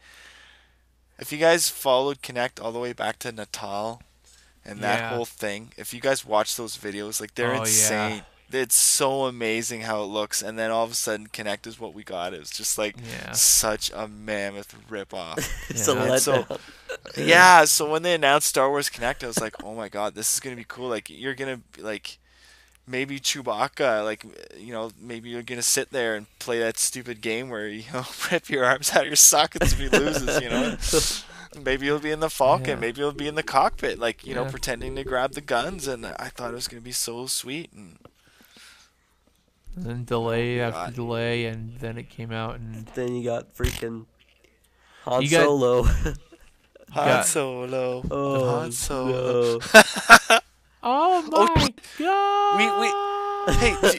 if 1.19 1.31
you 1.31 1.37
guys 1.37 1.69
followed 1.69 2.21
Kinect 2.21 2.61
all 2.63 2.71
the 2.71 2.79
way 2.79 2.93
back 2.93 3.19
to 3.19 3.31
Natal, 3.31 4.01
and 4.65 4.79
that 4.81 4.99
Yeah. 4.99 5.09
whole 5.15 5.25
thing, 5.25 5.73
if 5.77 5.93
you 5.93 6.01
guys 6.01 6.25
watch 6.25 6.55
those 6.55 6.75
videos, 6.77 7.21
like 7.21 7.35
they're 7.35 7.53
Oh, 7.53 7.65
yeah. 7.65 8.21
Insane. 8.53 8.63
It's 8.63 8.75
so 8.75 9.25
amazing 9.25 9.81
how 9.81 10.01
it 10.03 10.07
looks, 10.07 10.41
and 10.41 10.57
then 10.57 10.71
all 10.71 10.83
of 10.85 10.91
a 10.91 10.95
sudden, 10.95 11.27
Kinect 11.27 11.67
is 11.67 11.79
what 11.79 11.93
we 11.93 12.03
got. 12.03 12.33
It 12.33 12.39
was 12.39 12.51
just 12.51 12.77
like 12.77 12.95
Yeah. 12.97 13.31
such 13.33 13.91
a 13.93 14.07
mammoth 14.07 14.75
ripoff. 14.89 15.37
It's 15.69 15.87
Yeah. 15.87 15.93
a 16.03 16.11
And 16.13 16.21
so- 16.21 16.45
yeah, 17.17 17.65
so 17.65 17.89
when 17.89 18.03
they 18.03 18.13
announced 18.13 18.47
Star 18.47 18.69
Wars 18.69 18.89
Kinect, 18.89 19.23
I 19.23 19.27
was 19.27 19.39
like, 19.41 19.63
oh 19.63 19.73
my 19.75 19.89
god, 19.89 20.15
this 20.15 20.33
is 20.33 20.39
gonna 20.39 20.55
be 20.55 20.65
cool. 20.67 20.89
Like 20.89 21.09
you're 21.09 21.35
gonna 21.35 21.57
be 21.75 21.81
like, 21.81 22.17
maybe 22.85 23.19
Chewbacca, 23.19 24.03
like 24.03 24.23
you 24.57 24.73
know, 24.73 24.91
maybe 24.99 25.29
you're 25.29 25.41
gonna 25.43 25.61
sit 25.61 25.91
there 25.91 26.15
and 26.15 26.27
play 26.39 26.59
that 26.59 26.77
stupid 26.77 27.21
game 27.21 27.49
where 27.49 27.67
you 27.67 27.83
know 27.93 28.05
rip 28.31 28.49
your 28.49 28.65
arms 28.65 28.91
out 28.91 29.01
of 29.01 29.07
your 29.07 29.15
sockets 29.15 29.73
if 29.73 29.79
he 29.79 29.89
loses, 29.89 30.41
you 30.41 30.49
know. 30.49 30.75
maybe 31.63 31.85
you'll 31.85 31.99
be 31.99 32.11
in 32.11 32.19
the 32.19 32.29
Falcon, 32.29 32.67
Yeah. 32.69 32.75
maybe 32.75 32.99
you'll 33.01 33.11
be 33.13 33.27
in 33.27 33.35
the 33.35 33.43
cockpit, 33.43 33.99
like 33.99 34.25
you 34.25 34.33
know, 34.35 34.45
pretending 34.45 34.95
to 34.95 35.03
grab 35.03 35.33
the 35.33 35.41
guns, 35.41 35.87
and 35.87 36.05
I 36.05 36.29
thought 36.29 36.51
it 36.51 36.55
was 36.55 36.67
gonna 36.67 36.81
be 36.81 36.91
so 36.91 37.25
sweet. 37.27 37.71
And 37.73 37.97
And 39.75 39.85
then 39.85 40.03
delay 40.05 40.61
Oh, 40.61 40.65
after 40.67 40.85
God. 40.85 40.93
delay, 40.95 41.45
and 41.45 41.77
then 41.79 41.97
it 41.97 42.09
came 42.09 42.31
out, 42.31 42.55
and 42.55 42.85
Then 42.93 43.15
you 43.15 43.23
got 43.23 43.53
freaking 43.55 44.05
Han 45.03 45.21
You 45.23 45.29
got- 45.29 45.43
Solo. 45.43 45.83
Han 46.91 47.07
Yeah. 47.07 47.21
Solo, 47.21 48.03
oh, 48.11 48.59
Han 48.59 48.71
Solo. 48.71 49.59
no. 49.59 49.59
oh 50.83 51.21
my 51.31 51.73
god! 51.97 52.57
We 52.59 52.65
we 52.81 53.57
Hey, 53.59 53.97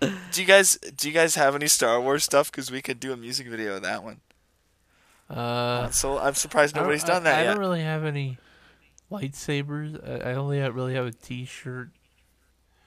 do, 0.00 0.10
do 0.32 0.40
you 0.40 0.46
guys 0.46 0.78
do 0.96 1.06
you 1.08 1.14
guys 1.14 1.36
have 1.36 1.54
any 1.54 1.68
Star 1.68 2.00
Wars 2.00 2.24
stuff? 2.24 2.50
Because 2.50 2.70
we 2.72 2.82
could 2.82 2.98
do 2.98 3.12
a 3.12 3.16
music 3.16 3.46
video 3.46 3.76
of 3.76 3.82
that 3.82 4.02
one. 4.02 4.20
uh, 5.30 5.90
So 5.90 6.18
I'm 6.18 6.34
surprised 6.34 6.74
nobody's 6.74 7.04
I- 7.04 7.06
done 7.06 7.22
that 7.24 7.38
I 7.38 7.42
yet. 7.42 7.50
don't 7.52 7.60
really 7.60 7.82
have 7.82 8.04
any 8.04 8.38
lightsabers. 9.12 9.96
I, 10.26 10.30
I 10.30 10.34
only 10.34 10.58
really 10.60 10.94
have 10.94 11.06
a 11.06 11.12
T-shirt. 11.12 11.90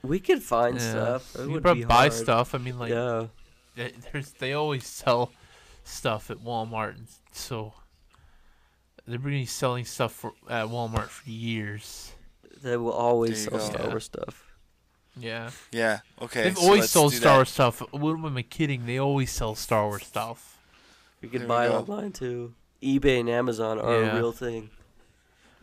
We 0.03 0.19
could 0.19 0.41
find 0.43 0.75
Yeah. 0.79 0.89
stuff. 0.91 1.35
It 1.35 1.41
you 1.41 1.45
would 1.47 1.53
could 1.55 1.63
probably 1.63 1.81
be 1.83 1.87
buy 1.87 1.95
hard. 2.09 2.13
stuff. 2.13 2.55
I 2.55 2.57
mean, 2.57 2.79
like, 2.79 2.91
yeah. 2.91 3.27
eh, 3.77 3.89
there's 4.11 4.31
they 4.33 4.53
always 4.53 4.85
sell 4.85 5.31
stuff 5.83 6.31
at 6.31 6.37
Walmart, 6.37 6.95
and 6.97 7.07
so 7.31 7.73
they've 9.07 9.21
been 9.21 9.45
selling 9.47 9.85
stuff 9.85 10.13
for 10.13 10.33
at 10.49 10.67
Walmart 10.67 11.07
for 11.09 11.29
years. 11.29 12.11
They 12.63 12.77
will 12.77 12.91
always 12.93 13.43
sell 13.43 13.57
go. 13.57 13.63
Star 13.65 13.81
Yeah. 13.83 13.87
Wars 13.89 14.03
stuff. 14.05 14.47
Yeah, 15.17 15.49
Yeah. 15.71 15.99
Okay. 16.21 16.43
they've 16.43 16.57
so 16.57 16.63
always 16.63 16.79
let's 16.81 16.91
sold 16.91 17.11
do 17.11 17.17
Star 17.17 17.31
that. 17.33 17.37
Wars 17.39 17.49
stuff. 17.49 17.79
What 17.91 18.11
am 18.13 18.37
I 18.37 18.41
kidding? 18.43 18.85
They 18.85 18.97
always 18.97 19.29
sell 19.31 19.55
Star 19.55 19.87
Wars 19.87 20.05
stuff. 20.05 20.57
We 21.21 21.27
can 21.29 21.39
There 21.39 21.47
buy 21.49 21.65
it 21.67 21.71
online 21.71 22.11
too. 22.13 22.53
eBay 22.81 23.19
and 23.19 23.29
Amazon 23.29 23.77
are 23.79 24.01
Yeah. 24.01 24.11
a 24.13 24.15
real 24.15 24.31
thing. 24.31 24.69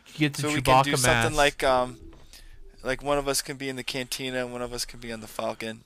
You 0.08 0.18
get 0.18 0.34
the 0.34 0.42
So 0.42 0.48
we 0.48 0.60
Chewbacca 0.60 0.64
can 0.64 0.84
do 0.84 0.96
something 0.96 1.34
mask. 1.34 1.36
like 1.36 1.64
um, 1.64 1.98
like 2.82 3.02
one 3.02 3.18
of 3.18 3.28
us 3.28 3.42
can 3.42 3.56
be 3.56 3.68
in 3.68 3.76
the 3.76 3.82
cantina, 3.84 4.38
and 4.44 4.52
one 4.52 4.62
of 4.62 4.72
us 4.72 4.84
can 4.84 5.00
be 5.00 5.12
on 5.12 5.20
the 5.20 5.26
Falcon. 5.26 5.84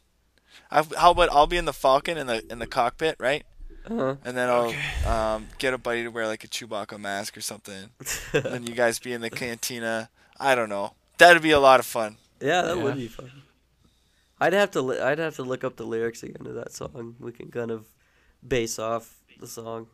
i 0.70 0.82
how 0.97 1.11
about 1.12 1.30
I'll 1.32 1.47
be 1.47 1.57
in 1.57 1.64
the 1.64 1.72
Falcon 1.72 2.18
in 2.18 2.26
the 2.26 2.45
in 2.51 2.59
the 2.59 2.66
cockpit, 2.66 3.16
right? 3.18 3.45
Uh-huh. 3.84 4.14
And 4.24 4.36
then 4.36 4.49
I'll 4.49 4.72
um, 5.12 5.49
get 5.59 5.74
a 5.74 5.78
buddy 5.78 6.05
to 6.05 6.09
wear 6.09 6.26
like 6.26 6.45
a 6.45 6.49
Chewbacca 6.49 7.01
mask 7.01 7.36
or 7.36 7.40
something. 7.40 7.90
and 8.32 8.45
then 8.45 8.66
you 8.66 8.74
guys 8.74 8.99
be 9.01 9.12
in 9.12 9.20
the 9.20 9.30
cantina. 9.30 10.09
I 10.38 10.55
don't 10.55 10.68
know. 10.68 10.95
That'd 11.18 11.43
be 11.43 11.51
a 11.51 11.59
lot 11.61 11.80
of 11.80 11.86
fun. 11.86 12.16
Yeah, 12.40 12.62
that 12.62 12.76
Yeah. 12.76 12.82
would 12.82 12.95
be 12.97 13.09
fun. 13.09 13.30
I'd 14.40 14.53
have 14.53 14.70
to 14.72 14.82
li- 14.82 15.01
I'd 15.01 15.18
have 15.18 15.36
to 15.36 15.43
look 15.43 15.64
up 15.64 15.76
the 15.76 15.84
lyrics 15.86 16.22
again 16.22 16.45
to 16.45 16.53
that 16.53 16.72
song. 16.72 17.16
We 17.18 17.32
can 17.32 17.51
kind 17.51 17.70
of 17.70 17.86
base 18.47 18.78
off 18.78 19.16
the 19.40 19.47
song. 19.47 19.86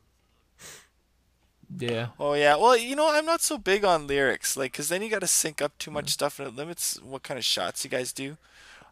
Yeah. 1.76 2.08
Oh 2.18 2.34
yeah. 2.34 2.56
Well, 2.56 2.76
you 2.76 2.96
know, 2.96 3.10
I'm 3.10 3.26
not 3.26 3.40
so 3.40 3.58
big 3.58 3.84
on 3.84 4.06
lyrics, 4.06 4.56
like, 4.56 4.72
cause 4.72 4.88
then 4.88 5.02
you 5.02 5.10
got 5.10 5.20
to 5.20 5.26
sync 5.26 5.60
up 5.60 5.76
too 5.78 5.90
much 5.90 6.10
stuff, 6.10 6.38
and 6.38 6.48
it 6.48 6.56
limits 6.56 7.00
what 7.02 7.22
kind 7.22 7.38
of 7.38 7.44
shots 7.44 7.84
you 7.84 7.90
guys 7.90 8.12
do. 8.12 8.36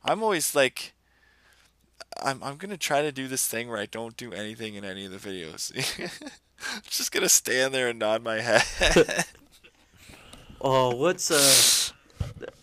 I'm 0.05 0.22
always 0.22 0.55
like, 0.55 0.93
I'm 2.22 2.43
I'm 2.43 2.57
gonna 2.57 2.77
try 2.77 3.03
to 3.03 3.12
do 3.12 3.29
this 3.29 3.47
thing 3.47 3.68
where 3.68 3.79
I 3.79 3.87
don't 3.87 4.16
do 4.16 4.33
anything 4.33 4.74
in 4.74 4.85
any 4.85 5.05
of 5.07 5.12
the 5.12 5.18
videos. 5.18 5.72
I'm 6.61 6.83
just 6.89 7.12
gonna 7.12 7.29
stand 7.29 7.74
there 7.74 7.89
and 7.89 7.99
nod 7.99 8.22
my 8.22 8.41
head. 8.41 9.24
Oh, 10.61 10.95
what's 10.97 11.31
uh 11.31 11.93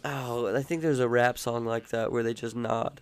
Oh, 0.05 0.55
I 0.55 0.61
think 0.63 0.81
there's 0.81 0.99
a 0.99 1.07
rap 1.07 1.37
song 1.37 1.65
like 1.65 1.89
that 1.89 2.11
where 2.11 2.23
they 2.23 2.33
just 2.33 2.55
nod. 2.55 3.01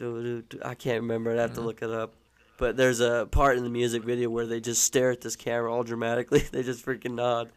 I 0.00 0.74
can't 0.74 1.00
remember. 1.00 1.32
I'd 1.32 1.38
have 1.38 1.54
to 1.54 1.60
look 1.62 1.82
it 1.82 1.90
up. 1.90 2.12
But 2.58 2.76
there's 2.76 3.00
a 3.00 3.26
part 3.30 3.58
in 3.58 3.64
the 3.64 3.70
music 3.70 4.02
video 4.02 4.30
where 4.30 4.46
they 4.46 4.60
just 4.60 4.82
stare 4.82 5.10
at 5.10 5.20
this 5.20 5.36
camera 5.36 5.72
all 5.72 5.82
dramatically. 5.82 6.40
they 6.52 6.62
just 6.62 6.84
freaking 6.84 7.14
nod. 7.14 7.50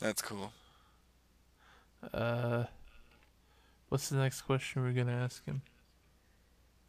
That's 0.00 0.22
cool. 0.22 0.52
Uh, 2.12 2.64
what's 3.88 4.08
the 4.08 4.16
next 4.16 4.42
question 4.42 4.82
we're 4.82 4.92
gonna 4.92 5.12
ask 5.16 5.44
him? 5.44 5.62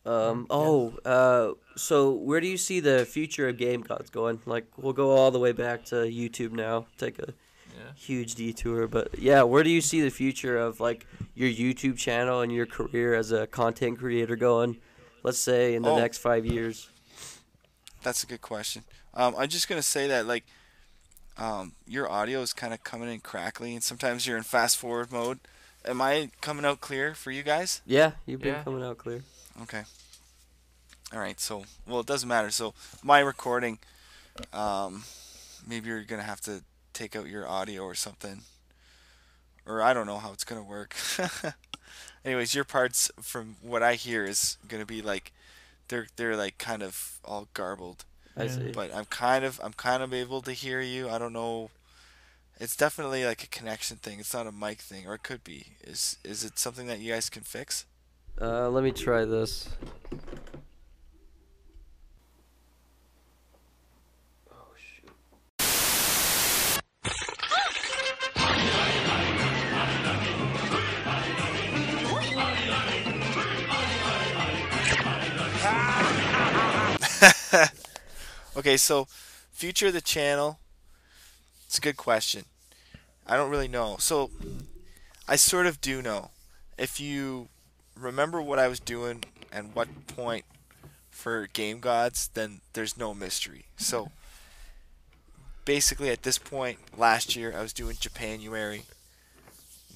Um, 0.05 0.47
oh, 0.49 0.93
uh, 1.03 1.51
so 1.75 2.11
where 2.13 2.39
do 2.39 2.47
you 2.47 2.57
see 2.57 2.79
the 2.79 3.05
future 3.05 3.49
of 3.49 3.57
Game 3.57 3.81
Gods 3.81 4.09
going? 4.09 4.39
Like, 4.45 4.65
we'll 4.77 4.93
go 4.93 5.11
all 5.11 5.31
the 5.31 5.39
way 5.39 5.51
back 5.51 5.83
to 5.85 5.95
YouTube 5.95 6.51
now, 6.53 6.85
take 6.97 7.19
a 7.19 7.33
Yeah. 7.77 7.91
huge 7.95 8.35
detour, 8.35 8.87
but 8.87 9.19
yeah, 9.19 9.43
where 9.43 9.63
do 9.63 9.69
you 9.69 9.81
see 9.81 9.99
the 10.01 10.09
future 10.09 10.57
of 10.57 10.79
like 10.79 11.05
your 11.35 11.49
YouTube 11.49 11.97
channel 11.97 12.39
and 12.41 12.51
your 12.53 12.65
career 12.65 13.13
as 13.15 13.31
a 13.33 13.47
content 13.47 13.99
creator 13.99 14.35
going? 14.37 14.77
Let's 15.23 15.39
say 15.39 15.75
in 15.75 15.81
the 15.83 15.89
Oh. 15.91 15.97
next 15.97 16.19
five 16.19 16.45
years. 16.45 16.87
That's 18.03 18.23
a 18.23 18.27
good 18.27 18.41
question. 18.41 18.83
Um, 19.13 19.35
I'm 19.37 19.49
just 19.49 19.67
gonna 19.67 19.81
say 19.81 20.07
that 20.07 20.25
like, 20.25 20.45
um, 21.37 21.73
your 21.85 22.09
audio 22.09 22.41
is 22.41 22.53
kind 22.53 22.73
of 22.73 22.83
coming 22.83 23.09
in 23.11 23.19
crackly, 23.19 23.73
and 23.73 23.83
sometimes 23.83 24.25
you're 24.25 24.37
in 24.37 24.43
fast 24.43 24.77
forward 24.77 25.11
mode. 25.11 25.39
Am 25.85 26.01
I 26.01 26.29
coming 26.41 26.65
out 26.65 26.81
clear 26.81 27.13
for 27.15 27.31
you 27.31 27.43
guys? 27.43 27.81
Yeah, 27.85 28.11
you've 28.25 28.41
been 28.41 28.55
Yeah. 28.55 28.63
coming 28.63 28.83
out 28.83 28.97
clear. 28.97 29.23
Okay. 29.63 29.83
All 31.13 31.19
right. 31.19 31.39
So, 31.39 31.65
well, 31.85 32.01
it 32.01 32.05
doesn't 32.05 32.27
matter. 32.27 32.51
So, 32.51 32.73
my 33.03 33.19
recording, 33.19 33.79
um, 34.53 35.03
maybe 35.65 35.87
you're 35.89 36.03
gonna 36.03 36.23
have 36.23 36.41
to 36.41 36.63
take 36.93 37.15
out 37.15 37.27
your 37.27 37.47
audio 37.47 37.83
or 37.83 37.95
something, 37.95 38.43
or 39.65 39.81
I 39.81 39.93
don't 39.93 40.07
know 40.07 40.17
how 40.19 40.31
it's 40.33 40.43
gonna 40.43 40.63
work. 40.63 40.95
Anyways, 42.27 42.53
your 42.53 42.65
parts, 42.65 43.09
from 43.21 43.55
what 43.61 43.81
I 43.81 43.93
hear, 43.93 44.25
is 44.25 44.57
gonna 44.67 44.85
be 44.85 45.01
like, 45.01 45.31
they're 45.87 46.07
they're 46.17 46.35
like 46.35 46.57
kind 46.57 46.83
of 46.83 47.21
all 47.23 47.47
garbled. 47.53 48.03
I 48.35 48.47
see. 48.47 48.73
But 48.73 48.93
I'm 48.93 49.05
kind 49.05 49.45
of 49.45 49.61
I'm 49.63 49.71
kind 49.71 50.03
of 50.03 50.13
able 50.13 50.41
to 50.41 50.51
hear 50.51 50.81
you. 50.81 51.09
I 51.09 51.19
don't 51.19 51.31
know. 51.31 51.69
It's 52.59 52.75
definitely 52.75 53.23
like 53.23 53.45
a 53.45 53.47
connection 53.47 53.95
thing. 53.95 54.19
It's 54.19 54.33
not 54.33 54.45
a 54.45 54.51
mic 54.51 54.79
thing, 54.79 55.07
or 55.07 55.13
it 55.13 55.23
could 55.23 55.41
be. 55.45 55.67
Is 55.81 56.17
is 56.25 56.43
it 56.43 56.59
something 56.59 56.87
that 56.87 56.99
you 56.99 57.13
guys 57.13 57.29
can 57.29 57.43
fix? 57.43 57.85
Uh, 58.41 58.69
let 58.69 58.83
me 58.83 58.91
try 58.91 59.23
this. 59.23 59.69
Okay, 78.57 78.75
so 78.75 79.07
future 79.51 79.87
of 79.87 79.93
the 79.93 80.01
channel. 80.01 80.57
It's 81.67 81.77
a 81.77 81.81
good 81.81 81.95
question. 81.95 82.45
I 83.27 83.37
don't 83.37 83.51
really 83.51 83.67
know. 83.67 83.97
So 83.99 84.31
I 85.27 85.35
sort 85.35 85.67
of 85.67 85.79
do 85.79 86.01
know. 86.01 86.31
If 86.75 86.99
you 86.99 87.49
remember 87.95 88.41
what 88.41 88.57
I 88.57 88.67
was 88.67 88.79
doing 88.79 89.23
and 89.51 89.75
what 89.75 90.07
point 90.07 90.45
for 91.11 91.47
Game 91.53 91.79
Gods, 91.79 92.31
then 92.33 92.61
there's 92.73 92.97
no 92.97 93.13
mystery. 93.13 93.65
So 93.77 94.09
basically 95.63 96.09
at 96.09 96.23
this 96.23 96.39
point 96.39 96.79
last 96.97 97.35
year 97.35 97.53
I 97.55 97.61
was 97.61 97.73
doing 97.73 97.97
Japanuary 97.99 98.83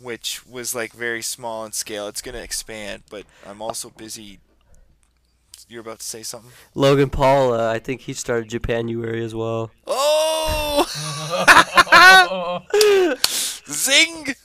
which 0.01 0.45
was 0.45 0.75
like 0.75 0.93
very 0.93 1.21
small 1.21 1.65
in 1.65 1.71
scale. 1.71 2.07
It's 2.07 2.21
going 2.21 2.35
to 2.35 2.43
expand, 2.43 3.03
but 3.09 3.25
I'm 3.45 3.61
also 3.61 3.89
busy 3.89 4.39
you're 5.71 5.81
about 5.81 5.99
to 5.99 6.05
say 6.05 6.23
something? 6.23 6.51
Logan 6.75 7.09
Paul, 7.09 7.53
uh, 7.53 7.71
I 7.71 7.79
think 7.79 8.01
he 8.01 8.13
started 8.13 8.49
Japanuary 8.49 9.23
as 9.23 9.33
well. 9.33 9.71
Oh! 9.87 10.85
Zing! 13.69 14.35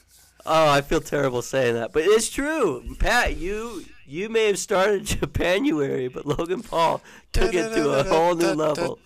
Oh, 0.45 0.69
I 0.69 0.81
feel 0.81 1.01
terrible 1.01 1.41
saying 1.41 1.75
that, 1.75 1.91
but 1.91 2.03
it's 2.03 2.29
true. 2.29 2.95
Pat, 2.99 3.35
you 3.35 3.83
you 4.05 4.29
may 4.29 4.47
have 4.47 4.57
started 4.57 5.05
Japanuary, 5.19 6.07
but 6.07 6.25
Logan 6.25 6.63
Paul 6.63 7.01
took 7.33 7.53
it 7.53 7.73
to 7.73 7.99
a 7.99 8.03
whole 8.05 8.33
new 8.33 8.53
level. 8.53 8.99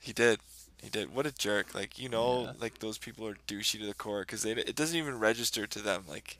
He 0.00 0.12
did. 0.14 0.40
He 0.82 0.88
did. 0.88 1.14
What 1.14 1.26
a 1.26 1.32
jerk! 1.32 1.74
Like 1.74 1.98
you 1.98 2.08
know, 2.08 2.54
like 2.58 2.78
those 2.78 2.96
people 2.96 3.26
are 3.26 3.36
douchey 3.46 3.78
to 3.80 3.86
the 3.86 3.92
core 3.92 4.20
because 4.20 4.46
it 4.46 4.74
doesn't 4.74 4.96
even 4.96 5.18
register 5.18 5.66
to 5.66 5.78
them. 5.78 6.04
Like, 6.08 6.38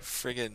friggin' 0.00 0.52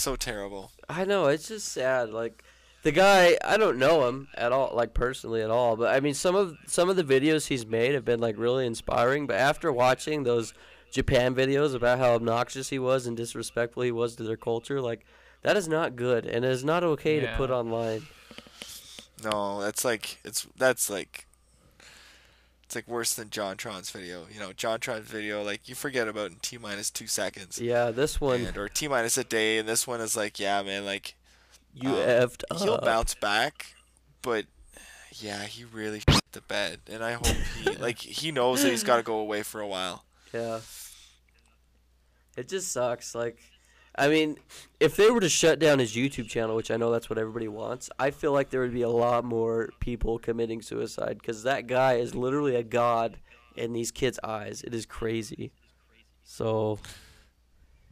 so 0.00 0.16
terrible. 0.16 0.72
I 0.88 1.04
know 1.04 1.26
it's 1.26 1.48
just 1.48 1.68
sad. 1.68 2.10
Like 2.10 2.42
the 2.82 2.92
guy, 2.92 3.38
I 3.44 3.56
don't 3.56 3.78
know 3.78 4.08
him 4.08 4.28
at 4.34 4.52
all, 4.52 4.72
like 4.74 4.94
personally 4.94 5.42
at 5.42 5.50
all. 5.50 5.76
But 5.76 5.94
I 5.94 6.00
mean, 6.00 6.14
some 6.14 6.34
of 6.34 6.56
some 6.66 6.88
of 6.88 6.96
the 6.96 7.04
videos 7.04 7.46
he's 7.46 7.66
made 7.66 7.94
have 7.94 8.04
been 8.04 8.20
like 8.20 8.36
really 8.38 8.66
inspiring. 8.66 9.26
But 9.26 9.36
after 9.36 9.72
watching 9.72 10.22
those 10.22 10.52
Japan 10.90 11.34
videos 11.34 11.74
about 11.74 11.98
how 11.98 12.12
obnoxious 12.14 12.68
he 12.68 12.78
was 12.78 13.06
and 13.06 13.16
disrespectful 13.16 13.82
he 13.82 13.92
was 13.92 14.16
to 14.16 14.22
their 14.22 14.36
culture, 14.36 14.80
like 14.80 15.04
that 15.42 15.56
is 15.56 15.68
not 15.68 15.96
good 15.96 16.26
and 16.26 16.44
it 16.44 16.50
is 16.50 16.64
not 16.64 16.84
okay 16.84 17.20
to 17.20 17.34
put 17.36 17.50
online. 17.50 18.06
No, 19.22 19.60
that's 19.60 19.84
like 19.84 20.20
it's 20.24 20.46
that's 20.56 20.90
like 20.90 21.26
It's 22.74 22.88
like 22.88 22.92
worse 22.92 23.14
than 23.14 23.30
John 23.30 23.56
JonTron's 23.56 23.92
video. 23.92 24.26
You 24.32 24.40
know, 24.40 24.52
John 24.52 24.80
JonTron's 24.80 25.06
video 25.06 25.44
like 25.44 25.68
you 25.68 25.76
forget 25.76 26.08
about 26.08 26.32
in 26.32 26.38
t 26.42 26.58
minus 26.58 26.90
two 26.90 27.06
seconds. 27.06 27.60
Yeah, 27.60 27.92
this 27.92 28.20
one 28.20 28.40
And, 28.40 28.58
or 28.58 28.68
t 28.68 28.88
minus 28.88 29.16
a 29.16 29.22
day, 29.22 29.58
and 29.58 29.68
this 29.68 29.86
one 29.86 30.00
is 30.00 30.16
like, 30.16 30.40
yeah, 30.40 30.60
man, 30.60 30.84
like 30.84 31.14
you 31.72 31.90
um, 31.90 31.94
effed 31.94 32.42
he'll 32.58 32.74
up. 32.74 32.84
bounce 32.84 33.14
back, 33.14 33.76
but 34.22 34.46
yeah, 35.12 35.44
he 35.44 35.62
really 35.62 36.02
the 36.32 36.40
bed, 36.40 36.80
and 36.90 37.04
I 37.04 37.12
hope 37.12 37.36
he 37.62 37.70
like 37.78 37.98
he 37.98 38.32
knows 38.32 38.64
that 38.64 38.70
he's 38.70 38.82
got 38.82 38.96
to 38.96 39.04
go 39.04 39.18
away 39.18 39.44
for 39.44 39.60
a 39.60 39.68
while. 39.68 40.04
Yeah. 40.32 40.58
It 42.36 42.48
just 42.48 42.72
sucks. 42.72 43.14
Like, 43.14 43.38
I 43.96 44.08
mean, 44.08 44.38
if 44.80 44.96
they 44.96 45.10
were 45.10 45.20
to 45.20 45.28
shut 45.28 45.58
down 45.58 45.78
his 45.78 45.94
YouTube 45.94 46.28
channel, 46.28 46.56
which 46.56 46.70
I 46.70 46.76
know 46.76 46.90
that's 46.90 47.08
what 47.08 47.18
everybody 47.18 47.46
wants, 47.46 47.90
I 47.98 48.10
feel 48.10 48.32
like 48.32 48.50
there 48.50 48.60
would 48.60 48.74
be 48.74 48.82
a 48.82 48.88
lot 48.88 49.24
more 49.24 49.70
people 49.78 50.18
committing 50.18 50.62
suicide 50.62 51.18
because 51.20 51.44
that 51.44 51.66
guy 51.66 51.94
is 51.94 52.14
literally 52.14 52.56
a 52.56 52.64
god 52.64 53.18
in 53.56 53.72
these 53.72 53.92
kids' 53.92 54.18
eyes. 54.24 54.62
It 54.62 54.74
is 54.74 54.84
crazy. 54.84 55.52
So, 56.24 56.80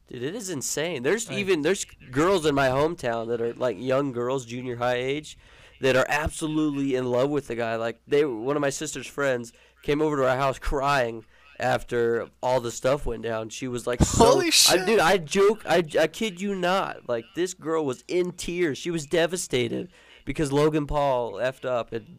dude, 0.09 0.25
it 0.25 0.35
is 0.35 0.51
insane. 0.51 1.05
There's 1.05 1.31
even 1.31 1.63
there's 1.63 1.85
girls 2.11 2.47
in 2.47 2.55
my 2.55 2.69
hometown 2.69 3.29
that 3.29 3.41
are 3.41 3.55
like 3.55 3.77
young 3.79 4.11
girls, 4.11 4.45
junior 4.45 4.77
high 4.77 4.97
age, 4.97 5.39
that 5.81 5.95
are 5.95 6.07
absolutely 6.09 6.97
in 6.97 7.11
love 7.11 7.31
with 7.31 7.47
the 7.47 7.55
guy. 7.55 7.77
Like 7.77 8.01
they, 8.09 8.25
one 8.25 8.57
of 8.57 8.61
my 8.61 8.71
sister's 8.71 9.07
friends 9.07 9.53
came 9.83 10.03
over 10.03 10.17
to 10.17 10.29
our 10.29 10.37
house 10.37 10.59
crying 10.59 11.25
after 11.59 12.29
all 12.43 12.61
the 12.61 12.71
stuff 12.71 13.07
went 13.07 13.23
down. 13.23 13.49
She 13.49 13.69
was 13.69 13.87
like, 13.87 14.03
so, 14.03 14.25
Holy 14.25 14.47
I, 14.47 14.51
shit. 14.51 14.87
dude, 14.87 15.01
I 15.01 15.19
joke, 15.19 15.63
I, 15.67 15.85
I 15.99 16.07
kid 16.07 16.41
you 16.41 16.55
not. 16.55 17.09
Like 17.09 17.25
this 17.35 17.55
girl 17.55 17.85
was 17.85 18.05
in 18.09 18.33
tears. 18.33 18.79
She 18.79 18.91
was 18.91 19.07
devastated 19.07 19.89
because 20.25 20.53
Logan 20.53 20.87
Paul 20.87 21.35
effed 21.35 21.65
up 21.65 21.93
and. 21.93 22.19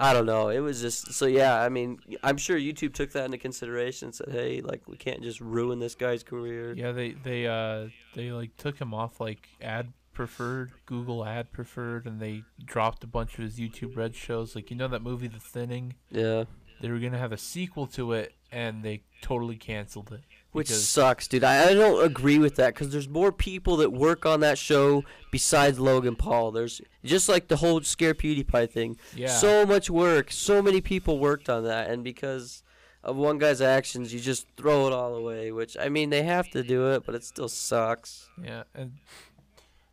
I 0.00 0.12
don't 0.12 0.26
know. 0.26 0.48
It 0.48 0.60
was 0.60 0.80
just 0.80 1.12
so 1.12 1.26
yeah. 1.26 1.60
I 1.60 1.68
mean, 1.70 1.98
I'm 2.22 2.36
sure 2.36 2.56
YouTube 2.56 2.94
took 2.94 3.10
that 3.12 3.24
into 3.24 3.38
consideration 3.38 4.08
and 4.08 4.14
said, 4.14 4.28
"Hey, 4.30 4.60
like 4.60 4.82
we 4.86 4.96
can't 4.96 5.22
just 5.24 5.40
ruin 5.40 5.80
this 5.80 5.96
guy's 5.96 6.22
career." 6.22 6.72
Yeah, 6.72 6.92
they 6.92 7.12
they 7.24 7.48
uh 7.48 7.88
they 8.14 8.30
like 8.30 8.56
took 8.56 8.78
him 8.78 8.94
off 8.94 9.18
like 9.20 9.48
ad 9.60 9.92
preferred, 10.12 10.70
Google 10.86 11.24
ad 11.24 11.50
preferred, 11.50 12.06
and 12.06 12.20
they 12.20 12.44
dropped 12.64 13.02
a 13.02 13.08
bunch 13.08 13.38
of 13.38 13.44
his 13.44 13.58
YouTube 13.58 13.96
Red 13.96 14.14
shows. 14.14 14.54
Like 14.54 14.70
you 14.70 14.76
know 14.76 14.86
that 14.86 15.02
movie 15.02 15.26
The 15.26 15.40
Thinning. 15.40 15.94
Yeah. 16.12 16.44
They 16.80 16.90
were 16.90 16.98
gonna 16.98 17.18
have 17.18 17.32
a 17.32 17.38
sequel 17.38 17.86
to 17.88 18.12
it, 18.12 18.34
and 18.52 18.82
they 18.82 19.02
totally 19.20 19.56
canceled 19.56 20.12
it. 20.12 20.20
Which 20.52 20.68
because- 20.68 20.88
sucks, 20.88 21.28
dude. 21.28 21.44
I, 21.44 21.70
I 21.70 21.74
don't 21.74 22.02
agree 22.04 22.38
with 22.38 22.54
that 22.56 22.74
because 22.74 22.90
there's 22.90 23.08
more 23.08 23.32
people 23.32 23.76
that 23.78 23.92
work 23.92 24.24
on 24.24 24.40
that 24.40 24.56
show 24.58 25.04
besides 25.30 25.78
Logan 25.78 26.16
Paul. 26.16 26.52
There's 26.52 26.80
just 27.04 27.28
like 27.28 27.48
the 27.48 27.56
whole 27.56 27.82
Scare 27.82 28.14
PewDiePie 28.14 28.70
thing. 28.70 28.96
yeah, 29.14 29.28
So 29.28 29.66
much 29.66 29.90
work. 29.90 30.30
So 30.30 30.62
many 30.62 30.80
people 30.80 31.18
worked 31.18 31.48
on 31.50 31.64
that, 31.64 31.90
and 31.90 32.02
because 32.02 32.62
of 33.04 33.16
one 33.16 33.38
guy's 33.38 33.60
actions, 33.60 34.12
you 34.14 34.20
just 34.20 34.46
throw 34.56 34.86
it 34.86 34.92
all 34.92 35.14
away. 35.14 35.52
Which 35.52 35.76
I 35.78 35.88
mean, 35.90 36.10
they 36.10 36.22
have 36.22 36.48
to 36.50 36.62
do 36.62 36.90
it, 36.92 37.04
but 37.04 37.14
it 37.14 37.24
still 37.24 37.48
sucks. 37.48 38.28
yeah, 38.42 38.62
and 38.74 38.92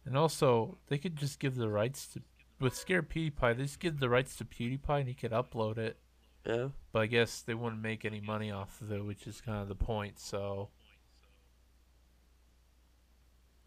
and 0.05 0.15
also 0.17 0.77
they 0.88 0.97
could 0.97 1.15
just 1.17 1.39
give 1.39 1.55
the 1.55 1.69
rights 1.69 2.07
to 2.13 2.21
with 2.59 2.75
Scare 2.75 3.03
PewDiePie. 3.03 3.57
They 3.57 3.63
just 3.63 3.79
give 3.79 3.99
the 3.99 4.09
rights 4.09 4.36
to 4.38 4.45
PewDiePie, 4.45 4.99
and 4.99 5.07
he 5.09 5.13
could 5.13 5.31
upload 5.31 5.77
it. 5.77 5.97
Yeah. 6.45 6.69
But 6.91 6.99
I 7.01 7.05
guess 7.07 7.41
they 7.41 7.53
wouldn't 7.55 7.81
make 7.81 8.05
any 8.05 8.21
money 8.21 8.51
off 8.51 8.79
of 8.81 8.91
it, 8.91 9.03
which 9.03 9.27
is 9.27 9.41
kind 9.41 9.61
of 9.61 9.67
the 9.67 9.75
point. 9.75 10.19
So 10.19 10.69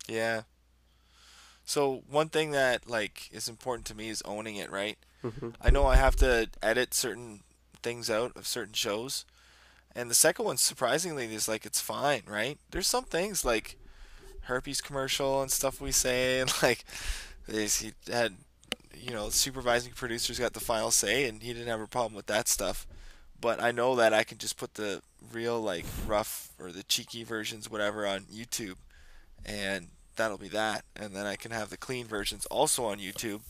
Yeah. 0.09 0.43
So 1.65 2.03
one 2.09 2.29
thing 2.29 2.51
that 2.53 2.89
like 2.89 3.29
is 3.33 3.49
important 3.49 3.87
to 3.87 3.95
me 3.95 4.09
is 4.09 4.23
owning 4.25 4.57
it, 4.57 4.71
right? 4.71 4.99
Mhm. 5.23 5.55
I 5.61 5.71
know 5.71 5.87
I 5.87 5.97
have 5.97 6.17
to 6.17 6.49
edit 6.63 6.95
certain 6.95 7.43
things 7.83 8.09
out 8.11 8.37
of 8.37 8.47
certain 8.47 8.75
shows. 8.75 9.25
And 9.95 10.11
the 10.11 10.15
second 10.15 10.45
one 10.47 10.59
surprisingly 10.59 11.35
is 11.35 11.49
like 11.49 11.67
it's 11.67 11.81
fine, 11.81 12.23
right? 12.27 12.59
There's 12.71 12.87
some 12.89 13.05
things 13.05 13.45
like 13.45 13.79
herpes 14.43 14.81
commercial 14.81 15.43
and 15.43 15.53
stuff 15.53 15.81
we 15.81 15.93
say 15.93 16.41
and 16.43 16.53
like 16.63 16.85
is 17.49 17.79
he 17.81 17.95
had 18.11 18.37
you 19.01 19.13
know, 19.13 19.29
supervising 19.31 19.93
producers 19.93 20.39
got 20.39 20.53
the 20.53 20.61
final 20.61 20.91
say 20.91 21.29
and 21.29 21.43
he 21.43 21.53
didn't 21.53 21.69
have 21.69 21.81
a 21.81 21.87
problem 21.87 22.15
with 22.15 22.27
that 22.27 22.49
stuff. 22.49 22.87
But 23.41 23.63
I 23.63 23.71
know 23.71 23.95
that 23.97 24.13
I 24.13 24.25
can 24.25 24.39
just 24.39 24.57
put 24.57 24.75
the 24.75 25.01
real 25.33 25.61
like 25.61 25.85
rough 26.07 26.51
or 26.59 26.73
the 26.73 26.83
cheeky 26.83 27.25
versions 27.25 27.71
whatever 27.71 28.07
on 28.07 28.23
YouTube 28.23 28.77
and 29.45 29.89
that'll 30.17 30.39
be 30.39 30.49
that 30.49 30.85
and 30.97 31.15
then 31.15 31.27
I 31.27 31.37
can 31.37 31.51
have 31.53 31.71
the 31.71 31.77
clean 31.77 32.07
versions 32.07 32.47
also 32.47 32.85
on 32.87 32.99
YouTube 32.99 33.41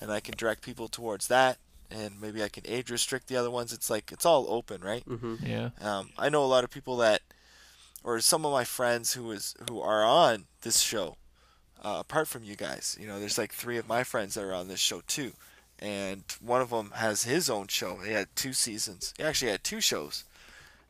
and 0.00 0.10
I 0.12 0.20
can 0.20 0.34
direct 0.36 0.62
people 0.62 0.88
towards 0.88 1.28
that 1.28 1.58
and 1.90 2.20
maybe 2.20 2.42
I 2.42 2.48
can 2.48 2.64
age 2.66 2.90
restrict 2.90 3.28
the 3.28 3.36
other 3.36 3.50
ones. 3.50 3.72
It's 3.72 3.88
like 3.90 4.12
it's 4.12 4.26
all 4.26 4.46
open, 4.48 4.82
right? 4.82 5.04
Mhm. 5.06 5.38
yeah, 5.46 5.70
Um, 5.80 6.10
I 6.18 6.28
know 6.28 6.42
a 6.44 6.46
lot 6.46 6.64
of 6.64 6.70
people 6.70 6.96
that, 6.98 7.20
or 8.02 8.18
some 8.20 8.44
of 8.46 8.52
my 8.52 8.64
friends 8.64 9.12
who 9.12 9.30
is 9.30 9.54
who 9.68 9.80
are 9.80 10.02
on 10.04 10.46
this 10.62 10.80
show, 10.80 11.16
uh, 11.82 11.96
apart 12.00 12.28
from 12.28 12.44
you 12.44 12.56
guys. 12.56 12.96
You 13.00 13.06
know, 13.06 13.18
there's 13.18 13.38
like 13.38 13.52
three 13.52 13.76
of 13.76 13.88
my 13.88 14.04
friends 14.04 14.34
that 14.34 14.44
are 14.44 14.54
on 14.54 14.68
this 14.68 14.80
show 14.80 15.02
too, 15.06 15.32
and 15.78 16.22
one 16.40 16.60
of 16.60 16.70
them 16.70 16.92
has 16.94 17.24
his 17.24 17.50
own 17.50 17.66
show. 17.66 17.96
He 17.96 18.12
had 18.12 18.28
two 18.34 18.52
seasons. 18.52 19.12
He 19.16 19.24
actually 19.24 19.50
had 19.50 19.64
two 19.64 19.80
shows, 19.80 20.24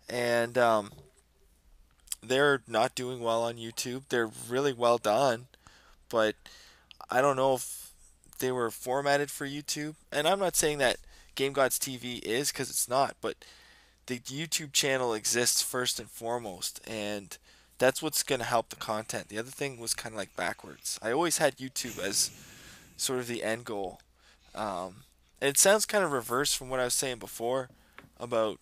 and 0.08 0.56
um, 0.58 0.92
they're 2.22 2.62
not 2.68 2.94
doing 2.94 3.20
well 3.20 3.42
on 3.42 3.56
YouTube. 3.56 4.02
They're 4.08 4.30
really 4.48 4.72
well 4.72 4.98
done, 4.98 5.46
but 6.08 6.36
I 7.10 7.20
don't 7.20 7.36
know 7.36 7.54
if 7.54 7.90
they 8.38 8.52
were 8.52 8.70
formatted 8.70 9.30
for 9.30 9.46
YouTube. 9.46 9.94
And 10.10 10.28
I'm 10.28 10.38
not 10.38 10.56
saying 10.56 10.78
that 10.78 10.98
Game 11.34 11.52
Gods 11.52 11.78
TV 11.78 12.22
is 12.22 12.52
because 12.52 12.68
it's 12.68 12.88
not, 12.88 13.16
but 13.20 13.36
the 14.06 14.18
YouTube 14.18 14.72
channel 14.72 15.14
exists 15.14 15.62
first 15.62 15.98
and 15.98 16.10
foremost, 16.10 16.80
and 16.86 17.38
that's 17.82 18.00
what's 18.00 18.22
going 18.22 18.38
to 18.38 18.44
help 18.44 18.68
the 18.68 18.76
content. 18.76 19.28
The 19.28 19.38
other 19.38 19.50
thing 19.50 19.80
was 19.80 19.92
kind 19.92 20.12
of 20.12 20.16
like 20.16 20.36
backwards. 20.36 21.00
I 21.02 21.10
always 21.10 21.38
had 21.38 21.56
YouTube 21.56 21.98
as 21.98 22.30
sort 22.96 23.18
of 23.18 23.26
the 23.26 23.42
end 23.42 23.64
goal. 23.64 24.00
Um, 24.54 25.02
and 25.40 25.50
it 25.50 25.58
sounds 25.58 25.84
kind 25.84 26.04
of 26.04 26.12
reverse 26.12 26.54
from 26.54 26.68
what 26.68 26.78
I 26.78 26.84
was 26.84 26.94
saying 26.94 27.18
before 27.18 27.70
about 28.20 28.60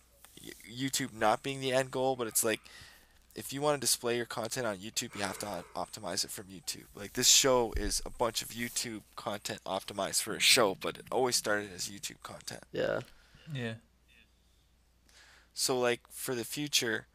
YouTube 0.67 1.13
not 1.13 1.43
being 1.43 1.61
the 1.61 1.71
end 1.71 1.91
goal, 1.91 2.15
but 2.15 2.25
it's 2.25 2.43
like 2.43 2.61
if 3.35 3.53
you 3.53 3.61
want 3.61 3.79
to 3.79 3.79
display 3.79 4.17
your 4.17 4.25
content 4.25 4.65
on 4.65 4.77
YouTube, 4.77 5.15
you 5.15 5.21
have 5.21 5.37
to 5.37 5.63
optimize 5.75 6.25
it 6.25 6.31
from 6.31 6.45
YouTube. 6.45 6.85
Like 6.95 7.13
this 7.13 7.29
show 7.29 7.75
is 7.77 8.01
a 8.03 8.09
bunch 8.09 8.41
of 8.41 8.47
YouTube 8.47 9.01
content 9.15 9.59
optimized 9.67 10.23
for 10.23 10.33
a 10.33 10.39
show, 10.39 10.75
but 10.81 10.97
it 10.97 11.05
always 11.11 11.35
started 11.35 11.69
as 11.75 11.87
YouTube 11.87 12.23
content. 12.23 12.63
Yeah. 12.71 13.01
yeah, 13.53 13.73
So 15.53 15.79
like 15.79 15.99
for 16.09 16.33
the 16.33 16.43
future, 16.43 17.05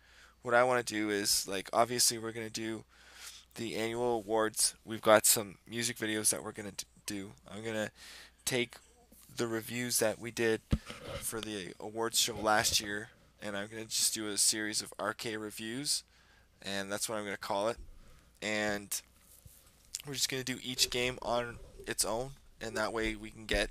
what 0.47 0.55
I 0.55 0.63
want 0.63 0.87
to 0.87 0.95
do 0.95 1.11
is 1.11 1.47
like 1.49 1.69
obviously 1.73 2.19
we're 2.19 2.31
gonna 2.31 2.49
do 2.49 2.85
the 3.57 3.75
annual 3.75 4.15
awards. 4.15 4.77
We've 4.85 5.03
got 5.03 5.27
some 5.27 5.57
music 5.69 5.97
videos 5.99 6.31
that 6.31 6.45
we're 6.45 6.53
gonna 6.53 6.71
do. 7.05 7.33
I'm 7.53 7.65
gonna 7.65 7.91
take 8.45 8.77
the 9.37 9.49
reviews 9.49 9.99
that 9.99 10.21
we 10.21 10.31
did 10.31 10.61
for 11.19 11.41
the 11.41 11.75
awards 11.81 12.21
show 12.21 12.37
last 12.37 12.81
year, 12.81 13.11
and 13.43 13.57
I'm 13.57 13.67
gonna 13.67 13.87
just 13.87 14.15
do 14.15 14.29
a 14.29 14.39
series 14.39 14.81
of 14.81 14.95
RK 15.01 15.37
reviews, 15.37 16.05
and 16.63 16.93
that's 16.93 17.09
what 17.09 17.19
I'm 17.19 17.25
gonna 17.25 17.37
call 17.37 17.69
it. 17.69 17.79
And 18.41 19.01
we're 20.07 20.15
just 20.15 20.29
gonna 20.29 20.45
do 20.45 20.59
each 20.63 20.91
game 20.91 21.19
on 21.23 21.57
its 21.89 22.05
own, 22.05 22.31
and 22.61 22.77
that 22.77 22.93
way 22.93 23.17
we 23.17 23.31
can 23.31 23.47
get 23.47 23.71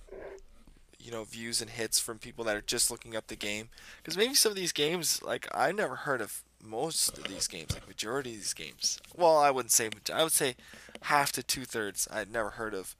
you 1.00 1.12
know 1.12 1.24
views 1.24 1.62
and 1.62 1.70
hits 1.70 2.00
from 2.00 2.18
people 2.20 2.44
that 2.44 2.58
are 2.58 2.62
just 2.62 2.92
looking 2.92 3.16
up 3.16 3.28
the 3.28 3.36
game 3.36 3.70
because 3.98 4.18
maybe 4.18 4.34
some 4.34 4.50
of 4.50 4.56
these 4.56 4.72
games 4.72 5.22
like 5.22 5.48
i 5.54 5.72
never 5.72 5.98
heard 5.98 6.20
of 6.20 6.42
most 6.64 7.18
of 7.18 7.26
these 7.26 7.48
games 7.48 7.74
like 7.74 7.88
majority 7.88 8.32
of 8.32 8.38
these 8.38 8.54
games. 8.54 9.00
Well 9.16 9.38
i 9.38 9.52
wouldn't 9.52 9.72
say 9.72 9.90
i 10.14 10.24
would 10.24 10.32
say 10.32 10.56
half 11.02 11.32
to 11.34 11.44
two-thirds 11.44 12.08
i'd 12.12 12.32
never 12.32 12.52
heard 12.52 12.74
of. 12.74 12.96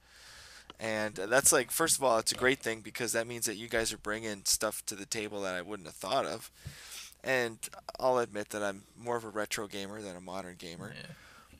And 0.78 1.18
uh, 1.18 1.26
that's 1.26 1.52
like 1.52 1.70
first 1.70 1.96
of 1.98 2.04
all 2.04 2.18
it's 2.18 2.32
a 2.32 2.36
great 2.36 2.60
thing 2.60 2.80
because 2.80 3.12
that 3.12 3.26
means 3.26 3.46
that 3.46 3.56
you 3.56 3.68
guys 3.68 3.92
are 3.92 3.98
bringing 3.98 4.42
stuff 4.44 4.84
to 4.86 4.94
the 4.94 5.06
table 5.06 5.40
that 5.42 5.54
i 5.54 5.62
wouldn't 5.62 5.88
have 5.88 5.96
thought 5.96 6.26
of. 6.26 6.50
And 7.24 7.58
i'll 7.98 8.18
admit 8.18 8.50
that 8.50 8.62
i'm 8.62 8.82
more 8.96 9.16
of 9.16 9.24
a 9.24 9.28
retro 9.30 9.66
gamer 9.66 10.00
than 10.00 10.16
a 10.16 10.20
modern 10.20 10.56
gamer. 10.58 10.92
Yeah. 10.96 11.12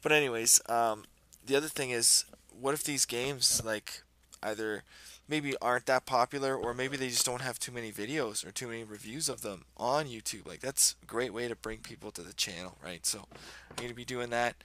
but 0.02 0.12
anyways, 0.12 0.60
um, 0.68 1.04
the 1.44 1.56
other 1.56 1.68
thing 1.68 1.90
is, 1.90 2.24
what 2.50 2.74
if 2.74 2.82
these 2.84 3.04
games 3.04 3.62
like 3.64 4.02
either 4.42 4.82
maybe 5.28 5.54
aren't 5.60 5.86
that 5.86 6.06
popular, 6.06 6.56
or 6.56 6.74
maybe 6.74 6.96
they 6.96 7.08
just 7.08 7.26
don't 7.26 7.40
have 7.40 7.58
too 7.58 7.72
many 7.72 7.92
videos 7.92 8.46
or 8.46 8.52
too 8.52 8.68
many 8.68 8.84
reviews 8.84 9.28
of 9.28 9.42
them 9.42 9.64
on 9.76 10.06
YouTube? 10.06 10.46
Like 10.46 10.60
that's 10.60 10.94
a 11.02 11.06
great 11.06 11.32
way 11.32 11.48
to 11.48 11.56
bring 11.56 11.78
people 11.78 12.10
to 12.12 12.22
the 12.22 12.32
channel, 12.32 12.76
right? 12.84 13.04
So 13.04 13.26
I'm 13.70 13.76
gonna 13.76 13.94
be 13.94 14.04
doing 14.04 14.30
that, 14.30 14.56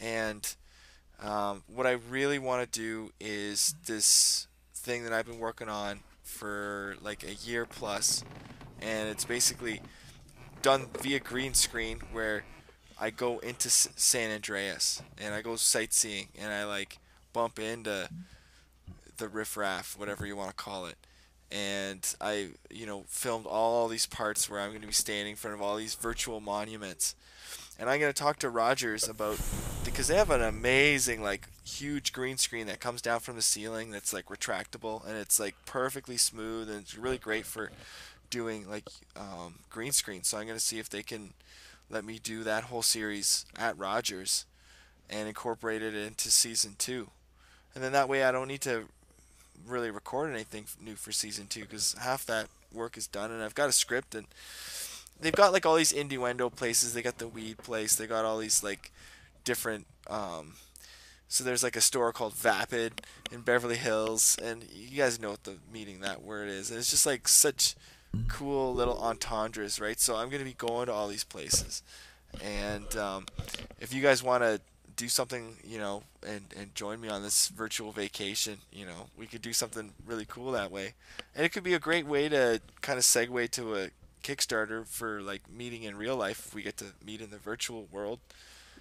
and 0.00 0.54
um, 1.20 1.62
what 1.66 1.86
I 1.86 1.92
really 1.92 2.38
want 2.38 2.70
to 2.70 2.80
do 2.80 3.12
is 3.20 3.74
this 3.86 4.46
thing 4.74 5.04
that 5.04 5.12
I've 5.12 5.26
been 5.26 5.40
working 5.40 5.68
on 5.68 6.00
for 6.22 6.96
like 7.00 7.24
a 7.24 7.34
year 7.34 7.66
plus, 7.66 8.24
and 8.80 9.08
it's 9.08 9.24
basically 9.24 9.80
done 10.62 10.86
via 11.00 11.20
green 11.20 11.54
screen 11.54 12.00
where 12.12 12.44
I 13.00 13.10
go 13.10 13.38
into 13.38 13.68
S- 13.68 13.88
San 13.96 14.30
Andreas 14.30 15.02
and 15.18 15.34
I 15.34 15.40
go 15.40 15.56
sightseeing 15.56 16.28
and 16.38 16.52
I 16.52 16.64
like 16.64 16.98
bump 17.32 17.58
into 17.58 18.08
the 19.18 19.28
riffraff, 19.28 19.96
whatever 19.98 20.26
you 20.26 20.36
want 20.36 20.50
to 20.50 20.56
call 20.56 20.86
it, 20.86 20.96
and 21.50 22.14
I, 22.20 22.50
you 22.70 22.86
know, 22.86 23.04
filmed 23.08 23.46
all 23.46 23.88
these 23.88 24.06
parts 24.06 24.50
where 24.50 24.60
I'm 24.60 24.70
going 24.70 24.82
to 24.82 24.86
be 24.86 24.92
standing 24.92 25.32
in 25.32 25.36
front 25.36 25.54
of 25.54 25.62
all 25.62 25.76
these 25.76 25.94
virtual 25.94 26.40
monuments. 26.40 27.14
And 27.78 27.88
I'm 27.88 28.00
going 28.00 28.12
to 28.12 28.18
talk 28.18 28.38
to 28.40 28.50
Rogers 28.50 29.08
about 29.08 29.38
because 29.84 30.08
they 30.08 30.16
have 30.16 30.30
an 30.30 30.42
amazing 30.42 31.22
like 31.22 31.48
huge 31.64 32.12
green 32.12 32.36
screen 32.36 32.66
that 32.66 32.80
comes 32.80 33.00
down 33.00 33.20
from 33.20 33.36
the 33.36 33.42
ceiling 33.42 33.90
that's 33.90 34.12
like 34.12 34.26
retractable 34.26 35.06
and 35.06 35.16
it's 35.16 35.38
like 35.38 35.54
perfectly 35.64 36.16
smooth 36.16 36.68
and 36.68 36.80
it's 36.80 36.98
really 36.98 37.18
great 37.18 37.46
for 37.46 37.70
doing 38.30 38.68
like 38.68 38.84
um, 39.16 39.60
green 39.70 39.92
screen. 39.92 40.24
So 40.24 40.36
I'm 40.36 40.46
going 40.46 40.58
to 40.58 40.64
see 40.64 40.78
if 40.78 40.90
they 40.90 41.02
can 41.02 41.32
let 41.88 42.04
me 42.04 42.18
do 42.18 42.42
that 42.44 42.64
whole 42.64 42.82
series 42.82 43.46
at 43.56 43.78
Rogers 43.78 44.44
and 45.08 45.28
incorporate 45.28 45.82
it 45.82 45.94
into 45.94 46.30
season 46.30 46.74
2. 46.76 47.08
And 47.74 47.82
then 47.82 47.92
that 47.92 48.08
way 48.08 48.24
I 48.24 48.32
don't 48.32 48.48
need 48.48 48.60
to 48.62 48.88
really 49.66 49.90
record 49.90 50.32
anything 50.32 50.64
new 50.80 50.94
for 50.94 51.12
season 51.12 51.46
two 51.46 51.62
because 51.62 51.94
half 52.00 52.24
that 52.26 52.48
work 52.72 52.96
is 52.96 53.06
done, 53.06 53.30
and 53.30 53.42
I've 53.42 53.54
got 53.54 53.68
a 53.68 53.72
script, 53.72 54.14
and 54.14 54.26
they've 55.20 55.32
got 55.32 55.52
like 55.52 55.66
all 55.66 55.76
these 55.76 55.92
innuendo 55.92 56.50
places. 56.50 56.94
They 56.94 57.02
got 57.02 57.18
the 57.18 57.28
weed 57.28 57.58
place. 57.58 57.96
They 57.96 58.06
got 58.06 58.24
all 58.24 58.38
these 58.38 58.62
like 58.62 58.92
different. 59.44 59.86
Um, 60.08 60.54
so 61.28 61.44
there's 61.44 61.62
like 61.62 61.76
a 61.76 61.80
store 61.80 62.12
called 62.12 62.34
Vapid 62.34 63.02
in 63.30 63.42
Beverly 63.42 63.76
Hills, 63.76 64.36
and 64.42 64.64
you 64.72 64.96
guys 64.96 65.20
know 65.20 65.30
what 65.30 65.44
the 65.44 65.56
meaning 65.72 66.00
that 66.00 66.22
word 66.22 66.48
is. 66.48 66.70
And 66.70 66.78
it's 66.78 66.90
just 66.90 67.06
like 67.06 67.28
such 67.28 67.74
cool 68.28 68.74
little 68.74 68.98
entendres, 68.98 69.80
right? 69.80 70.00
So 70.00 70.16
I'm 70.16 70.30
gonna 70.30 70.44
be 70.44 70.54
going 70.54 70.86
to 70.86 70.92
all 70.92 71.08
these 71.08 71.24
places, 71.24 71.82
and 72.42 72.96
um, 72.96 73.26
if 73.80 73.92
you 73.92 74.02
guys 74.02 74.22
want 74.22 74.42
to 74.42 74.60
do 74.98 75.08
something, 75.08 75.56
you 75.64 75.78
know, 75.78 76.02
and, 76.26 76.42
and 76.58 76.74
join 76.74 77.00
me 77.00 77.08
on 77.08 77.22
this 77.22 77.48
virtual 77.48 77.92
vacation, 77.92 78.58
you 78.72 78.84
know, 78.84 79.06
we 79.16 79.26
could 79.26 79.40
do 79.40 79.52
something 79.52 79.92
really 80.04 80.26
cool 80.26 80.50
that 80.52 80.70
way. 80.70 80.94
And 81.34 81.46
it 81.46 81.50
could 81.50 81.62
be 81.62 81.72
a 81.72 81.78
great 81.78 82.04
way 82.04 82.28
to 82.28 82.60
kind 82.82 82.98
of 82.98 83.04
segue 83.04 83.50
to 83.52 83.76
a 83.76 83.88
Kickstarter 84.24 84.86
for 84.86 85.22
like 85.22 85.42
meeting 85.50 85.84
in 85.84 85.96
real 85.96 86.16
life 86.16 86.48
if 86.48 86.54
we 86.54 86.62
get 86.62 86.76
to 86.78 86.86
meet 87.06 87.20
in 87.20 87.30
the 87.30 87.38
virtual 87.38 87.86
world. 87.92 88.18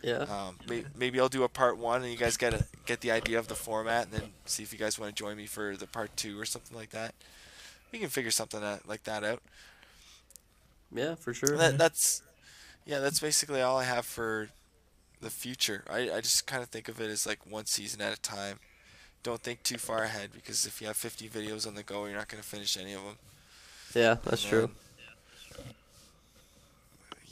Yeah. 0.02 0.22
Um, 0.24 0.58
may, 0.68 0.86
maybe 0.98 1.20
I'll 1.20 1.30
do 1.30 1.44
a 1.44 1.50
part 1.50 1.78
one 1.78 2.02
and 2.02 2.12
you 2.12 2.18
guys 2.18 2.36
get 2.36 2.54
a, 2.54 2.66
get 2.88 3.02
the 3.02 3.12
idea 3.12 3.38
of 3.38 3.48
the 3.48 3.56
format 3.56 4.06
and 4.06 4.14
then 4.14 4.30
see 4.46 4.64
if 4.64 4.74
you 4.74 4.80
guys 4.80 5.00
want 5.00 5.16
to 5.16 5.24
join 5.24 5.38
me 5.38 5.46
for 5.46 5.78
the 5.78 5.88
part 5.88 6.16
two 6.18 6.40
or 6.40 6.46
something 6.46 6.76
like 6.76 6.90
that. 6.90 7.14
We 7.92 8.00
can 8.00 8.10
figure 8.10 8.32
something 8.32 8.64
out, 8.64 8.88
like 8.88 9.04
that 9.04 9.24
out. 9.24 9.44
Yeah, 10.92 11.14
for 11.14 11.34
sure. 11.34 11.58
That, 11.58 11.78
that's 11.78 12.24
yeah, 12.86 13.00
that's 13.00 13.20
basically 13.20 13.62
all 13.62 13.78
I 13.78 13.84
have 13.84 14.06
for 14.06 14.50
the 15.22 15.30
future. 15.30 15.84
I, 15.90 16.12
I 16.12 16.22
just 16.22 16.48
kind 16.48 16.62
of 16.64 16.70
think 16.70 16.88
of 16.88 17.00
it 17.02 17.10
as 17.10 17.26
like 17.26 17.40
one 17.50 17.66
season 17.66 18.02
at 18.02 18.18
a 18.18 18.22
time. 18.22 18.60
Don't 19.24 19.42
think 19.42 19.64
too 19.64 19.78
far 19.78 20.04
ahead 20.04 20.30
because 20.34 20.66
if 20.66 20.80
you 20.80 20.88
have 20.88 20.96
50 20.98 21.28
videos 21.30 21.68
on 21.68 21.76
the 21.76 21.84
go, 21.84 22.06
you're 22.06 22.16
not 22.16 22.28
going 22.28 22.42
to 22.42 22.48
finish 22.48 22.78
any 22.78 22.94
of 22.94 23.04
them. 23.04 23.16
Yeah, 23.94 24.18
that's 24.24 24.44
And 24.44 24.50
true. 24.50 24.70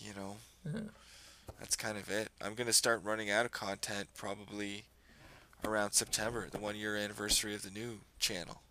You 0.03 0.11
know, 0.15 0.81
that's 1.59 1.75
kind 1.75 1.97
of 1.97 2.09
it. 2.09 2.29
I'm 2.41 2.53
going 2.53 2.67
to 2.67 2.73
start 2.73 3.01
running 3.03 3.29
out 3.29 3.45
of 3.45 3.51
content 3.51 4.07
probably 4.15 4.86
around 5.63 5.91
September, 5.91 6.47
the 6.49 6.59
one 6.59 6.75
year 6.75 6.95
anniversary 6.95 7.55
of 7.55 7.61
the 7.63 7.71
new 7.71 7.99
channel. 8.19 8.61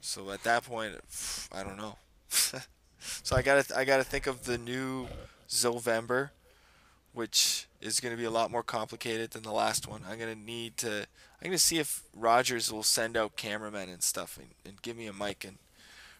So 0.00 0.30
at 0.30 0.42
that 0.44 0.64
point, 0.64 0.94
I 1.52 1.62
don't 1.62 1.76
know. 1.76 1.96
so 2.28 3.34
I 3.34 3.42
gotta 3.42 3.76
I 3.76 3.84
gotta 3.84 4.04
think 4.04 4.26
of 4.26 4.44
the 4.44 4.58
new 4.58 5.08
Zovember, 5.48 6.30
which 7.14 7.66
is 7.80 8.00
gonna 8.00 8.16
be 8.16 8.24
a 8.24 8.30
lot 8.30 8.50
more 8.50 8.62
complicated 8.62 9.30
than 9.30 9.44
the 9.44 9.52
last 9.52 9.88
one. 9.88 10.02
I'm 10.06 10.18
gonna 10.18 10.34
need 10.34 10.76
to 10.78 11.06
I'm 11.40 11.48
gonna 11.50 11.58
see 11.58 11.78
if 11.78 12.02
Rogers 12.14 12.72
will 12.72 12.82
send 12.82 13.16
out 13.16 13.36
cameramen 13.36 13.88
and 13.88 14.02
stuff 14.02 14.36
and, 14.36 14.48
and 14.66 14.82
give 14.82 14.96
me 14.96 15.06
a 15.06 15.12
mic 15.12 15.44
and 15.44 15.58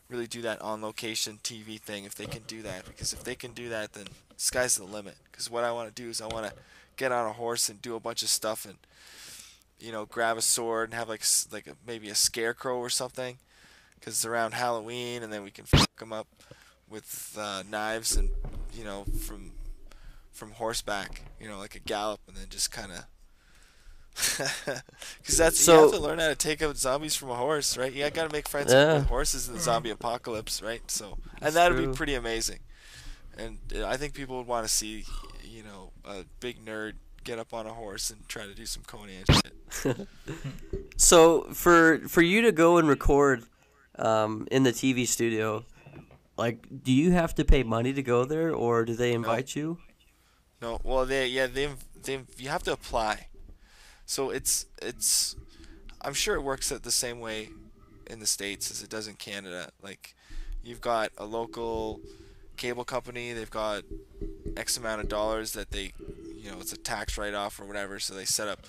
really 0.09 0.27
do 0.27 0.43
that 0.43 0.61
on 0.63 0.83
location 0.83 1.39
TV 1.43 1.81
thing 1.81 2.05
if 2.05 2.15
they 2.15 2.27
can 2.27 2.43
do 2.47 2.63
that 2.63 2.85
because 2.87 3.13
if 3.13 3.25
they 3.25 3.35
can 3.35 3.53
do 3.53 3.69
that 3.71 3.95
then 3.95 4.07
sky's 4.37 4.77
the 4.77 4.85
limit 4.85 5.17
because 5.31 5.51
what 5.51 5.65
I 5.65 5.73
want 5.73 5.95
to 5.95 6.03
do 6.03 6.09
is 6.09 6.21
I 6.21 6.27
want 6.27 6.47
to 6.47 6.53
get 6.97 7.11
on 7.11 7.27
a 7.27 7.33
horse 7.33 7.69
and 7.69 7.81
do 7.83 7.97
a 7.97 8.01
bunch 8.01 8.23
of 8.23 8.29
stuff 8.29 8.65
and 8.65 8.77
you 9.81 9.91
know 9.91 10.05
grab 10.05 10.37
a 10.37 10.43
sword 10.43 10.91
and 10.91 10.95
have 10.95 11.09
like 11.09 11.25
like 11.51 11.67
a, 11.67 11.75
maybe 11.87 12.09
a 12.09 12.15
scarecrow 12.15 12.79
or 12.79 12.91
something 12.91 13.39
because 13.99 14.15
it's 14.15 14.27
around 14.27 14.53
Halloween 14.53 15.23
and 15.23 15.33
then 15.33 15.43
we 15.43 15.51
can 15.51 15.65
fuck 15.65 15.99
them 15.99 16.13
up 16.13 16.29
with 16.89 17.37
uh, 17.41 17.63
knives 17.69 18.17
and 18.17 18.31
you 18.73 18.85
know 18.85 19.05
from 19.27 19.53
from 20.35 20.51
horseback 20.53 21.23
you 21.41 21.49
know 21.49 21.59
like 21.59 21.75
a 21.75 21.79
gallop 21.81 22.21
and 22.29 22.37
then 22.37 22.47
just 22.51 22.71
kind 22.71 22.93
of 22.93 23.05
because 24.39 25.37
that's 25.37 25.59
so, 25.59 25.75
you 25.75 25.81
have 25.83 25.91
to 25.93 25.99
learn 26.01 26.19
how 26.21 26.29
to 26.29 26.37
take 26.37 26.63
out 26.63 26.77
zombies 26.77 27.17
from 27.17 27.31
a 27.31 27.35
horse, 27.35 27.77
right? 27.77 27.93
You 27.93 28.09
gotta 28.11 28.33
make 28.33 28.49
friends 28.49 28.73
Yeah. 28.73 28.95
with 28.99 29.07
horses 29.09 29.49
in 29.49 29.55
the 29.55 29.61
zombie 29.61 29.91
apocalypse, 29.91 30.63
right? 30.63 30.89
So, 30.89 31.19
That's 31.41 31.47
and 31.47 31.57
that'd 31.57 31.77
true. 31.77 31.89
be 31.89 31.97
pretty 31.97 32.15
amazing. 32.15 32.61
And 33.37 33.59
uh, 33.75 33.87
I 33.87 33.97
think 33.97 34.15
people 34.15 34.37
would 34.37 34.47
want 34.47 34.69
to 34.69 34.73
see, 34.73 35.05
you 35.43 35.65
know, 35.65 35.91
a 36.05 36.25
big 36.39 36.65
nerd 36.65 36.93
get 37.25 37.41
up 37.41 37.53
on 37.53 37.67
a 37.67 37.73
horse 37.73 38.11
and 38.11 38.29
try 38.29 38.47
to 38.47 38.55
do 38.55 38.67
some 38.67 38.85
Conan 38.87 39.25
shit. 39.29 40.07
So 40.97 41.43
for 41.53 41.99
for 42.09 42.23
you 42.23 42.43
to 42.43 42.53
go 42.53 42.77
and 42.79 42.89
record 42.89 43.43
um, 43.99 44.47
in 44.53 44.63
the 44.63 44.71
TV 44.71 45.09
studio, 45.09 45.65
like, 46.37 46.67
do 46.85 46.93
you 46.93 47.11
have 47.11 47.35
to 47.35 47.45
pay 47.45 47.65
money 47.65 47.93
to 47.93 48.03
go 48.03 48.25
there, 48.25 48.55
or 48.55 48.85
do 48.85 48.95
they 48.95 49.13
invite 49.13 49.57
you? 49.57 49.79
No, 50.65 50.81
well, 50.83 51.05
they 51.05 51.27
yeah 51.27 51.47
they 51.47 51.69
they 52.03 52.21
you 52.39 52.49
have 52.49 52.63
to 52.63 52.73
apply. 52.73 53.27
So 54.07 54.31
it's 54.31 54.65
it's 54.81 55.37
I'm 56.01 56.15
sure 56.15 56.37
it 56.37 56.41
works 56.41 56.73
at 56.73 56.85
the 56.85 56.91
same 56.91 57.21
way 57.21 57.51
in 58.07 58.19
the 58.19 58.27
states 58.27 58.71
as 58.71 58.83
it 58.83 58.89
does 58.89 59.07
in 59.07 59.15
Canada. 59.17 59.69
Like 59.83 60.15
you've 60.63 60.81
got 60.81 61.11
a 61.19 61.27
local 61.27 62.01
cable 62.57 62.85
company, 62.85 63.35
they've 63.35 63.51
got 63.51 63.83
X 64.57 64.79
amount 64.79 65.03
of 65.03 65.09
dollars 65.11 65.53
that 65.53 65.71
they 65.71 65.93
you 66.35 66.51
know 66.51 66.57
it's 66.61 66.73
a 66.73 66.79
tax 66.79 67.19
write 67.19 67.35
off 67.35 67.61
or 67.61 67.67
whatever, 67.67 68.01
so 68.01 68.15
they 68.15 68.25
set 68.25 68.49
up 68.49 68.61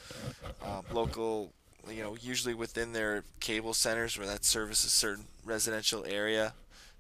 um, 0.66 0.84
local 0.92 1.54
you 1.90 2.04
know 2.04 2.18
usually 2.20 2.54
within 2.54 2.92
their 2.92 3.24
cable 3.40 3.74
centers 3.74 4.18
where 4.18 4.28
that 4.28 4.44
service 4.44 4.84
a 4.84 4.90
certain 4.90 5.28
residential 5.46 6.04
area, 6.06 6.56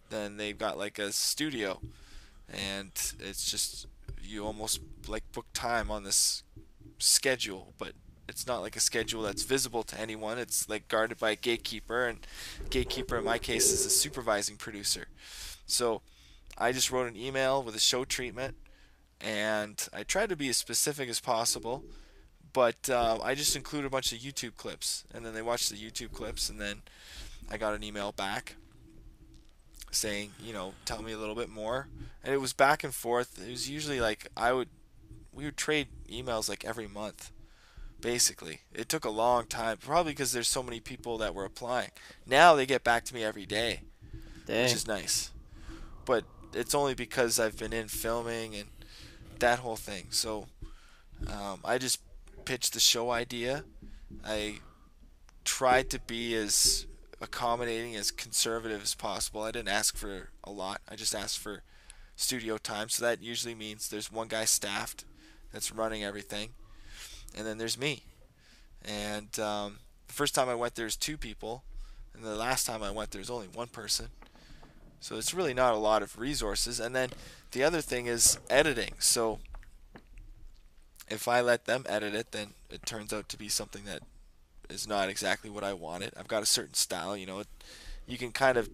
then 0.09 0.37
they've 0.37 0.57
got 0.57 0.77
like 0.77 0.97
a 0.99 1.11
studio, 1.11 1.81
and 2.49 2.91
it's 3.19 3.51
just 3.51 3.87
you 4.25 4.45
almost 4.45 4.79
like 5.07 5.31
book 5.31 5.45
time 5.53 5.91
on 5.91 6.03
this 6.03 6.43
schedule, 6.97 7.73
but 7.77 7.93
it's 8.27 8.47
not 8.47 8.61
like 8.61 8.75
a 8.75 8.79
schedule 8.79 9.21
that's 9.21 9.43
visible 9.43 9.83
to 9.83 9.99
anyone. 9.99 10.37
It's 10.37 10.67
like 10.67 10.87
guarded 10.87 11.19
by 11.19 11.31
a 11.31 11.35
gatekeeper, 11.35 12.07
and 12.07 12.25
gatekeeper 12.69 13.17
in 13.17 13.23
my 13.23 13.37
case 13.37 13.71
is 13.71 13.85
a 13.85 13.89
supervising 13.89 14.57
producer. 14.57 15.07
So 15.65 16.01
I 16.57 16.71
just 16.71 16.91
wrote 16.91 17.07
an 17.07 17.17
email 17.17 17.61
with 17.61 17.75
a 17.75 17.79
show 17.79 18.05
treatment, 18.05 18.55
and 19.21 19.87
I 19.93 20.03
tried 20.03 20.29
to 20.29 20.35
be 20.35 20.49
as 20.49 20.57
specific 20.57 21.09
as 21.09 21.19
possible. 21.19 21.83
But 22.53 22.89
uh, 22.89 23.19
I 23.21 23.35
just 23.35 23.55
included 23.55 23.87
a 23.87 23.89
bunch 23.89 24.13
of 24.13 24.19
YouTube 24.19 24.55
clips, 24.55 25.03
and 25.13 25.25
then 25.25 25.33
they 25.33 25.41
watched 25.41 25.69
the 25.69 25.75
YouTube 25.75 26.13
clips, 26.13 26.49
and 26.49 26.59
then 26.59 26.83
I 27.51 27.57
got 27.57 27.73
an 27.73 27.83
email 27.83 28.13
back 28.13 28.55
saying, 29.91 30.31
you 30.43 30.53
know, 30.53 30.73
tell 30.85 31.01
me 31.01 31.11
a 31.11 31.17
little 31.17 31.35
bit 31.35 31.49
more. 31.49 31.87
And 32.23 32.33
it 32.33 32.41
was 32.41 32.53
back 32.53 32.83
and 32.83 32.93
forth. 32.93 33.39
It 33.45 33.49
was 33.49 33.69
usually 33.69 33.99
like 33.99 34.27
I 34.35 34.53
would, 34.53 34.69
we 35.33 35.45
would 35.45 35.57
trade 35.57 35.87
emails 36.09 36.49
like 36.49 36.65
every 36.65 36.87
month, 36.87 37.31
basically. 38.01 38.61
It 38.73 38.89
took 38.89 39.05
a 39.05 39.09
long 39.09 39.45
time, 39.45 39.77
probably 39.77 40.13
because 40.13 40.31
there's 40.31 40.47
so 40.47 40.63
many 40.63 40.79
people 40.79 41.17
that 41.19 41.35
were 41.35 41.45
applying. 41.45 41.91
Now 42.25 42.55
they 42.55 42.65
get 42.65 42.83
back 42.83 43.05
to 43.05 43.13
me 43.13 43.23
every 43.23 43.45
day, 43.45 43.81
Dang. 44.45 44.63
which 44.63 44.73
is 44.73 44.87
nice. 44.87 45.31
But 46.05 46.25
it's 46.53 46.75
only 46.75 46.93
because 46.93 47.39
I've 47.39 47.57
been 47.57 47.73
in 47.73 47.87
filming 47.87 48.55
and 48.55 48.69
that 49.39 49.59
whole 49.59 49.75
thing. 49.75 50.07
So 50.09 50.47
um, 51.27 51.59
I 51.63 51.77
just 51.77 51.99
pitched 52.45 52.73
the 52.73 52.79
show 52.79 53.11
idea. 53.11 53.63
I 54.25 54.59
tried 55.43 55.89
to 55.91 55.99
be 55.99 56.35
as 56.35 56.85
accommodating, 57.21 57.95
as 57.95 58.11
conservative 58.11 58.83
as 58.83 58.95
possible. 58.95 59.43
I 59.43 59.51
didn't 59.51 59.69
ask 59.69 59.95
for 59.95 60.29
a 60.43 60.51
lot. 60.51 60.81
I 60.89 60.95
just 60.95 61.15
asked 61.15 61.39
for 61.39 61.63
studio 62.15 62.57
time. 62.57 62.89
So 62.89 63.03
that 63.05 63.21
usually 63.21 63.55
means 63.55 63.89
there's 63.89 64.11
one 64.11 64.27
guy 64.27 64.45
staffed 64.45 65.05
that's 65.51 65.71
running 65.71 66.03
everything, 66.03 66.49
and 67.37 67.45
then 67.45 67.57
there's 67.57 67.77
me. 67.77 68.03
And 68.83 69.37
um, 69.39 69.79
the 70.07 70.13
first 70.13 70.35
time 70.35 70.49
I 70.49 70.55
went, 70.55 70.75
there's 70.75 70.95
two 70.95 71.17
people, 71.17 71.63
and 72.13 72.23
the 72.23 72.35
last 72.35 72.65
time 72.65 72.83
I 72.83 72.91
went, 72.91 73.11
there's 73.11 73.29
only 73.29 73.47
one 73.47 73.67
person. 73.67 74.07
So 74.99 75.17
it's 75.17 75.33
really 75.33 75.53
not 75.53 75.73
a 75.73 75.77
lot 75.77 76.01
of 76.01 76.17
resources. 76.17 76.79
And 76.79 76.95
then 76.95 77.09
the 77.51 77.63
other 77.63 77.81
thing 77.81 78.07
is 78.07 78.39
editing. 78.49 78.93
So 78.99 79.39
if 81.09 81.27
I 81.27 81.41
let 81.41 81.65
them 81.65 81.85
edit 81.87 82.15
it, 82.15 82.31
then 82.31 82.55
it 82.69 82.85
turns 82.85 83.13
out 83.13 83.29
to 83.29 83.37
be 83.37 83.47
something 83.47 83.85
that 83.85 84.01
is 84.69 84.87
not 84.87 85.09
exactly 85.09 85.49
what 85.49 85.63
I 85.63 85.73
wanted. 85.73 86.13
I've 86.17 86.27
got 86.27 86.43
a 86.43 86.47
certain 86.47 86.73
style, 86.75 87.15
you 87.17 87.25
know. 87.25 87.39
It, 87.39 87.47
you 88.07 88.17
can 88.17 88.31
kind 88.31 88.57
of 88.57 88.69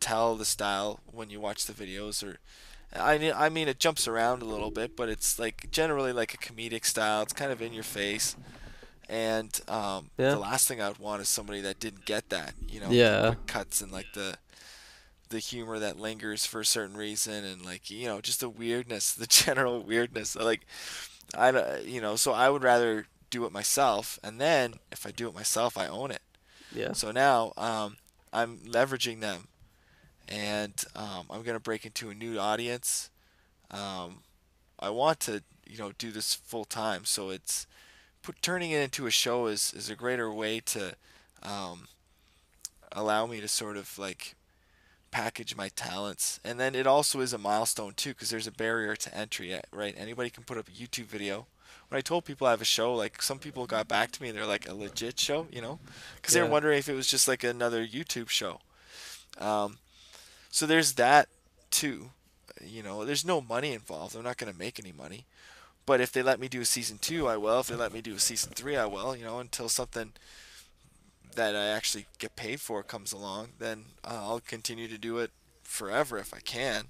tell 0.00 0.36
the 0.36 0.44
style 0.44 1.00
when 1.06 1.30
you 1.30 1.40
watch 1.40 1.66
the 1.66 1.72
videos, 1.74 2.22
or 2.26 2.38
I 2.94 3.18
mean, 3.18 3.32
I 3.36 3.48
mean, 3.50 3.68
it 3.68 3.80
jumps 3.80 4.08
around 4.08 4.42
a 4.42 4.46
little 4.46 4.70
bit, 4.70 4.92
but 4.96 5.08
it's 5.08 5.38
like 5.38 5.68
generally 5.72 6.12
like 6.12 6.34
a 6.34 6.38
comedic 6.38 6.84
style. 6.86 7.22
It's 7.22 7.32
kind 7.32 7.52
of 7.52 7.62
in 7.62 7.72
your 7.72 7.84
face, 7.84 8.36
And 9.08 9.58
um, 9.68 10.10
Yeah. 10.18 10.30
the 10.30 10.38
last 10.38 10.68
thing 10.68 10.80
I'd 10.80 10.98
want 10.98 11.22
is 11.22 11.28
somebody 11.28 11.60
that 11.62 11.80
didn't 11.80 12.04
get 12.06 12.28
that, 12.30 12.54
you 12.68 12.80
know, 12.80 12.96
Yeah. 12.96 13.36
cuts 13.46 13.80
and 13.82 13.92
like 13.92 14.12
the 14.12 14.36
the 15.30 15.38
humor 15.38 15.78
that 15.78 15.98
lingers 15.98 16.44
for 16.44 16.60
a 16.60 16.64
certain 16.66 16.96
reason 16.96 17.44
and 17.44 17.64
like 17.64 17.88
you 17.90 18.06
know 18.06 18.20
just 18.20 18.40
the 18.40 18.48
weirdness, 18.48 19.12
the 19.14 19.26
general 19.26 19.82
weirdness. 19.82 20.36
Like 20.36 20.66
I 21.36 21.78
you 21.80 22.00
know, 22.00 22.16
so 22.16 22.32
I 22.32 22.50
would 22.50 22.62
rather 22.64 23.06
do 23.30 23.44
it 23.46 23.52
myself, 23.52 24.18
and 24.22 24.40
then 24.40 24.74
if 24.92 25.06
I 25.06 25.10
do 25.12 25.28
it 25.28 25.34
myself, 25.34 25.78
I 25.78 25.86
own 25.86 26.10
it. 26.10 26.22
Yeah. 26.74 26.92
So 26.92 27.10
now 27.10 27.52
um, 27.56 27.96
I'm 28.32 28.58
leveraging 28.58 29.20
them, 29.20 29.48
and 30.28 30.74
um, 30.94 31.26
I'm 31.30 31.42
gonna 31.42 31.60
break 31.60 31.86
into 31.86 32.10
a 32.10 32.14
new 32.14 32.38
audience. 32.38 33.10
Um, 33.70 34.22
I 34.78 34.90
want 34.90 35.20
to, 35.20 35.42
you 35.66 35.78
know, 35.78 35.92
do 35.98 36.10
this 36.10 36.34
full 36.34 36.64
time. 36.64 37.04
So 37.04 37.30
it's 37.30 37.66
put, 38.22 38.42
turning 38.42 38.72
it 38.72 38.82
into 38.82 39.06
a 39.06 39.10
show 39.10 39.46
is 39.46 39.72
is 39.74 39.90
a 39.90 39.96
greater 39.96 40.32
way 40.32 40.60
to 40.60 40.94
um, 41.42 41.88
allow 42.92 43.26
me 43.26 43.40
to 43.40 43.48
sort 43.48 43.76
of 43.76 43.98
like 43.98 44.34
package 45.10 45.56
my 45.56 45.68
talents, 45.70 46.40
and 46.44 46.60
then 46.60 46.74
it 46.74 46.86
also 46.86 47.20
is 47.20 47.32
a 47.32 47.38
milestone 47.38 47.94
too, 47.94 48.10
because 48.10 48.30
there's 48.30 48.46
a 48.46 48.52
barrier 48.52 48.94
to 48.96 49.16
entry. 49.16 49.58
Right, 49.72 49.94
anybody 49.96 50.30
can 50.30 50.44
put 50.44 50.58
up 50.58 50.68
a 50.68 50.72
YouTube 50.72 51.06
video. 51.06 51.46
When 51.88 51.98
I 51.98 52.02
told 52.02 52.24
people 52.24 52.46
I 52.46 52.50
have 52.50 52.60
a 52.60 52.64
show, 52.64 52.94
like 52.94 53.20
some 53.22 53.38
people 53.38 53.66
got 53.66 53.88
back 53.88 54.12
to 54.12 54.22
me 54.22 54.28
and 54.28 54.38
they're 54.38 54.46
like 54.46 54.68
a 54.68 54.74
legit 54.74 55.18
show, 55.18 55.46
you 55.50 55.60
know, 55.60 55.78
because 56.16 56.34
they 56.34 56.42
were 56.42 56.48
wondering 56.48 56.78
if 56.78 56.88
it 56.88 56.94
was 56.94 57.08
just 57.08 57.26
like 57.26 57.42
another 57.42 57.84
YouTube 57.84 58.28
show. 58.28 58.60
Um, 59.38 59.78
so 60.50 60.66
there's 60.66 60.94
that 60.94 61.28
too. 61.70 62.10
You 62.64 62.82
know, 62.82 63.04
there's 63.04 63.24
no 63.24 63.40
money 63.40 63.72
involved. 63.72 64.14
I'm 64.14 64.22
not 64.22 64.36
going 64.36 64.52
to 64.52 64.58
make 64.58 64.78
any 64.78 64.92
money. 64.92 65.24
But 65.86 66.00
if 66.00 66.12
they 66.12 66.22
let 66.22 66.38
me 66.38 66.48
do 66.48 66.60
a 66.60 66.64
season 66.66 66.98
two, 66.98 67.26
I 67.26 67.36
will. 67.36 67.60
If 67.60 67.68
they 67.68 67.74
let 67.74 67.92
me 67.92 68.00
do 68.00 68.14
a 68.14 68.20
season 68.20 68.52
three, 68.54 68.76
I 68.76 68.86
will. 68.86 69.16
You 69.16 69.24
know, 69.24 69.38
until 69.40 69.68
something 69.68 70.12
that 71.34 71.56
I 71.56 71.66
actually 71.68 72.06
get 72.18 72.36
paid 72.36 72.60
for 72.60 72.82
comes 72.82 73.12
along, 73.12 73.48
then 73.58 73.86
uh, 74.04 74.20
I'll 74.22 74.40
continue 74.40 74.88
to 74.88 74.98
do 74.98 75.18
it 75.18 75.30
forever 75.62 76.18
if 76.18 76.34
I 76.34 76.40
can. 76.40 76.84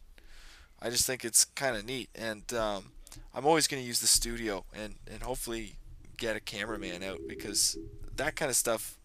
I 0.83 0.91
just 0.91 1.07
think 1.07 1.25
it's 1.25 1.45
kind 1.45 1.77
of 1.77 1.85
neat, 1.85 2.09
and 2.15 2.53
um, 2.55 2.93
I'm 3.35 3.47
always 3.47 3.67
going 3.67 3.83
to 3.83 3.87
use 3.87 4.01
the 4.01 4.07
studio 4.07 4.65
and 4.75 4.95
and 5.11 5.23
hopefully 5.23 5.77
get 6.17 6.37
a 6.37 6.41
cameraman 6.41 7.03
out 7.03 7.21
because 7.29 7.79
that 8.17 8.37
kind 8.37 8.51
of 8.51 8.57
stuff 8.57 8.99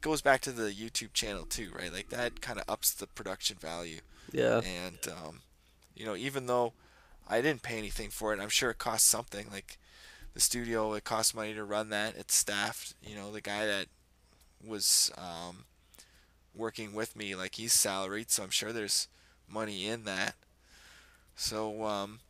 goes 0.00 0.20
back 0.20 0.40
to 0.42 0.52
the 0.52 0.70
YouTube 0.70 1.12
channel 1.12 1.44
too, 1.44 1.70
right? 1.74 1.92
Like 1.92 2.10
that 2.10 2.40
kind 2.40 2.58
of 2.58 2.64
ups 2.68 2.92
the 2.92 3.06
production 3.06 3.56
value. 3.56 4.00
Yeah. 4.32 4.60
And 4.60 4.98
um, 5.08 5.40
you 5.94 6.04
know, 6.04 6.16
even 6.16 6.46
though 6.46 6.72
I 7.28 7.40
didn't 7.40 7.62
pay 7.62 7.78
anything 7.78 8.10
for 8.10 8.32
it, 8.32 8.40
I'm 8.40 8.48
sure 8.48 8.70
it 8.70 8.78
costs 8.78 9.08
something. 9.08 9.46
Like 9.50 9.78
the 10.34 10.40
studio, 10.40 10.94
it 10.94 11.04
costs 11.04 11.34
money 11.34 11.54
to 11.54 11.64
run 11.64 11.90
that. 11.90 12.16
It's 12.16 12.34
staffed. 12.34 12.94
You 13.02 13.16
know, 13.16 13.32
the 13.32 13.40
guy 13.40 13.66
that 13.66 13.86
was 14.66 15.10
um, 15.18 15.64
working 16.54 16.94
with 16.94 17.16
me, 17.16 17.34
like 17.34 17.56
he's 17.56 17.72
salaried, 17.72 18.30
so 18.30 18.42
I'm 18.42 18.50
sure 18.50 18.72
there's 18.72 19.08
money 19.48 19.86
in 19.86 20.04
that. 20.04 20.34
So 21.36 21.84
um, 21.84 22.20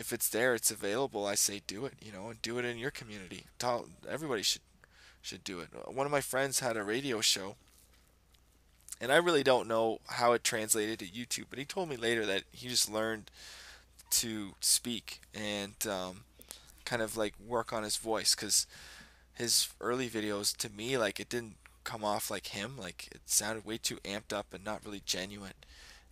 if 0.00 0.12
it's 0.12 0.28
there, 0.28 0.54
it's 0.54 0.72
available. 0.72 1.26
I 1.26 1.36
say 1.36 1.62
do 1.66 1.84
it. 1.84 1.94
You 2.02 2.10
know, 2.10 2.28
and 2.30 2.42
do 2.42 2.58
it 2.58 2.64
in 2.64 2.78
your 2.78 2.90
community. 2.90 3.44
Tell 3.58 3.86
everybody 4.08 4.42
should 4.42 4.62
should 5.22 5.44
do 5.44 5.60
it. 5.60 5.68
One 5.86 6.06
of 6.06 6.12
my 6.12 6.22
friends 6.22 6.60
had 6.60 6.76
a 6.76 6.82
radio 6.82 7.20
show 7.20 7.56
and 9.00 9.10
I 9.10 9.16
really 9.16 9.42
don't 9.42 9.66
know 9.66 10.00
how 10.08 10.32
it 10.32 10.44
translated 10.44 10.98
to 10.98 11.06
YouTube, 11.06 11.46
but 11.48 11.58
he 11.58 11.64
told 11.64 11.88
me 11.88 11.96
later 11.96 12.26
that 12.26 12.42
he 12.52 12.68
just 12.68 12.90
learned 12.90 13.30
to 14.10 14.50
speak 14.60 15.20
and 15.34 15.74
um, 15.88 16.24
kind 16.84 17.00
of 17.00 17.16
like 17.16 17.34
work 17.44 17.72
on 17.72 17.82
his 17.82 17.96
voice 17.96 18.34
because 18.34 18.66
his 19.32 19.68
early 19.80 20.08
videos 20.08 20.54
to 20.56 20.68
me 20.68 20.98
like 20.98 21.18
it 21.18 21.28
didn't 21.28 21.54
come 21.84 22.04
off 22.04 22.30
like 22.30 22.48
him 22.48 22.76
like 22.76 23.08
it 23.12 23.20
sounded 23.24 23.64
way 23.64 23.78
too 23.78 23.98
amped 24.04 24.32
up 24.36 24.52
and 24.52 24.64
not 24.64 24.84
really 24.84 25.00
genuine 25.06 25.52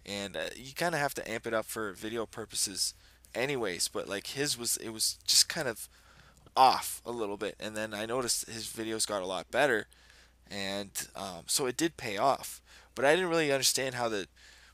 and 0.07 0.37
uh, 0.37 0.45
you 0.57 0.73
kind 0.73 0.95
of 0.95 1.01
have 1.01 1.13
to 1.13 1.31
amp 1.31 1.47
it 1.47 1.53
up 1.53 1.67
for 1.67 1.93
video 1.93 2.25
purposes 2.25 2.95
anyways 3.35 3.89
but 3.89 4.09
like 4.09 4.29
his 4.29 4.59
was 4.59 4.77
it 4.79 4.91
was 4.91 5.19
just 5.27 5.49
kind 5.49 5.69
of 5.69 5.89
off 6.57 7.01
a 7.07 7.11
little 7.11 7.37
bit 7.37 7.55
and 7.61 7.77
then 7.77 7.95
i 7.95 8.05
noticed 8.05 8.49
his 8.49 8.67
videos 8.67 9.07
got 9.07 9.23
a 9.23 9.27
lot 9.27 9.51
better 9.51 9.87
and 10.51 10.91
um, 11.15 11.45
so 11.47 11.67
it 11.67 11.77
did 11.77 11.97
pay 11.97 12.17
off. 12.17 12.61
But 12.95 13.05
i 13.05 13.15
didn't 13.15 13.31
really 13.31 13.53
understand 13.53 13.95
how 13.95 14.09
the 14.09 14.27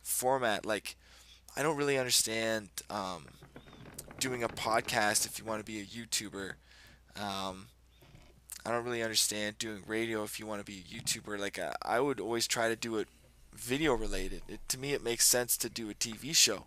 format 0.03 0.67
like 0.67 0.97
i 1.57 1.63
don't 1.63 1.77
really 1.77 1.99
understand 1.99 2.69
um, 2.91 3.27
doing 4.19 4.43
a 4.43 4.49
podcast 4.49 5.27
if 5.27 5.39
you 5.39 5.45
want 5.45 5.65
to 5.65 5.71
be 5.71 5.81
a 5.81 5.85
youtuber. 5.85 6.53
Um, 7.17 7.67
i 8.65 8.71
don't 8.71 8.85
really 8.85 9.03
understand 9.03 9.59
doing 9.59 9.83
radio 9.87 10.25
if 10.25 10.41
you 10.41 10.47
want 10.47 10.61
to 10.61 10.65
be 10.65 10.79
a 10.79 10.95
youtuber. 10.95 11.39
Like 11.39 11.59
I, 11.59 11.75
I 11.83 12.01
would 12.01 12.21
always 12.21 12.47
try 12.47 12.69
to 12.69 12.77
do 12.77 12.97
it 12.97 13.09
video 13.55 13.95
related. 13.95 14.43
It, 14.49 14.61
to 14.69 14.79
me 14.79 14.95
it 14.95 15.05
makes 15.05 15.27
sense 15.27 15.57
to 15.59 15.69
do 15.69 15.91
a 15.91 15.95
tv 15.95 16.35
show 16.35 16.65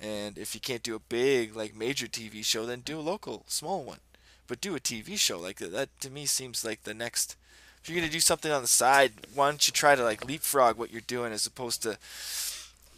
and 0.00 0.36
if 0.38 0.54
you 0.54 0.60
can't 0.60 0.82
do 0.82 0.94
a 0.94 0.98
big 1.00 1.56
like 1.56 1.74
major 1.74 2.06
tv 2.06 2.44
show 2.44 2.66
then 2.66 2.80
do 2.80 2.98
a 2.98 3.00
local 3.00 3.44
small 3.46 3.82
one 3.82 4.00
but 4.46 4.60
do 4.60 4.74
a 4.76 4.80
tv 4.80 5.18
show 5.18 5.38
like 5.38 5.56
that, 5.58 5.72
that 5.72 5.88
to 6.00 6.10
me 6.10 6.26
seems 6.26 6.64
like 6.64 6.82
the 6.84 6.94
next 6.94 7.36
if 7.82 7.90
you're 7.90 8.00
gonna 8.00 8.10
do 8.12 8.18
something 8.18 8.50
on 8.50 8.62
the 8.62 8.66
side, 8.68 9.12
why 9.32 9.48
don't 9.48 9.64
you 9.68 9.72
try 9.72 9.94
to 9.94 10.02
like 10.02 10.24
leapfrog 10.26 10.76
what 10.76 10.90
you're 10.90 11.00
doing 11.02 11.32
as 11.32 11.46
opposed 11.46 11.82
to, 11.84 11.96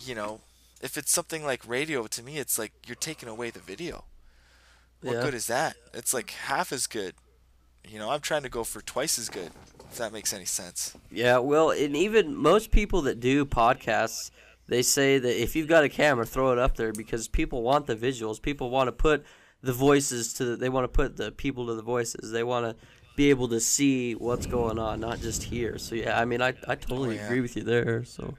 you 0.01 0.15
know, 0.15 0.41
if 0.81 0.97
it's 0.97 1.13
something 1.13 1.45
like 1.45 1.69
radio, 1.69 2.07
to 2.07 2.23
me 2.23 2.39
it's 2.39 2.59
like 2.59 2.73
you're 2.87 2.95
taking 2.97 3.29
away 3.29 3.51
the 3.51 3.59
video. 3.59 4.05
What 5.03 5.17
Yeah. 5.17 5.23
good 5.25 5.35
is 5.35 5.47
that? 5.49 5.77
It's 5.93 6.15
like 6.15 6.31
half 6.31 6.73
as 6.73 6.87
good. 6.87 7.15
You 7.87 7.99
know, 7.99 8.09
I'm 8.11 8.21
trying 8.21 8.45
to 8.45 8.49
go 8.49 8.65
for 8.65 8.81
twice 8.81 9.19
as 9.19 9.29
good. 9.29 9.51
If 9.91 9.99
that 9.99 10.11
makes 10.11 10.33
any 10.33 10.47
sense. 10.47 10.95
Yeah, 11.11 11.37
well, 11.37 11.71
and 11.71 11.95
even 11.95 12.35
most 12.35 12.71
people 12.71 13.03
that 13.03 13.21
do 13.21 13.45
podcasts, 13.45 14.31
they 14.69 14.83
say 14.83 15.19
that 15.19 15.43
if 15.43 15.57
you've 15.57 15.69
got 15.69 15.83
a 15.85 15.89
camera, 15.89 16.25
throw 16.27 16.53
it 16.53 16.59
up 16.59 16.77
there 16.77 16.93
because 16.93 17.27
people 17.29 17.63
want 17.63 17.87
the 17.87 17.97
visuals. 17.97 18.41
People 18.41 18.71
want 18.71 18.89
to 18.89 18.93
put 18.93 19.25
the 19.63 19.73
voices 19.73 20.33
to. 20.35 20.45
The, 20.45 20.57
they 20.57 20.69
want 20.69 20.85
to 20.85 20.89
put 20.89 21.17
the 21.17 21.33
people 21.33 21.67
to 21.67 21.75
the 21.75 21.83
voices. 21.83 22.31
They 22.31 22.45
want 22.45 22.67
to 22.67 22.77
be 23.17 23.31
able 23.31 23.49
to 23.49 23.59
see 23.61 24.15
what's 24.15 24.47
going 24.47 24.79
on, 24.79 25.01
not 25.01 25.19
just 25.21 25.43
hear. 25.43 25.79
So 25.79 25.95
yeah, 25.97 26.19
I 26.21 26.25
mean, 26.25 26.41
I 26.41 26.55
I 26.67 26.75
totally 26.77 27.17
yeah. 27.17 27.25
agree 27.27 27.41
with 27.41 27.57
you 27.57 27.63
there. 27.65 28.05
So 28.05 28.35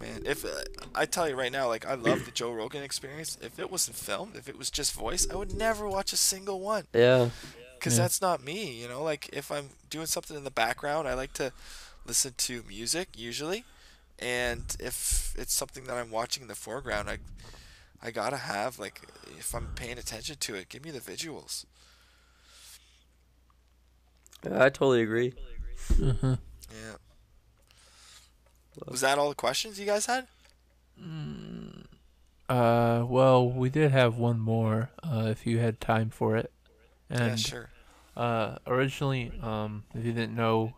Man, 0.00 0.22
if 0.26 0.44
uh, 0.44 0.48
I 0.94 1.06
tell 1.06 1.28
you 1.28 1.34
right 1.34 1.50
now, 1.52 1.66
like 1.68 1.84
I 1.86 1.94
love 1.94 2.24
the 2.24 2.30
Joe 2.30 2.52
Rogan 2.52 2.82
experience. 2.82 3.36
If 3.42 3.58
it 3.58 3.70
wasn't 3.70 3.96
filmed, 3.96 4.36
if 4.36 4.48
it 4.48 4.56
was 4.56 4.70
just 4.70 4.92
voice, 4.94 5.26
I 5.30 5.34
would 5.36 5.54
never 5.54 5.88
watch 5.88 6.12
a 6.12 6.16
single 6.16 6.60
one. 6.60 6.84
yeah, 6.94 7.30
because 7.74 7.96
Yeah. 7.96 8.02
that's 8.04 8.20
not 8.20 8.42
me 8.44 8.72
you 8.80 8.88
know 8.88 9.04
like 9.04 9.28
if 9.32 9.52
i'm 9.52 9.68
doing 9.88 10.06
something 10.06 10.36
in 10.36 10.42
the 10.42 10.50
background 10.50 11.06
i 11.06 11.14
like 11.14 11.32
to 11.32 11.52
listen 12.06 12.32
to 12.36 12.64
music 12.66 13.08
usually 13.16 13.64
and 14.18 14.76
if 14.80 15.34
it's 15.38 15.54
something 15.54 15.84
that 15.84 15.96
i'm 15.96 16.10
watching 16.10 16.42
in 16.42 16.48
the 16.48 16.54
foreground 16.54 17.08
i 17.08 17.18
i 18.02 18.10
gotta 18.10 18.36
have 18.36 18.78
like 18.78 19.02
if 19.38 19.54
i'm 19.54 19.68
paying 19.74 19.98
attention 19.98 20.36
to 20.38 20.54
it 20.54 20.68
give 20.68 20.84
me 20.84 20.90
the 20.90 21.00
visuals 21.00 21.64
Yeah, 24.44 24.64
I 24.64 24.68
totally 24.68 25.02
agree. 25.02 25.34
Uh-huh. 26.02 26.36
yeah 26.70 26.94
was 28.86 29.00
that 29.00 29.18
all 29.18 29.28
the 29.28 29.34
questions 29.34 29.78
you 29.80 29.86
guys 29.86 30.06
had 30.06 30.26
Uh, 32.48 33.04
well, 33.06 33.48
we 33.48 33.68
did 33.68 33.90
have 33.90 34.16
one 34.16 34.40
more. 34.40 34.90
Uh, 35.02 35.26
if 35.30 35.46
you 35.46 35.58
had 35.58 35.80
time 35.80 36.08
for 36.10 36.36
it, 36.36 36.50
and 37.10 37.28
yeah 37.30 37.34
sure 37.36 37.70
uh, 38.16 38.56
originally, 38.66 39.30
um, 39.42 39.84
if 39.94 40.04
you 40.04 40.12
didn't 40.12 40.34
know, 40.34 40.74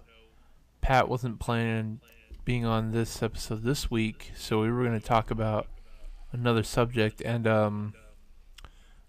Pat 0.81 1.09
wasn't 1.09 1.39
planning 1.39 1.79
on 1.79 2.01
being 2.45 2.65
on 2.65 2.93
this 2.93 3.23
episode 3.23 3.63
this 3.63 3.91
week, 3.91 4.33
so 4.37 4.61
we 4.61 4.71
were 4.71 4.85
going 4.85 4.99
to 4.99 5.07
talk 5.07 5.31
about 5.31 5.67
another 6.33 6.63
subject, 6.63 7.21
and 7.23 7.47
um, 7.47 7.95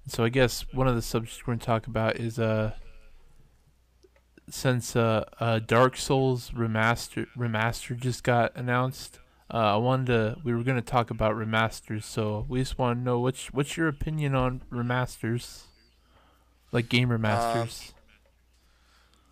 so 0.08 0.24
I 0.24 0.30
guess 0.30 0.66
one 0.74 0.88
of 0.88 0.96
the 0.96 1.02
subjects 1.02 1.40
we're 1.42 1.52
going 1.52 1.60
to 1.60 1.66
talk 1.66 1.88
about 1.88 2.18
is 2.18 2.40
uh, 2.40 2.74
since 4.50 4.96
uh, 4.96 5.26
uh, 5.40 5.60
Dark 5.60 5.98
Souls 5.98 6.52
remaster 6.52 7.28
remaster 7.38 7.98
just 7.98 8.24
got 8.24 8.56
announced. 8.56 9.20
Uh, 9.54 9.76
I 9.76 9.78
wanted 9.78 10.08
to. 10.08 10.38
We 10.44 10.54
were 10.54 10.64
going 10.64 10.78
to 10.78 10.82
talk 10.82 11.10
about 11.10 11.36
remasters, 11.36 12.04
so 12.04 12.46
we 12.48 12.60
just 12.60 12.78
want 12.78 13.00
to 13.00 13.04
know 13.04 13.20
what's 13.20 13.48
what's 13.54 13.76
your 13.78 13.88
opinion 13.88 14.36
on 14.36 14.62
remasters, 14.72 15.64
like 16.72 16.90
game 16.90 17.10
remasters. 17.10 17.94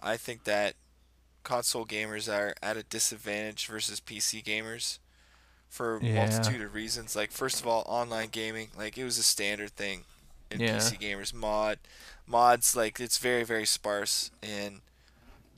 i 0.01 0.15
think 0.15 0.45
that 0.45 0.75
console 1.43 1.85
gamers 1.85 2.31
are 2.31 2.53
at 2.61 2.77
a 2.77 2.83
disadvantage 2.83 3.65
versus 3.67 3.99
pc 3.99 4.43
gamers 4.43 4.99
for 5.69 5.97
a 5.97 6.03
Yeah. 6.03 6.25
multitude 6.25 6.61
of 6.61 6.73
reasons. 6.73 7.15
Like 7.15 7.31
first 7.31 7.59
of 7.61 7.67
all 7.67 7.83
online 7.87 8.29
gaming 8.29 8.69
like 8.77 8.97
it 8.97 9.03
was 9.03 9.17
a 9.17 9.23
standard 9.23 9.71
thing 9.75 10.03
in 10.51 10.59
Yeah. 10.59 10.77
PC 10.77 10.97
gamers. 10.99 11.33
Mod 11.33 11.79
mods 12.27 12.75
like 12.75 12.99
it's 12.99 13.17
very 13.17 13.43
very 13.43 13.65
sparse 13.65 14.31
in 14.41 14.81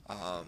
um 0.08 0.46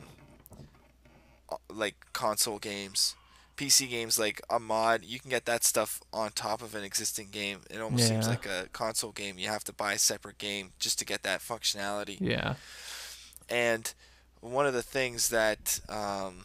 uh, 1.51 1.57
like 1.71 1.95
console 2.13 2.59
games. 2.59 3.15
PC 3.57 3.89
games 3.89 4.19
like 4.19 4.41
a 4.51 4.59
mod 4.59 5.05
you 5.05 5.21
can 5.21 5.31
get 5.31 5.45
that 5.47 5.63
stuff 5.65 6.01
on 6.13 6.33
top 6.33 6.61
of 6.61 6.75
an 6.75 6.85
existing 6.85 7.29
game. 7.31 7.61
It 7.71 7.81
almost 7.81 8.09
seems 8.09 8.27
like 8.29 8.47
a 8.47 8.69
console 8.73 9.13
game. 9.13 9.39
You 9.39 9.49
have 9.49 9.65
to 9.65 9.73
buy 9.73 9.93
a 9.95 9.99
separate 9.99 10.39
game 10.39 10.73
just 10.79 10.99
to 10.99 11.05
get 11.05 11.23
that 11.23 11.41
functionality. 11.41 12.19
Yeah. 12.21 12.55
and 13.49 13.93
one 14.53 14.67
of 14.67 14.75
the 14.75 14.83
things 14.83 15.31
that 15.31 15.81
um, 15.89 16.45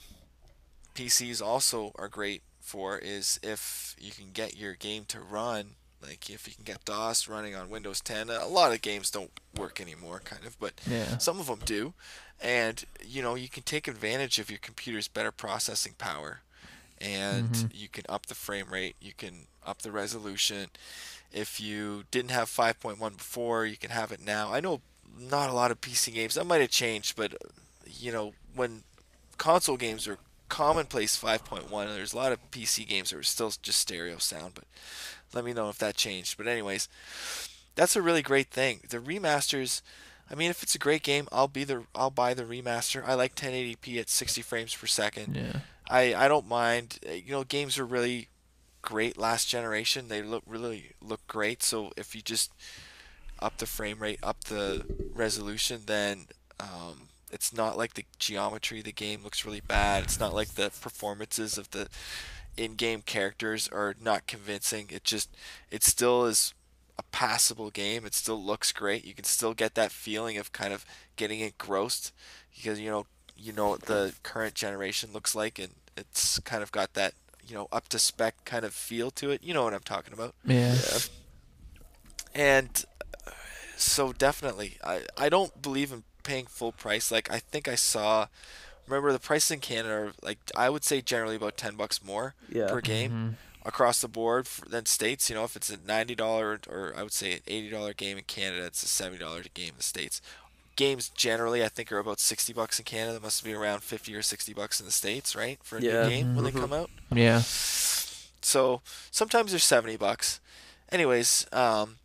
PCs 0.95 1.41
also 1.41 1.91
are 1.97 2.07
great 2.07 2.41
for 2.61 2.97
is 2.97 3.39
if 3.43 3.95
you 3.99 4.11
can 4.11 4.31
get 4.33 4.57
your 4.57 4.73
game 4.73 5.05
to 5.09 5.19
run. 5.19 5.71
Like 6.01 6.29
if 6.29 6.47
you 6.47 6.53
can 6.53 6.63
get 6.63 6.85
DOS 6.85 7.27
running 7.27 7.55
on 7.55 7.69
Windows 7.69 7.99
10, 7.99 8.29
a 8.29 8.47
lot 8.47 8.71
of 8.73 8.81
games 8.81 9.11
don't 9.11 9.31
work 9.53 9.81
anymore, 9.81 10.21
kind 10.23 10.45
of, 10.45 10.57
but 10.57 10.79
Yeah. 10.89 11.17
some 11.17 11.41
of 11.41 11.47
them 11.47 11.59
do. 11.65 11.93
And 12.41 12.85
you 13.05 13.21
know 13.21 13.35
you 13.35 13.49
can 13.49 13.63
take 13.63 13.85
advantage 13.85 14.39
of 14.39 14.49
your 14.49 14.59
computer's 14.59 15.09
better 15.09 15.31
processing 15.31 15.95
power, 15.97 16.39
and 17.01 17.51
Mhm. 17.51 17.69
you 17.73 17.89
can 17.89 18.05
up 18.07 18.27
the 18.27 18.35
frame 18.35 18.69
rate, 18.71 18.95
you 19.01 19.11
can 19.11 19.47
up 19.65 19.81
the 19.81 19.91
resolution. 19.91 20.69
If 21.33 21.59
you 21.59 22.05
didn't 22.11 22.31
have 22.31 22.49
5.1 22.49 23.15
before, 23.15 23.65
you 23.65 23.75
can 23.75 23.91
have 23.91 24.13
it 24.13 24.21
now. 24.21 24.53
I 24.53 24.61
know 24.61 24.79
not 25.17 25.49
a 25.49 25.53
lot 25.53 25.69
of 25.71 25.81
PC 25.81 26.13
games 26.13 26.35
that 26.35 26.45
might 26.45 26.61
have 26.61 26.69
changed, 26.69 27.17
but 27.17 27.33
you 27.97 28.11
know 28.11 28.33
when 28.55 28.83
console 29.37 29.77
games 29.77 30.07
are 30.07 30.17
commonplace 30.49 31.21
5.1 31.21 31.69
there's 31.93 32.13
a 32.13 32.17
lot 32.17 32.31
of 32.31 32.51
PC 32.51 32.87
games 32.87 33.11
that 33.11 33.19
are 33.19 33.23
still 33.23 33.51
just 33.61 33.79
stereo 33.79 34.17
sound 34.17 34.53
but 34.55 34.65
let 35.33 35.45
me 35.45 35.53
know 35.53 35.69
if 35.69 35.77
that 35.77 35.95
changed. 35.95 36.37
But 36.37 36.47
anyways 36.47 36.89
that's 37.75 37.95
a 37.95 38.01
really 38.01 38.21
great 38.21 38.49
thing. 38.49 38.81
The 38.89 38.97
remasters 38.97 39.81
I 40.29 40.35
mean 40.35 40.49
if 40.49 40.63
it's 40.63 40.75
a 40.75 40.79
great 40.79 41.03
game 41.03 41.27
I'll 41.31 41.47
be 41.47 41.63
the 41.63 41.83
I'll 41.95 42.09
buy 42.09 42.33
the 42.33 42.43
remaster. 42.43 43.03
I 43.05 43.13
like 43.13 43.35
1080p 43.35 43.99
at 43.99 44.09
60 44.09 44.41
frames 44.41 44.75
per 44.75 44.87
second. 44.87 45.35
Yeah. 45.35 45.59
I 45.89 46.13
I 46.15 46.27
don't 46.27 46.47
mind. 46.47 46.99
Uh, 47.07 47.13
you 47.13 47.31
know 47.31 47.43
games 47.43 47.77
are 47.77 47.85
really 47.85 48.29
great 48.81 49.17
last 49.17 49.47
generation. 49.47 50.07
They 50.07 50.21
look 50.21 50.43
really 50.47 50.91
look 51.01 51.25
great. 51.27 51.61
So 51.63 51.91
if 51.95 52.15
you 52.15 52.21
just 52.21 52.51
up 53.39 53.57
the 53.57 53.65
frame 53.65 53.99
rate 53.99 54.19
up 54.21 54.45
the 54.45 54.85
resolution 55.13 55.81
then 55.85 56.25
um, 56.59 57.08
it's 57.31 57.53
not 57.53 57.77
like 57.77 57.93
the 57.93 58.05
geometry 58.17 58.79
of 58.79 58.85
the 58.85 58.91
game 58.91 59.23
looks 59.23 59.45
really 59.45 59.61
bad. 59.61 60.03
It's 60.03 60.19
not 60.19 60.33
like 60.33 60.49
the 60.49 60.71
performances 60.81 61.57
of 61.57 61.71
the 61.71 61.87
in-game 62.57 63.01
characters 63.03 63.69
are 63.71 63.95
not 64.01 64.27
convincing. 64.27 64.87
It 64.89 65.03
just 65.03 65.29
it 65.71 65.83
still 65.83 66.25
is 66.25 66.53
a 66.97 67.03
passable 67.03 67.69
game. 67.69 68.05
It 68.05 68.13
still 68.13 68.41
looks 68.41 68.71
great. 68.71 69.05
You 69.05 69.13
can 69.13 69.23
still 69.23 69.53
get 69.53 69.75
that 69.75 69.91
feeling 69.91 70.37
of 70.37 70.51
kind 70.51 70.73
of 70.73 70.85
getting 71.15 71.39
engrossed 71.39 72.13
because 72.55 72.79
you 72.79 72.89
know 72.89 73.05
you 73.37 73.53
know 73.53 73.69
what 73.69 73.83
the 73.83 74.13
current 74.23 74.53
generation 74.53 75.11
looks 75.13 75.33
like 75.33 75.57
and 75.59 75.69
it's 75.95 76.39
kind 76.39 76.61
of 76.61 76.71
got 76.71 76.93
that 76.93 77.13
you 77.47 77.55
know 77.55 77.67
up 77.71 77.87
to 77.89 77.99
spec 77.99 78.43
kind 78.45 78.65
of 78.65 78.73
feel 78.73 79.11
to 79.11 79.31
it. 79.31 79.43
You 79.43 79.53
know 79.53 79.63
what 79.63 79.73
i'm 79.73 79.79
talking 79.81 80.13
about. 80.13 80.35
Yeah. 80.45 80.75
and 82.35 82.85
uh, 83.25 83.31
so 83.77 84.11
definitely 84.11 84.77
I, 84.83 85.01
I 85.17 85.29
don't 85.29 85.61
believe 85.61 85.91
in 85.93 86.03
paying 86.29 86.45
full 86.45 86.71
price 86.71 87.11
like 87.11 87.27
i 87.31 87.39
think 87.51 87.67
i 87.67 87.75
saw 87.75 88.27
remember 88.87 89.11
the 89.11 89.19
prices 89.19 89.51
in 89.51 89.59
canada 89.59 89.93
are 89.93 90.11
like 90.21 90.37
i 90.55 90.69
would 90.69 90.83
say 90.83 91.01
generally 91.01 91.35
about 91.35 91.57
10 91.57 91.75
bucks 91.75 92.03
more 92.03 92.35
Yeah. 92.47 92.69
per 92.69 92.81
game 92.81 93.11
Mhm. 93.11 93.67
across 93.67 93.99
the 94.01 94.07
board 94.07 94.47
for, 94.47 94.67
than 94.69 94.85
states 94.85 95.29
you 95.29 95.35
know 95.35 95.43
if 95.43 95.55
it's 95.55 95.69
a 95.69 95.77
$90 95.77 96.67
or 96.67 96.93
i 96.95 97.01
would 97.03 97.13
say 97.13 97.33
an 97.33 97.39
$80 97.47 97.93
game 97.97 98.17
in 98.17 98.23
canada 98.25 98.65
it's 98.65 98.83
a 98.83 98.87
$70 99.03 99.47
game 99.53 99.69
in 99.69 99.77
the 99.77 99.83
states 99.83 100.21
games 100.75 101.09
generally 101.09 101.63
i 101.63 101.67
think 101.67 101.91
are 101.91 101.99
about 101.99 102.19
60 102.19 102.53
bucks 102.53 102.79
in 102.79 102.85
canada 102.85 103.13
that 103.13 103.23
must 103.23 103.43
be 103.43 103.53
around 103.53 103.81
50 103.83 104.13
or 104.15 104.21
60 104.21 104.53
bucks 104.53 104.79
in 104.79 104.85
the 104.85 104.91
states 104.91 105.35
right 105.35 105.59
for 105.63 105.77
a 105.77 105.81
Yeah. 105.81 106.03
new 106.03 106.09
game 106.09 106.35
when 106.35 106.45
they 106.45 106.51
Mhm. 106.51 106.61
come 106.61 106.73
out 106.73 106.89
Yeah. 107.13 107.41
so 108.41 108.81
sometimes 109.11 109.51
they're 109.51 109.59
70 109.59 109.97
bucks. 109.97 110.39
Anyways, 110.91 111.45
um, 111.51 111.98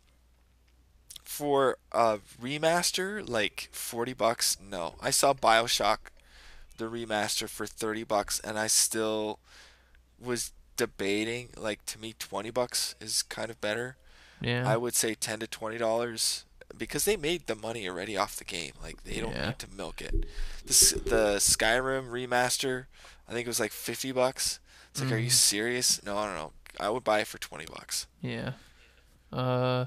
for 1.35 1.77
a 1.91 2.19
remaster, 2.41 3.27
like 3.27 3.67
40 3.71 4.13
bucks, 4.13 4.57
no. 4.61 4.95
I 5.01 5.09
saw 5.11 5.33
Bioshock, 5.33 5.97
the 6.77 6.85
remaster, 6.85 7.49
for 7.49 7.65
30 7.65 8.03
bucks, 8.03 8.39
and 8.39 8.57
I 8.57 8.67
still 8.67 9.39
was 10.19 10.51
debating. 10.77 11.49
Like, 11.57 11.85
to 11.87 11.99
me, 11.99 12.13
20 12.17 12.51
bucks 12.51 12.95
is 13.01 13.21
kind 13.23 13.49
of 13.49 13.59
better. 13.59 13.97
Yeah. 14.41 14.63
I 14.65 14.77
would 14.77 14.95
say 14.95 15.13
10 15.15 15.39
to 15.41 15.47
20 15.47 15.77
dollars 15.77 16.45
because 16.77 17.05
they 17.05 17.15
made 17.17 17.47
the 17.47 17.55
money 17.55 17.87
already 17.87 18.17
off 18.17 18.35
the 18.37 18.43
game. 18.43 18.73
Like, 18.81 19.03
they 19.03 19.19
don't 19.19 19.33
Yeah. 19.35 19.47
need 19.47 19.59
to 19.59 19.67
milk 19.75 20.01
it. 20.01 20.25
The, 20.65 20.73
the 21.05 21.35
Skyrim 21.39 22.09
remaster, 22.09 22.85
I 23.27 23.33
think 23.33 23.45
it 23.45 23.49
was 23.49 23.59
like 23.59 23.71
50 23.71 24.11
bucks. 24.13 24.59
It's 24.91 25.01
like, 25.01 25.11
are 25.11 25.17
you 25.17 25.29
Mhm. 25.29 25.33
serious? 25.51 26.03
No, 26.03 26.17
I 26.17 26.25
don't 26.25 26.35
know. 26.35 26.53
I 26.79 26.89
would 26.89 27.03
buy 27.03 27.19
it 27.19 27.27
for 27.27 27.37
20 27.37 27.65
bucks. 27.65 28.07
Yeah. 28.21 28.53
Uh. 29.31 29.85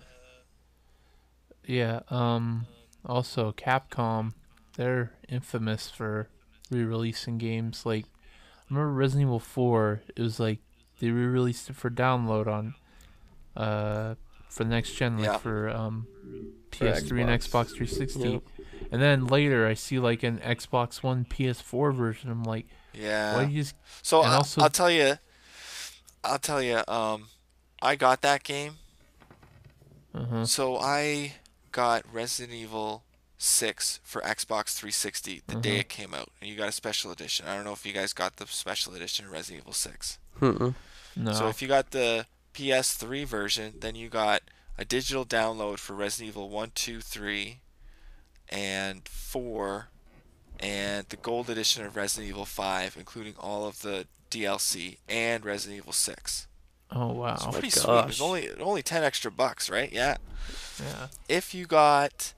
Yeah. 1.68 2.00
Um. 2.08 2.66
Also, 3.06 3.52
Capcom, 3.52 4.32
they're 4.76 5.12
infamous 5.28 5.88
for 5.88 6.28
re-releasing 6.70 7.38
games. 7.38 7.86
Like, 7.86 8.04
I 8.04 8.64
remember 8.74 8.92
Resident 8.92 9.28
Evil 9.28 9.38
4. 9.38 10.02
It 10.16 10.20
was 10.20 10.40
like 10.40 10.58
they 10.98 11.10
re-released 11.10 11.70
it 11.70 11.76
for 11.76 11.90
download 11.90 12.48
on, 12.48 12.74
uh, 13.56 14.16
for 14.50 14.64
the 14.64 14.70
next 14.70 14.94
gen, 14.94 15.16
like 15.18 15.26
Yeah. 15.26 15.36
for 15.38 15.68
um, 15.70 16.06
PS3 16.72 17.20
and 17.22 17.30
Xbox. 17.30 17.66
Xbox 17.68 17.76
360. 17.76 18.28
Yep. 18.30 18.42
And 18.90 19.00
then 19.00 19.26
later, 19.26 19.66
I 19.66 19.74
see 19.74 19.98
like 20.00 20.22
an 20.22 20.38
Xbox 20.38 21.02
One 21.02 21.24
PS4 21.24 21.94
version. 21.94 22.30
I'm 22.30 22.42
like, 22.44 22.66
Yeah. 22.92 23.36
why 23.36 23.44
you 23.44 23.62
just? 23.62 23.74
so 24.02 24.20
I, 24.22 24.34
also- 24.34 24.60
I'll 24.60 24.70
tell 24.70 24.90
you, 24.90 25.14
I'll 26.24 26.38
tell 26.40 26.60
you. 26.60 26.82
Um, 26.88 27.28
I 27.80 27.94
got 27.96 28.22
that 28.22 28.42
game. 28.42 28.74
Uh-huh. 30.14 30.44
So 30.46 30.76
I 30.78 31.34
got 31.72 32.04
Resident 32.12 32.54
Evil 32.56 33.04
6 33.38 34.00
for 34.02 34.20
Xbox 34.22 34.74
360 34.74 35.42
the 35.46 35.54
day 35.56 35.76
Mhm. 35.76 35.80
it 35.80 35.88
came 35.88 36.12
out, 36.14 36.30
and 36.40 36.50
you 36.50 36.56
got 36.56 36.68
a 36.68 36.72
special 36.72 37.10
edition. 37.12 37.46
I 37.46 37.54
don't 37.54 37.64
know 37.64 37.72
if 37.72 37.86
you 37.86 37.92
guys 37.92 38.12
got 38.12 38.36
the 38.36 38.46
special 38.48 38.94
edition 38.94 39.26
of 39.26 39.32
Resident 39.32 39.62
Evil 39.62 39.72
6. 39.74 40.18
Mm-mm. 40.40 40.74
No. 41.14 41.32
So 41.32 41.48
if 41.48 41.62
you 41.62 41.68
got 41.68 41.92
the 41.92 42.26
PS3 42.52 43.22
version, 43.24 43.74
then 43.78 43.94
you 43.94 44.08
got 44.08 44.42
a 44.76 44.84
digital 44.84 45.24
download 45.24 45.78
for 45.78 45.94
Resident 45.94 46.28
Evil 46.30 46.48
1, 46.48 46.72
2, 46.72 47.00
3, 47.00 47.60
and 48.48 49.06
4, 49.08 49.88
and 50.58 51.08
the 51.08 51.16
gold 51.16 51.48
edition 51.48 51.84
of 51.84 51.94
Resident 51.94 52.28
Evil 52.28 52.44
5, 52.46 52.96
including 52.96 53.36
all 53.36 53.66
of 53.66 53.82
the 53.82 54.08
DLC 54.30 54.98
and 55.08 55.44
Resident 55.44 55.78
Evil 55.78 55.92
6. 55.92 56.47
Oh 56.90 57.12
wow. 57.12 57.34
It's 57.34 57.44
my 57.46 57.52
pretty 57.52 57.70
sweet. 57.70 57.86
gosh. 57.86 58.10
It's 58.10 58.20
only 58.20 58.50
only 58.60 58.82
10 58.82 59.02
extra 59.04 59.30
bucks, 59.30 59.68
right? 59.70 59.92
Yeah. 59.92 60.16
Yeah. 60.80 61.06
If 61.28 61.54
you 61.54 61.66
got 61.66 62.32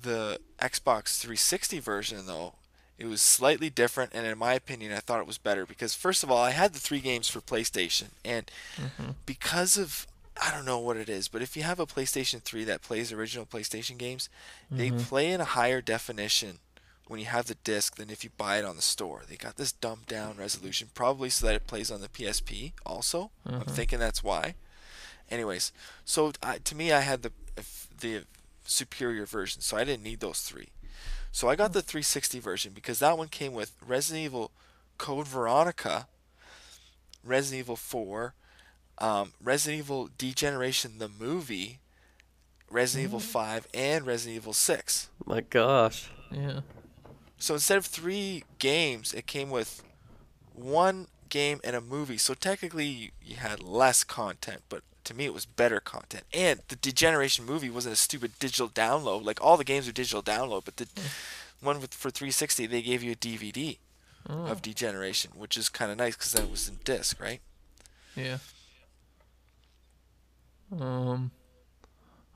the 0.00 0.38
Xbox 0.60 1.18
360 1.20 1.78
version 1.80 2.26
though, 2.26 2.54
it 2.98 3.06
was 3.06 3.22
slightly 3.22 3.70
different 3.70 4.12
and 4.14 4.26
in 4.26 4.38
my 4.38 4.54
opinion 4.54 4.92
I 4.92 4.98
thought 5.00 5.20
it 5.20 5.26
was 5.26 5.38
better 5.38 5.66
because 5.66 5.94
first 5.94 6.22
of 6.22 6.30
all, 6.30 6.42
I 6.42 6.50
had 6.50 6.72
the 6.74 6.80
3 6.80 7.00
games 7.00 7.28
for 7.28 7.40
PlayStation 7.40 8.08
and 8.24 8.50
Mhm. 8.76 9.14
because 9.26 9.76
of 9.76 10.06
I 10.40 10.52
don't 10.52 10.64
know 10.64 10.78
what 10.78 10.96
it 10.96 11.08
is, 11.08 11.26
but 11.26 11.42
if 11.42 11.56
you 11.56 11.64
have 11.64 11.80
a 11.80 11.86
PlayStation 11.86 12.40
3 12.40 12.62
that 12.62 12.80
plays 12.80 13.10
original 13.12 13.44
PlayStation 13.44 13.98
games, 13.98 14.28
they 14.70 14.88
Mhm. 14.90 15.02
play 15.08 15.32
in 15.32 15.40
a 15.40 15.44
higher 15.44 15.80
definition 15.80 16.60
when 17.08 17.18
you 17.20 17.26
have 17.26 17.46
the 17.46 17.54
disc 17.56 17.96
than 17.96 18.10
if 18.10 18.22
you 18.22 18.30
buy 18.36 18.58
it 18.58 18.64
on 18.64 18.76
the 18.76 18.82
store. 18.82 19.22
They 19.28 19.36
got 19.36 19.56
this 19.56 19.72
dumbed 19.72 20.06
down 20.06 20.36
resolution, 20.36 20.88
probably 20.94 21.30
so 21.30 21.46
that 21.46 21.54
it 21.54 21.66
plays 21.66 21.90
on 21.90 22.00
the 22.00 22.08
PSP 22.08 22.72
also. 22.86 23.30
I'm 23.46 23.62
Mhm. 23.62 23.70
thinking 23.70 23.98
that's 23.98 24.22
why. 24.22 24.54
Anyways, 25.30 25.72
so 26.04 26.32
I, 26.42 26.58
to 26.58 26.74
me, 26.74 26.92
I 26.92 27.00
had 27.00 27.22
the 27.22 27.32
the 28.00 28.24
superior 28.64 29.26
version, 29.26 29.60
so 29.60 29.76
I 29.76 29.82
didn't 29.82 30.04
need 30.04 30.20
those 30.20 30.42
three. 30.42 30.68
So 31.32 31.48
I 31.48 31.56
got 31.56 31.72
the 31.72 31.82
360 31.82 32.38
version 32.38 32.72
because 32.72 33.00
that 33.00 33.18
one 33.18 33.26
came 33.28 33.52
with 33.52 33.72
Resident 33.84 34.24
Evil 34.24 34.52
Code 34.98 35.26
Veronica, 35.26 36.06
Resident 37.24 37.58
Evil 37.60 37.76
4, 37.76 38.34
um, 38.98 39.32
Resident 39.42 39.80
Evil 39.80 40.10
Degeneration 40.16 40.98
the 40.98 41.08
movie, 41.08 41.80
Resident 42.70 43.08
Evil 43.08 43.20
5, 43.20 43.66
and 43.74 44.06
Resident 44.06 44.36
Evil 44.36 44.52
6. 44.52 45.08
My 45.26 45.40
gosh. 45.40 46.08
Yeah. 46.30 46.60
So 47.38 47.54
instead 47.54 47.78
of 47.78 47.86
three 47.86 48.44
games, 48.58 49.14
it 49.14 49.26
came 49.26 49.50
with 49.50 49.82
one 50.54 51.06
game 51.28 51.60
and 51.62 51.76
a 51.76 51.80
movie. 51.80 52.18
So 52.18 52.34
technically, 52.34 53.12
you, 53.22 53.36
had 53.36 53.62
less 53.62 54.02
content, 54.04 54.62
but 54.68 54.82
to 55.04 55.14
me, 55.14 55.24
it 55.24 55.32
was 55.34 55.46
better 55.46 55.78
content. 55.80 56.24
And 56.34 56.60
the 56.68 56.76
Degeneration 56.76 57.44
movie 57.46 57.70
wasn't 57.70 57.92
a 57.92 57.96
stupid 57.96 58.32
digital 58.38 58.68
download. 58.68 59.24
Like 59.24 59.42
all 59.42 59.56
the 59.56 59.64
games 59.64 59.88
are 59.88 59.92
digital 59.92 60.22
download, 60.22 60.64
but 60.64 60.76
the 60.78 60.88
one 61.60 61.80
with 61.80 61.94
for 61.94 62.10
360, 62.10 62.66
they 62.66 62.82
gave 62.82 63.02
you 63.02 63.12
a 63.12 63.16
DVD 63.16 63.78
Oh, 64.28 64.46
of 64.46 64.60
Degeneration, 64.60 65.30
which 65.36 65.56
is 65.56 65.68
kind 65.70 65.90
of 65.90 65.96
nice 65.96 66.14
because 66.16 66.32
that 66.32 66.50
was 66.50 66.68
in 66.68 66.78
disc, 66.84 67.18
right? 67.20 67.40
yeah. 68.16 68.38
Um, 70.78 71.30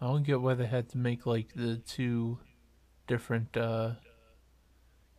I 0.00 0.06
don't 0.06 0.22
get 0.22 0.40
why 0.40 0.54
they 0.54 0.64
had 0.66 0.88
to 0.90 0.98
make 0.98 1.26
like 1.26 1.48
the 1.54 1.76
two 1.76 2.38
different 3.08 3.54
uh 3.56 3.90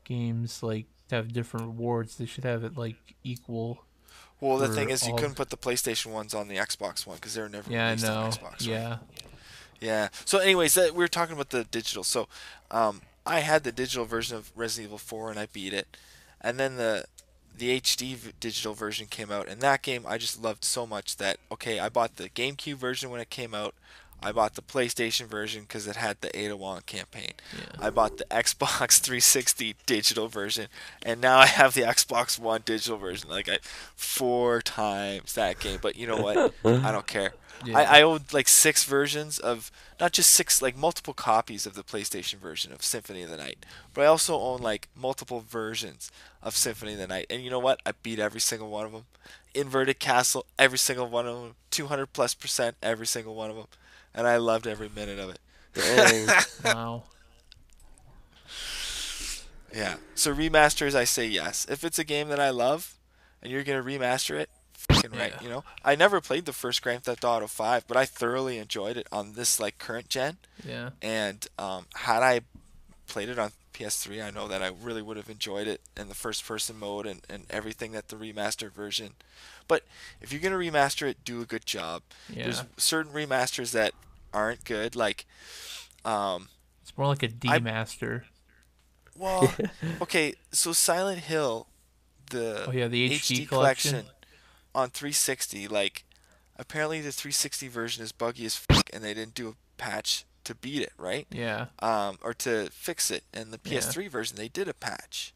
games 0.03 0.61
like 0.63 0.85
to 1.09 1.15
have 1.15 1.33
different 1.33 1.67
rewards. 1.67 2.17
They 2.17 2.25
should 2.25 2.43
have 2.43 2.63
it 2.63 2.77
like 2.77 2.95
equal. 3.23 3.83
Well, 4.39 4.57
the 4.57 4.67
thing 4.67 4.89
is, 4.89 5.07
you 5.07 5.13
couldn't 5.15 5.35
put 5.35 5.49
the 5.51 5.57
PlayStation 5.57 6.07
ones 6.07 6.33
on 6.33 6.49
the 6.49 6.57
Xbox 6.57 7.07
one 7.07 7.15
because 7.15 7.33
they 7.33 7.41
were 7.41 7.47
never 7.49 7.71
Yeah, 7.71 7.87
released 7.87 8.05
on 8.05 8.31
Xbox. 8.31 8.41
right? 8.43 8.61
Yeah. 8.61 8.97
Yeah. 9.79 10.09
So, 10.25 10.39
anyways, 10.39 10.73
that, 10.73 10.91
we 10.91 10.97
were 10.99 11.07
talking 11.07 11.33
about 11.33 11.49
the 11.51 11.63
digital. 11.63 12.03
So, 12.03 12.27
um, 12.69 13.01
I 13.25 13.39
had 13.39 13.63
the 13.63 13.71
digital 13.71 14.03
version 14.05 14.35
of 14.35 14.51
Resident 14.55 14.89
Evil 14.89 14.97
4 14.97 15.29
and 15.31 15.39
I 15.39 15.45
beat 15.45 15.73
it, 15.73 15.95
and 16.41 16.59
then 16.59 16.75
the 16.75 17.05
the 17.55 17.79
HD 17.79 18.15
v- 18.15 18.31
digital 18.39 18.73
version 18.73 19.05
came 19.07 19.31
out, 19.31 19.47
and 19.47 19.61
that 19.61 19.81
game 19.83 20.05
I 20.07 20.17
just 20.17 20.41
loved 20.41 20.65
so 20.65 20.85
much 20.85 21.17
that 21.17 21.37
okay, 21.51 21.79
I 21.79 21.87
bought 21.87 22.17
the 22.17 22.27
GameCube 22.29 22.75
version 22.75 23.09
when 23.11 23.21
it 23.21 23.29
came 23.29 23.53
out. 23.53 23.75
I 24.23 24.31
bought 24.31 24.55
the 24.55 24.61
PlayStation 24.61 25.27
version 25.27 25.63
because 25.63 25.87
it 25.87 25.97
had 25.97 26.21
the 26.21 26.37
Ada 26.37 26.55
Wong 26.55 26.81
campaign. 26.85 27.33
Yeah. 27.53 27.85
I 27.87 27.89
bought 27.89 28.17
the 28.17 28.25
Xbox 28.31 28.99
360 28.99 29.75
digital 29.85 30.27
version, 30.27 30.67
and 31.05 31.19
now 31.19 31.39
I 31.39 31.45
have 31.45 31.73
the 31.73 31.81
Xbox 31.81 32.39
One 32.39 32.61
digital 32.63 32.97
version. 32.97 33.29
Like 33.29 33.49
I, 33.49 33.59
four 33.95 34.61
times 34.61 35.33
that 35.33 35.59
game. 35.59 35.79
But 35.81 35.95
you 35.97 36.07
know 36.07 36.17
what? 36.17 36.53
I 36.65 36.91
don't 36.91 37.07
care. 37.07 37.33
Yeah. 37.65 37.79
I, 37.79 37.99
I 37.99 38.01
owned 38.01 38.33
like 38.33 38.47
six 38.47 38.83
versions 38.83 39.39
of 39.39 39.71
not 39.99 40.11
just 40.11 40.31
six, 40.31 40.61
like 40.61 40.77
multiple 40.77 41.13
copies 41.13 41.65
of 41.65 41.75
the 41.75 41.83
PlayStation 41.83 42.35
version 42.35 42.73
of 42.73 42.83
Symphony 42.83 43.23
of 43.23 43.29
the 43.29 43.37
Night. 43.37 43.65
But 43.93 44.03
I 44.03 44.07
also 44.07 44.37
own 44.39 44.61
like 44.61 44.87
multiple 44.95 45.43
versions 45.47 46.11
of 46.41 46.55
Symphony 46.55 46.93
of 46.93 46.99
the 46.99 47.07
Night. 47.07 47.27
And 47.29 47.43
you 47.43 47.49
know 47.49 47.59
what? 47.59 47.81
I 47.85 47.91
beat 48.03 48.19
every 48.19 48.41
single 48.41 48.69
one 48.69 48.85
of 48.85 48.91
them. 48.91 49.05
Inverted 49.53 49.99
Castle, 49.99 50.45
every 50.57 50.77
single 50.77 51.07
one 51.07 51.27
of 51.27 51.35
them. 51.41 51.55
200 51.71 52.07
plus 52.07 52.33
percent, 52.33 52.75
every 52.81 53.07
single 53.07 53.35
one 53.35 53.49
of 53.49 53.55
them. 53.55 53.67
And 54.15 54.27
I 54.27 54.37
loved 54.37 54.67
every 54.67 54.89
minute 54.89 55.19
of 55.19 55.29
it. 55.29 55.39
Dang. 55.73 56.27
wow. 56.65 57.03
Yeah. 59.73 59.95
So 60.15 60.33
remasters, 60.33 60.95
I 60.95 61.03
say 61.03 61.25
yes. 61.25 61.65
If 61.69 61.83
it's 61.83 61.97
a 61.99 62.03
game 62.03 62.29
that 62.29 62.39
I 62.39 62.51
love, 62.51 62.95
and 63.41 63.51
you're 63.51 63.63
gonna 63.63 63.83
remaster 63.83 64.39
it, 64.39 64.49
fucking 64.73 65.11
right. 65.11 65.33
Yeah. 65.37 65.43
You 65.43 65.49
know, 65.49 65.63
I 65.83 65.95
never 65.95 66.21
played 66.21 66.45
the 66.45 66.53
first 66.53 66.81
Grand 66.81 67.03
Theft 67.03 67.23
Auto 67.23 67.47
5, 67.47 67.87
but 67.87 67.97
I 67.97 68.05
thoroughly 68.05 68.57
enjoyed 68.57 68.97
it 68.97 69.07
on 69.11 69.33
this 69.33 69.59
like 69.59 69.77
current 69.77 70.09
gen. 70.09 70.37
Yeah. 70.65 70.91
And 71.01 71.47
um, 71.57 71.85
had 71.95 72.23
I 72.23 72.41
played 73.07 73.29
it 73.29 73.39
on 73.39 73.51
PS3, 73.73 74.23
I 74.23 74.29
know 74.29 74.47
that 74.47 74.61
I 74.61 74.71
really 74.81 75.01
would 75.01 75.17
have 75.17 75.29
enjoyed 75.29 75.67
it 75.67 75.81
in 75.97 76.07
the 76.09 76.15
first 76.15 76.45
person 76.45 76.77
mode 76.79 77.05
and, 77.07 77.21
and 77.29 77.45
everything 77.49 77.91
that 77.93 78.09
the 78.09 78.15
remastered 78.15 78.71
version. 78.71 79.13
But 79.67 79.83
if 80.21 80.31
you're 80.31 80.41
gonna 80.41 80.57
remaster 80.57 81.07
it, 81.07 81.23
do 81.25 81.41
a 81.41 81.45
good 81.45 81.65
job. 81.65 82.01
Yeah. 82.29 82.43
There's 82.43 82.63
certain 82.77 83.11
remasters 83.13 83.71
that 83.71 83.93
aren't 84.33 84.63
good, 84.65 84.95
like 84.95 85.25
um, 86.05 86.49
It's 86.81 86.97
more 86.97 87.07
like 87.07 87.23
a 87.23 87.27
I- 87.27 87.59
demaster. 87.59 88.23
Well, 89.15 89.53
okay, 90.01 90.33
so 90.51 90.73
Silent 90.73 91.19
Hill, 91.19 91.67
the 92.31 92.65
Oh, 92.67 92.71
yeah, 92.71 92.87
the 92.87 93.09
HD, 93.11 93.43
HD 93.43 93.47
collection. 93.47 93.91
collection. 93.91 94.11
on 94.73 94.89
360, 94.89 95.67
like 95.67 96.03
apparently 96.57 96.99
the 96.99 97.11
360 97.11 97.67
version 97.67 98.03
is 98.03 98.11
buggy 98.11 98.45
as 98.45 98.55
fuck, 98.55 98.89
and 98.91 99.03
they 99.03 99.13
didn't 99.13 99.35
do 99.35 99.49
a 99.49 99.53
patch 99.77 100.25
to 100.45 100.55
beat 100.55 100.81
it, 100.81 100.93
right? 100.97 101.27
Yeah. 101.31 101.67
Um, 101.79 102.17
or 102.23 102.33
to 102.33 102.69
fix 102.71 103.11
it. 103.11 103.23
And 103.33 103.51
the 103.53 103.57
PS3 103.59 104.09
version, 104.09 104.35
they 104.35 104.47
did 104.49 104.67
a 104.67 104.73
patch. 104.73 105.33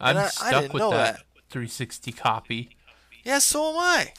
I'm 0.00 0.16
I- 0.16 0.24
I 0.24 0.28
stuck 0.28 0.50
didn't 0.62 0.72
with 0.74 0.80
know 0.80 0.90
that, 0.92 1.16
that. 1.16 1.22
360 1.50 2.12
copy. 2.12 2.70
Yeah, 3.28 3.40
so 3.40 3.72
am 3.72 3.78
I. 3.78 4.12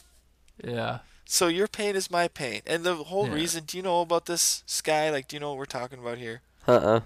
Yeah. 0.64 1.00
So 1.26 1.48
your 1.48 1.68
pain 1.68 1.96
is 1.96 2.12
my 2.12 2.28
pain, 2.28 2.62
and 2.68 2.84
the 2.84 2.96
whole 2.96 3.28
Yeah. 3.28 3.34
reason. 3.34 3.64
Do 3.66 3.76
you 3.76 3.82
know 3.82 4.02
about 4.02 4.28
this, 4.28 4.62
Sky? 4.68 5.10
Like, 5.10 5.28
do 5.28 5.36
you 5.36 5.40
know 5.40 5.50
what 5.50 5.58
we're 5.58 5.66
talking 5.66 5.98
about 5.98 6.20
here? 6.20 6.42
Uh-uh. 6.68 7.02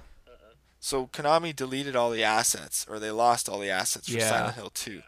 So 0.81 1.07
Konami 1.07 1.55
deleted 1.55 1.95
all 1.95 2.11
the 2.11 2.21
assets, 2.23 2.85
or 2.89 2.99
they 2.99 3.09
lost 3.11 3.47
all 3.47 3.59
the 3.59 3.69
assets 3.69 4.07
for 4.09 4.17
Yeah. 4.17 4.29
Silent 4.29 4.55
Hill 4.55 4.69
2. 4.71 5.01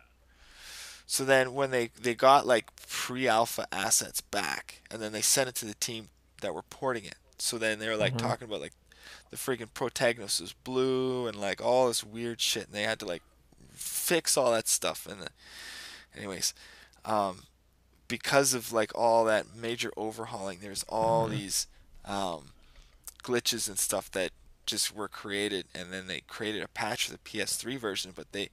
So 1.06 1.26
then 1.26 1.54
when 1.54 1.72
they, 1.72 1.88
they 2.00 2.16
got 2.16 2.48
like 2.48 2.74
pre-alpha 2.88 3.68
assets 3.74 4.22
back, 4.22 4.82
and 4.90 5.02
then 5.02 5.12
they 5.12 5.22
sent 5.22 5.50
it 5.50 5.56
to 5.56 5.66
the 5.66 5.74
team 5.76 6.08
that 6.40 6.54
were 6.56 6.64
porting 6.64 7.04
it. 7.04 7.18
So 7.38 7.58
then 7.58 7.80
they 7.80 7.90
were 7.90 7.98
like 7.98 8.14
Mhm. 8.14 8.20
talking 8.20 8.48
about 8.48 8.62
like 8.62 8.74
the 9.32 9.36
freaking 9.38 9.74
protagonist 9.74 10.40
was 10.40 10.54
blue 10.54 11.28
and 11.28 11.36
like 11.36 11.60
all 11.62 11.90
this 11.90 12.06
weird 12.06 12.40
shit, 12.40 12.68
and 12.68 12.74
they 12.74 12.84
had 12.84 13.00
to 13.00 13.06
like 13.06 13.24
fix 13.74 14.38
all 14.38 14.54
that 14.54 14.70
stuff. 14.70 15.06
And 15.06 15.22
the, 15.24 15.30
anyways, 16.16 16.54
um, 17.06 17.44
because 18.08 18.54
of 18.54 18.72
like 18.74 18.92
all 18.96 19.26
that 19.26 19.56
major 19.56 19.92
overhauling, 19.98 20.60
there's 20.62 20.84
all 20.90 21.28
Mhm. 21.28 21.32
these 21.32 21.68
um, 22.06 22.50
glitches 23.24 23.68
and 23.68 23.80
stuff 23.80 24.12
that 24.12 24.32
just 24.66 24.96
were 24.96 25.08
created, 25.08 25.66
and 25.74 25.92
then 25.92 26.08
they 26.08 26.22
created 26.22 26.62
a 26.64 26.68
patch 26.68 27.06
for 27.06 27.12
the 27.12 27.18
PS3 27.20 27.78
version, 27.78 28.12
but 28.16 28.32
they 28.32 28.50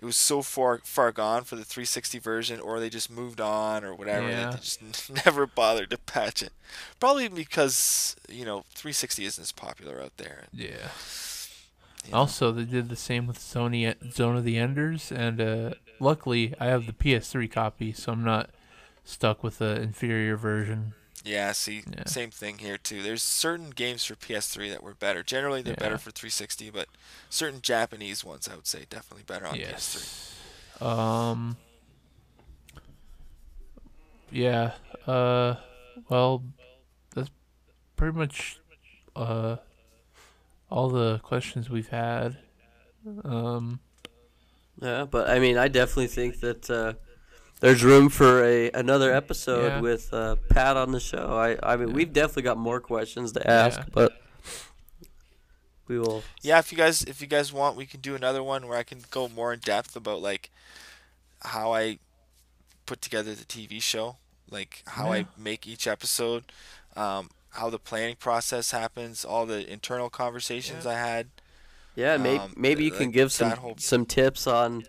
it 0.00 0.04
was 0.04 0.16
so 0.16 0.42
far 0.42 0.78
far 0.84 1.10
gone 1.10 1.42
for 1.44 1.56
the 1.56 1.64
360 1.64 2.18
version, 2.18 2.60
or 2.60 2.78
they 2.80 2.88
just 2.88 3.10
moved 3.10 3.40
on, 3.40 3.84
or 3.84 3.94
whatever. 3.94 4.28
Yeah. 4.28 4.50
They 4.52 4.56
just 4.58 4.80
never 5.26 5.46
bothered 5.46 5.90
to 5.90 5.98
patch 5.98 6.42
it. 6.42 6.52
Probably 7.00 7.28
because 7.28 8.14
you 8.28 8.44
know 8.44 8.64
360 8.74 9.24
isn't 9.24 9.42
as 9.42 9.52
popular 9.52 10.00
out 10.00 10.16
there. 10.16 10.44
Yeah. 10.52 10.88
you 12.04 12.12
know. 12.12 12.18
Also, 12.18 12.52
they 12.52 12.64
did 12.64 12.88
the 12.88 12.96
same 12.96 13.26
with 13.26 13.38
Sony 13.38 13.94
Zone 14.12 14.36
of 14.36 14.44
the 14.44 14.56
Enders, 14.56 15.10
and 15.12 15.40
uh, 15.40 15.74
luckily 16.00 16.54
I 16.60 16.66
have 16.66 16.86
the 16.86 16.92
PS3 16.92 17.50
copy, 17.50 17.92
so 17.92 18.12
I'm 18.12 18.24
not 18.24 18.50
stuck 19.04 19.42
with 19.42 19.58
the 19.58 19.80
inferior 19.80 20.36
version. 20.36 20.94
Yeah, 21.24 21.52
see, 21.52 21.82
Yeah. 21.90 22.04
same 22.06 22.30
thing 22.30 22.58
here 22.58 22.78
too. 22.78 23.02
There's 23.02 23.22
certain 23.22 23.70
games 23.70 24.04
for 24.04 24.14
PS3 24.14 24.70
that 24.70 24.82
were 24.82 24.94
better. 24.94 25.22
Generally, 25.22 25.62
they're 25.62 25.74
Yeah. 25.74 25.80
better 25.80 25.98
for 25.98 26.10
360, 26.10 26.70
but 26.70 26.88
certain 27.28 27.60
Japanese 27.60 28.24
ones, 28.24 28.48
I 28.48 28.54
would 28.54 28.66
say, 28.66 28.86
definitely 28.88 29.24
better 29.24 29.46
on 29.46 29.54
PS3. 29.56 29.60
yes. 29.70 30.34
Um. 30.80 31.56
Yeah. 34.30 34.72
Uh. 35.06 35.56
Well, 36.08 36.44
that's 37.14 37.30
pretty 37.96 38.16
much 38.16 38.60
uh 39.16 39.56
all 40.70 40.88
the 40.90 41.18
questions 41.20 41.68
we've 41.68 41.88
had. 41.88 42.38
Um. 43.24 43.80
Yeah, 44.80 45.04
but 45.04 45.28
I 45.28 45.38
mean, 45.38 45.56
I 45.56 45.68
definitely 45.68 46.06
think 46.08 46.40
that 46.40 46.70
uh, 46.70 46.92
there's 47.60 47.82
room 47.82 48.08
for 48.08 48.44
a 48.44 48.70
another 48.72 49.12
episode 49.12 49.66
Yeah. 49.66 49.80
with 49.80 50.12
uh, 50.14 50.36
Pat 50.50 50.76
on 50.76 50.92
the 50.92 51.00
show. 51.00 51.36
I 51.36 51.58
I 51.62 51.76
mean, 51.76 51.88
Yeah. 51.88 51.94
we've 51.94 52.12
definitely 52.12 52.42
got 52.44 52.58
more 52.58 52.80
questions 52.80 53.32
to 53.32 53.50
ask, 53.50 53.78
Yeah. 53.80 53.84
but 53.92 54.12
we 55.86 55.98
will. 55.98 56.22
Yeah, 56.42 56.58
if 56.58 56.70
you 56.70 56.78
guys 56.78 57.02
if 57.02 57.20
you 57.20 57.26
guys 57.26 57.52
want, 57.52 57.76
we 57.76 57.86
can 57.86 58.00
do 58.00 58.14
another 58.14 58.42
one 58.42 58.68
where 58.68 58.78
I 58.78 58.82
can 58.82 59.00
go 59.10 59.28
more 59.28 59.52
in 59.52 59.60
depth 59.60 59.96
about 59.96 60.20
like 60.20 60.50
how 61.42 61.72
I 61.72 61.98
put 62.86 63.00
together 63.00 63.34
the 63.34 63.44
TV 63.44 63.80
show, 63.82 64.16
like 64.50 64.82
how 64.86 65.06
Yeah. 65.12 65.20
I 65.20 65.26
make 65.36 65.66
each 65.66 65.86
episode, 65.86 66.44
um, 66.96 67.30
how 67.50 67.70
the 67.70 67.78
planning 67.78 68.16
process 68.16 68.70
happens, 68.70 69.24
all 69.24 69.46
the 69.46 69.70
internal 69.70 70.10
conversations 70.10 70.86
I 70.86 70.94
had. 70.94 71.28
Yeah, 71.98 72.16
maybe 72.16 72.38
Um, 72.38 72.54
maybe 72.56 72.84
you 72.84 72.90
like 72.90 73.00
can 73.00 73.10
give 73.10 73.32
some 73.32 73.50
whole- 73.50 73.74
some 73.76 74.06
tips 74.06 74.46
on 74.46 74.84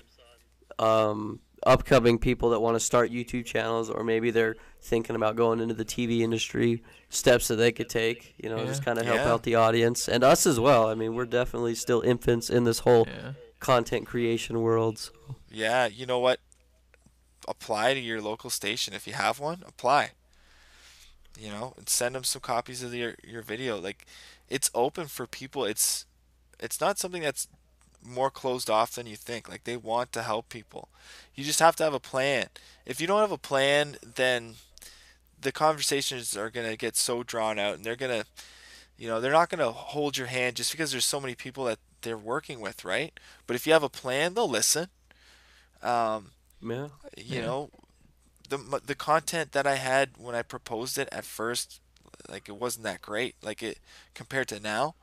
um, 0.78 1.40
upcoming 1.66 2.20
people 2.20 2.52
that 2.52 2.60
want 2.62 2.76
to 2.76 2.80
start 2.80 3.12
YouTube 3.12 3.46
channels, 3.46 3.90
or 3.90 4.04
maybe 4.04 4.30
they're 4.32 4.56
thinking 4.82 5.16
about 5.16 5.36
going 5.36 5.60
into 5.60 5.74
the 5.74 5.84
TV 5.84 6.22
industry. 6.22 6.84
Steps 7.10 7.48
that 7.48 7.56
they 7.56 7.72
could 7.72 7.90
take, 7.90 8.36
you 8.38 8.48
know, 8.48 8.64
just 8.66 8.86
kind 8.86 8.98
of 9.00 9.06
help 9.06 9.18
Yeah. 9.18 9.34
out 9.34 9.44
the 9.44 9.56
audience 9.56 10.08
and 10.08 10.24
us 10.24 10.46
as 10.46 10.60
well. 10.60 10.88
I 10.88 10.94
mean, 10.94 11.16
we're 11.16 11.26
definitely 11.26 11.74
still 11.76 12.02
infants 12.02 12.50
in 12.50 12.64
this 12.64 12.80
whole 12.80 13.08
Yeah. 13.08 13.34
content 13.60 14.06
creation 14.08 14.62
world. 14.62 15.00
So. 15.00 15.12
Yeah, 15.52 15.88
you 15.88 16.06
know 16.06 16.20
what? 16.20 16.40
Apply 17.48 17.94
to 17.96 18.00
your 18.00 18.22
local 18.22 18.52
station 18.52 18.94
if 18.94 19.08
you 19.08 19.14
have 19.14 19.40
one. 19.40 19.64
Apply. 19.68 20.12
You 21.40 21.50
know, 21.50 21.74
and 21.78 21.90
send 21.90 22.14
them 22.16 22.24
some 22.24 22.42
copies 22.42 22.84
of 22.84 22.94
your 22.94 23.16
your 23.24 23.42
video. 23.42 23.80
Like, 23.80 24.06
it's 24.48 24.70
open 24.76 25.08
for 25.08 25.26
people. 25.26 25.66
It's 25.66 26.06
it's 26.60 26.82
not 26.82 26.98
something 27.00 27.22
that's 27.22 27.48
more 28.04 28.30
closed 28.32 28.70
off 28.70 28.96
than 28.96 29.08
you 29.08 29.16
think. 29.16 29.50
Like 29.50 29.64
they 29.66 29.78
want 29.78 30.12
to 30.14 30.24
help 30.24 30.50
people. 30.50 30.90
You 31.36 31.44
just 31.44 31.60
have 31.60 31.76
to 31.78 31.84
have 31.84 31.94
a 31.94 32.00
plan. 32.00 32.48
If 32.86 33.02
you 33.02 33.08
don't 33.08 33.22
have 33.22 33.32
a 33.32 33.38
plan, 33.38 33.98
then 34.16 34.56
the 35.42 35.52
conversations 35.52 36.36
are 36.38 36.50
gonna 36.50 36.76
get 36.78 36.96
so 36.96 37.24
drawn 37.24 37.60
out, 37.60 37.76
and 37.76 37.84
they're 37.86 37.96
gonna, 37.96 38.26
you 38.98 39.08
know, 39.08 39.22
they're 39.22 39.32
not 39.32 39.50
gonna 39.50 39.72
hold 39.72 40.18
your 40.18 40.28
hand 40.28 40.56
just 40.58 40.72
because 40.72 40.92
there's 40.92 41.06
so 41.06 41.22
many 41.22 41.36
people 41.36 41.66
that 41.66 41.80
they're 42.02 42.18
working 42.18 42.60
with, 42.62 42.86
right? 42.86 43.14
But 43.48 43.56
if 43.56 43.68
you 43.68 43.74
have 43.74 43.84
a 43.84 43.90
plan, 43.90 44.34
they'll 44.34 44.50
listen. 44.50 44.90
Um, 45.82 46.32
Yeah. 46.62 46.90
you 47.18 47.42
Yeah. 47.42 47.42
know 47.42 47.70
the 48.50 48.58
the 48.86 48.96
content 48.96 49.52
that 49.54 49.68
I 49.68 49.76
had 49.76 50.12
when 50.18 50.36
I 50.36 50.42
proposed 50.44 50.98
it 50.98 51.10
at 51.12 51.26
first 51.26 51.82
like 52.30 52.50
it 52.50 52.56
wasn't 52.58 52.84
that 52.86 53.02
great 53.02 53.36
like 53.42 53.64
it 53.64 53.80
compared 54.14 54.48
to 54.50 54.60
now 54.60 54.96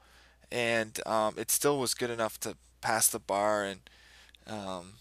and 0.53 1.01
um, 1.07 1.35
it 1.37 1.51
still 1.51 1.79
was 1.79 1.95
good 1.95 2.11
enough 2.11 2.39
to 2.41 2.57
pass 2.81 3.09
the 3.09 3.19
bar 3.19 3.65
and 3.65 3.81
um, 4.47 4.93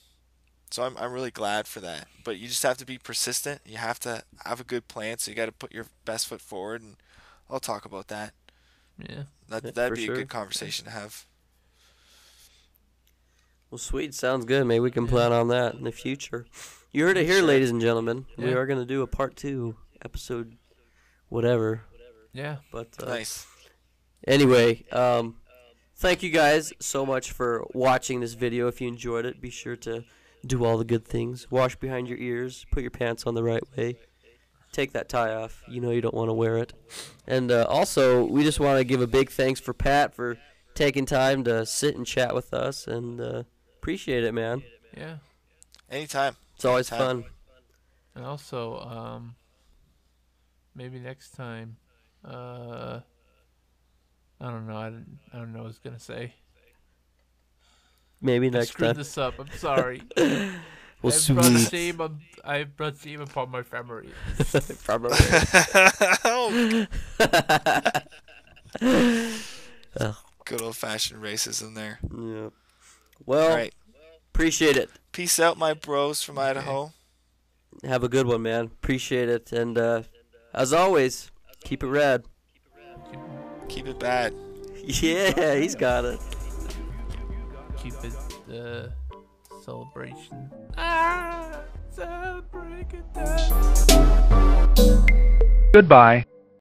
so 0.71 0.83
I'm, 0.83 0.97
I'm 0.97 1.11
really 1.13 1.31
glad 1.31 1.67
for 1.67 1.79
that 1.81 2.07
but 2.23 2.37
you 2.37 2.47
just 2.47 2.63
have 2.63 2.77
to 2.77 2.85
be 2.85 2.97
persistent 2.97 3.61
you 3.65 3.77
have 3.77 3.99
to 4.01 4.23
have 4.45 4.59
a 4.59 4.63
good 4.63 4.87
plan 4.87 5.17
so 5.19 5.29
you 5.31 5.35
got 5.37 5.45
to 5.45 5.51
put 5.51 5.71
your 5.73 5.85
best 6.05 6.27
foot 6.27 6.41
forward 6.41 6.81
and 6.81 6.95
I'll 7.49 7.59
talk 7.59 7.85
about 7.85 8.07
that 8.07 8.33
Yeah. 8.97 9.23
that 9.49 9.75
that'd 9.75 9.95
be 9.95 10.05
sure. 10.05 10.15
a 10.15 10.17
good 10.17 10.29
conversation 10.29 10.85
to 10.85 10.91
have 10.91 11.25
Well, 13.71 13.79
sweet. 13.79 14.13
Sounds 14.13 14.45
good. 14.45 14.65
Maybe 14.65 14.79
we 14.79 14.91
can 14.91 15.05
Yeah. 15.05 15.09
plan 15.11 15.31
on 15.33 15.47
that 15.49 15.75
in 15.75 15.83
the 15.83 15.91
future. 15.91 16.45
You 16.91 17.05
heard 17.05 17.17
it 17.17 17.25
here, 17.25 17.39
Sure. 17.39 17.47
ladies 17.47 17.71
and 17.71 17.81
gentlemen. 17.81 18.25
We 18.37 18.53
are 18.53 18.65
going 18.65 18.79
to 18.79 18.85
do 18.85 19.01
a 19.01 19.07
part 19.07 19.35
two 19.35 19.75
episode, 20.03 20.55
whatever. 21.29 21.81
Yeah. 22.31 22.57
But 22.71 22.89
uh, 23.01 23.05
nice 23.07 23.45
anyway, 24.27 24.85
um, 24.91 25.37
thank 25.95 26.23
you 26.23 26.29
guys 26.29 26.73
so 26.79 27.05
much 27.05 27.31
for 27.31 27.65
watching 27.73 28.19
this 28.19 28.33
video. 28.33 28.67
If 28.67 28.81
you 28.81 28.87
enjoyed 28.87 29.25
it, 29.25 29.41
be 29.41 29.49
sure 29.49 29.75
to 29.77 30.03
do 30.45 30.63
all 30.63 30.77
the 30.77 30.85
good 30.85 31.05
things. 31.05 31.49
Wash 31.51 31.75
behind 31.75 32.07
your 32.07 32.17
ears. 32.17 32.65
Put 32.71 32.81
your 32.81 32.91
pants 32.91 33.25
on 33.25 33.33
the 33.33 33.43
right 33.43 33.63
way. 33.75 33.97
Take 34.71 34.93
that 34.93 35.07
tie 35.07 35.33
off. 35.33 35.63
You 35.69 35.81
know 35.81 35.91
you 35.91 36.01
don't 36.01 36.13
want 36.13 36.29
to 36.29 36.33
wear 36.33 36.57
it. 36.57 36.73
And 37.25 37.51
uh, 37.51 37.65
also, 37.69 38.25
we 38.25 38.43
just 38.43 38.59
want 38.59 38.77
to 38.77 38.83
give 38.83 39.01
a 39.01 39.07
big 39.07 39.29
thanks 39.31 39.59
for 39.59 39.73
Pat 39.73 40.13
for 40.13 40.37
taking 40.73 41.05
time 41.05 41.43
to 41.45 41.65
sit 41.65 41.95
and 41.95 42.05
chat 42.05 42.35
with 42.35 42.53
us, 42.53 42.85
and 42.85 43.21
uh, 43.21 43.43
appreciate 43.77 44.23
it, 44.23 44.33
man. 44.33 44.63
Yeah. 44.95 45.17
Anytime. 45.89 46.35
It's 46.55 46.65
always 46.65 46.87
Time. 46.87 46.99
fun. 46.99 47.25
And 48.15 48.25
also, 48.25 48.79
um, 48.79 49.35
maybe 50.73 50.99
next 50.99 51.31
time, 51.31 51.77
uh, 52.23 53.01
I 54.45 54.51
don't 54.51 54.67
know. 54.67 54.77
I 54.77 54.89
don't, 54.89 55.19
I 55.33 55.37
don't 55.37 55.51
know 55.53 55.59
what 55.59 55.65
I 55.65 55.67
was 55.67 55.79
gonna 55.79 55.99
say. 55.99 56.33
Maybe 58.21 58.47
I 58.47 58.51
next 58.51 58.69
screwed 58.69 58.89
time. 58.89 58.97
this 58.97 59.17
up. 59.17 59.39
I'm 59.39 59.49
sorry. 59.57 60.01
We'll 61.01 61.13
I 61.13 61.17
see. 61.17 61.33
brought 61.33 61.51
shame. 61.69 62.01
On, 62.01 62.19
I 62.43 62.63
brought 62.63 62.97
shame 62.97 63.21
upon 63.21 63.51
my 63.51 63.61
family. 63.61 64.09
Probably. 64.85 65.15
Good 70.45 70.61
old 70.61 70.75
fashioned 70.75 71.21
racism 71.21 71.75
there. 71.75 71.99
yeah. 72.11 72.49
Well, 73.25 73.49
All 73.49 73.55
right. 73.55 73.73
appreciate 74.33 74.77
it. 74.77 74.89
Peace 75.11 75.39
out, 75.39 75.57
my 75.57 75.73
bros 75.73 76.23
from 76.23 76.37
Idaho. 76.39 76.91
Have 77.83 78.03
a 78.03 78.09
good 78.09 78.25
one, 78.27 78.41
man. 78.41 78.65
Appreciate 78.65 79.29
it. 79.29 79.51
And 79.51 79.77
uh, 79.77 80.03
as 80.53 80.73
always, 80.73 81.31
keep 81.63 81.83
it 81.83 81.87
rad. 81.87 82.23
Keep 83.11 83.19
it 83.19 83.44
bad. 83.99 84.33
Yeah, 84.87 85.55
he's 85.55 85.73
got 85.73 86.05
it. 86.05 86.19
Keep 87.77 87.93
it 88.03 88.13
uh, 88.53 88.89
celebration. 89.63 90.51
Ah, 90.77 91.61
celebrate 91.89 92.93
good. 93.13 93.25
Goodbye. 95.73 96.25